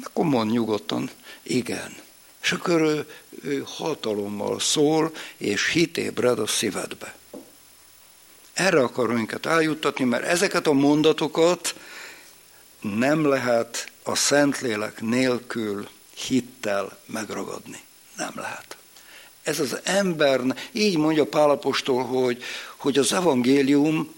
Akkor 0.04 0.26
mondd 0.26 0.52
nyugodtan, 0.52 1.10
igen. 1.44 2.05
És 2.46 2.52
akkor 2.52 2.82
ő, 2.82 3.06
ő 3.44 3.64
hatalommal 3.66 4.60
szól, 4.60 5.12
és 5.38 5.70
hitébred 5.70 6.40
a 6.40 6.48
szívedbe. 6.48 7.16
Erre 8.54 8.80
akar 8.80 9.14
minket 9.14 9.46
eljuttatni, 9.46 10.06
mert 10.06 10.24
ezeket 10.24 10.68
a 10.68 10.74
mondatokat 10.74 11.76
nem 12.82 13.26
lehet 13.26 13.92
a 14.04 14.16
Szentlélek 14.16 15.02
nélkül 15.02 15.88
hittel 16.14 16.98
megragadni. 17.06 17.80
Nem 18.18 18.32
lehet. 18.36 18.78
Ez 19.44 19.60
az 19.60 19.80
ember, 19.84 20.42
így 20.72 20.98
mondja 20.98 21.26
Pálapostól, 21.26 22.04
hogy, 22.04 22.44
hogy 22.76 22.98
az 22.98 23.14
evangélium 23.14 24.16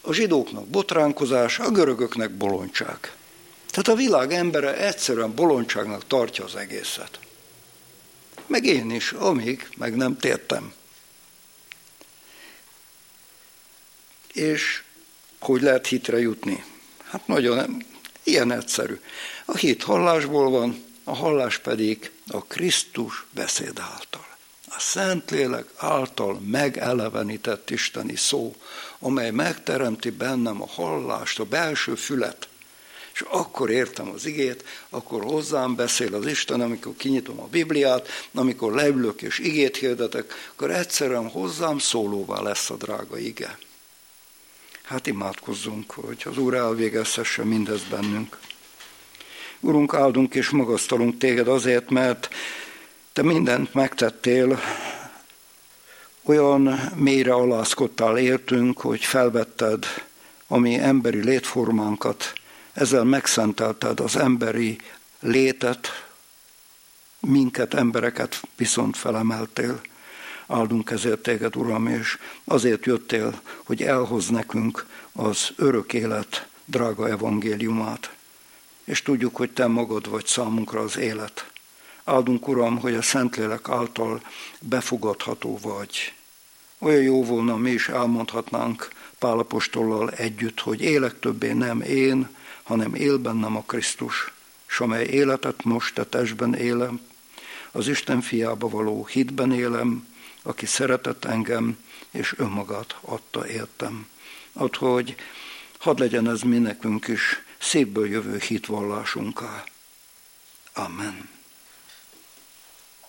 a 0.00 0.12
zsidóknak 0.12 0.66
botránkozás, 0.66 1.58
a 1.58 1.70
görögöknek 1.70 2.30
bolondság. 2.30 3.12
Tehát 3.70 3.88
a 3.88 3.94
világ 3.94 4.32
embere 4.32 4.76
egyszerűen 4.76 5.34
bolondságnak 5.34 6.06
tartja 6.06 6.44
az 6.44 6.56
egészet 6.56 7.18
meg 8.46 8.64
én 8.64 8.90
is, 8.90 9.12
amíg 9.12 9.68
meg 9.76 9.96
nem 9.96 10.16
tértem. 10.16 10.72
És 14.32 14.82
hogy 15.38 15.62
lehet 15.62 15.86
hitre 15.86 16.18
jutni? 16.18 16.64
Hát 17.04 17.26
nagyon 17.26 17.84
ilyen 18.22 18.52
egyszerű. 18.52 19.00
A 19.44 19.56
hit 19.56 19.82
hallásból 19.82 20.50
van, 20.50 20.84
a 21.04 21.14
hallás 21.14 21.58
pedig 21.58 22.10
a 22.26 22.44
Krisztus 22.44 23.24
beszéd 23.30 23.78
által. 23.78 24.26
A 24.68 24.80
Szentlélek 24.80 25.66
által 25.76 26.40
megelevenített 26.40 27.70
isteni 27.70 28.16
szó, 28.16 28.54
amely 28.98 29.30
megteremti 29.30 30.10
bennem 30.10 30.62
a 30.62 30.66
hallást, 30.66 31.38
a 31.38 31.44
belső 31.44 31.94
fület, 31.94 32.48
és 33.12 33.24
akkor 33.30 33.70
értem 33.70 34.10
az 34.14 34.26
igét, 34.26 34.64
akkor 34.88 35.24
hozzám 35.24 35.74
beszél 35.74 36.14
az 36.14 36.26
Isten, 36.26 36.60
amikor 36.60 36.92
kinyitom 36.96 37.40
a 37.40 37.46
Bibliát, 37.46 38.08
amikor 38.34 38.72
leülök 38.72 39.22
és 39.22 39.38
igét 39.38 39.76
hirdetek, 39.76 40.34
akkor 40.52 40.70
egyszerűen 40.70 41.28
hozzám 41.28 41.78
szólóvá 41.78 42.40
lesz 42.40 42.70
a 42.70 42.76
drága 42.76 43.18
ige. 43.18 43.58
Hát 44.82 45.06
imádkozzunk, 45.06 45.90
hogy 45.90 46.22
az 46.24 46.38
Úr 46.38 46.54
elvégezhesse 46.54 47.44
mindezt 47.44 47.88
bennünk. 47.88 48.38
Urunk, 49.60 49.94
áldunk 49.94 50.34
és 50.34 50.50
magasztalunk 50.50 51.18
téged 51.18 51.48
azért, 51.48 51.90
mert 51.90 52.28
te 53.12 53.22
mindent 53.22 53.74
megtettél, 53.74 54.60
olyan 56.24 56.92
mélyre 56.94 57.32
alászkodtál 57.32 58.18
értünk, 58.18 58.80
hogy 58.80 59.04
felvetted 59.04 59.86
a 60.46 60.58
mi 60.58 60.78
emberi 60.78 61.24
létformánkat, 61.24 62.32
ezzel 62.72 63.04
megszentelted 63.04 64.00
az 64.00 64.16
emberi 64.16 64.78
létet, 65.20 66.06
minket, 67.20 67.74
embereket 67.74 68.42
viszont 68.56 68.96
felemeltél. 68.96 69.80
Áldunk 70.46 70.90
ezért 70.90 71.22
téged, 71.22 71.56
Uram, 71.56 71.86
és 71.86 72.18
azért 72.44 72.86
jöttél, 72.86 73.40
hogy 73.64 73.82
elhoz 73.82 74.28
nekünk 74.28 74.86
az 75.12 75.52
örök 75.56 75.92
élet 75.92 76.46
drága 76.64 77.08
evangéliumát. 77.08 78.14
És 78.84 79.02
tudjuk, 79.02 79.36
hogy 79.36 79.50
Te 79.50 79.66
magad 79.66 80.08
vagy 80.08 80.26
számunkra 80.26 80.80
az 80.80 80.96
élet. 80.96 81.50
Áldunk, 82.04 82.48
Uram, 82.48 82.78
hogy 82.78 82.94
a 82.94 83.02
Szentlélek 83.02 83.68
által 83.68 84.22
befogadható 84.60 85.58
vagy. 85.62 86.14
Olyan 86.78 87.02
jó 87.02 87.24
volna, 87.24 87.56
mi 87.56 87.70
is 87.70 87.88
elmondhatnánk 87.88 88.88
Pálapostollal 89.22 90.10
együtt, 90.10 90.60
hogy 90.60 90.80
élek 90.80 91.18
többé 91.18 91.52
nem 91.52 91.80
én, 91.80 92.36
hanem 92.62 92.94
él 92.94 93.18
bennem 93.18 93.56
a 93.56 93.62
Krisztus, 93.62 94.32
s 94.66 94.80
amely 94.80 95.04
életet 95.04 95.64
most 95.64 95.98
a 95.98 96.08
testben 96.08 96.54
élem, 96.54 97.00
az 97.72 97.88
Isten 97.88 98.20
fiába 98.20 98.68
való 98.68 99.06
hitben 99.06 99.52
élem, 99.52 100.08
aki 100.42 100.66
szeretett 100.66 101.24
engem, 101.24 101.78
és 102.10 102.34
önmagát 102.36 102.96
adta 103.00 103.48
értem. 103.48 104.08
Ad, 104.52 104.76
hogy 104.76 105.14
hadd 105.78 105.98
legyen 105.98 106.28
ez 106.28 106.40
mi 106.40 106.58
nekünk 106.58 107.08
is 107.08 107.42
szépből 107.58 108.08
jövő 108.08 108.38
hitvallásunká. 108.38 109.64
Amen. 110.72 111.28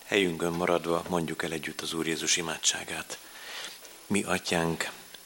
Helyünkön 0.05 0.51
maradva 0.51 1.03
mondjuk 1.09 1.43
el 1.43 1.51
együtt 1.51 1.81
az 1.81 1.93
Úr 1.93 2.07
Jézus 2.07 2.37
imádságát. 2.37 3.17
Mi 4.07 4.23
atyánk, 4.23 4.89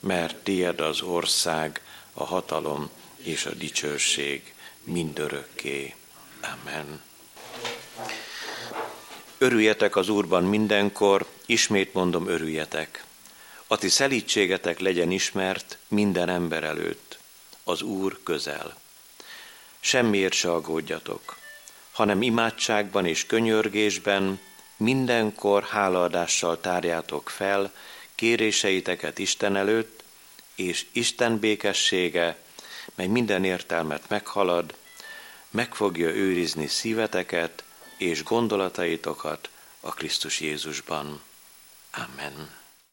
mert 0.00 0.36
tied 0.36 0.80
az 0.80 1.00
ország, 1.02 1.80
a 2.12 2.24
hatalom 2.24 2.90
és 3.16 3.46
a 3.46 3.54
dicsőség 3.54 4.54
mindörökké. 4.84 5.94
Amen. 6.40 7.02
Örüljetek 9.38 9.96
az 9.96 10.08
Úrban 10.08 10.44
mindenkor, 10.44 11.26
ismét 11.46 11.94
mondom, 11.94 12.28
örüljetek. 12.28 13.04
A 13.66 13.76
ti 13.76 13.88
szelítségetek 13.88 14.78
legyen 14.78 15.10
ismert 15.10 15.78
minden 15.88 16.28
ember 16.28 16.64
előtt. 16.64 17.18
Az 17.64 17.82
Úr 17.82 18.18
közel. 18.22 18.76
Semmiért 19.80 20.32
se 20.32 20.52
aggódjatok, 20.52 21.36
hanem 21.92 22.22
imádságban 22.22 23.06
és 23.06 23.26
könyörgésben 23.26 24.40
mindenkor 24.76 25.62
hálaadással 25.62 26.60
tárjátok 26.60 27.30
fel 27.30 27.72
kéréseiteket 28.18 29.18
Isten 29.18 29.56
előtt, 29.56 30.02
és 30.54 30.86
Isten 30.92 31.38
békessége, 31.38 32.36
mely 32.94 33.06
minden 33.06 33.44
értelmet 33.44 34.08
meghalad, 34.08 34.74
meg 35.50 35.74
fogja 35.74 36.08
őrizni 36.08 36.66
szíveteket 36.66 37.64
és 37.96 38.22
gondolataitokat 38.22 39.50
a 39.80 39.94
Krisztus 39.94 40.40
Jézusban. 40.40 41.22
Amen. 41.90 42.57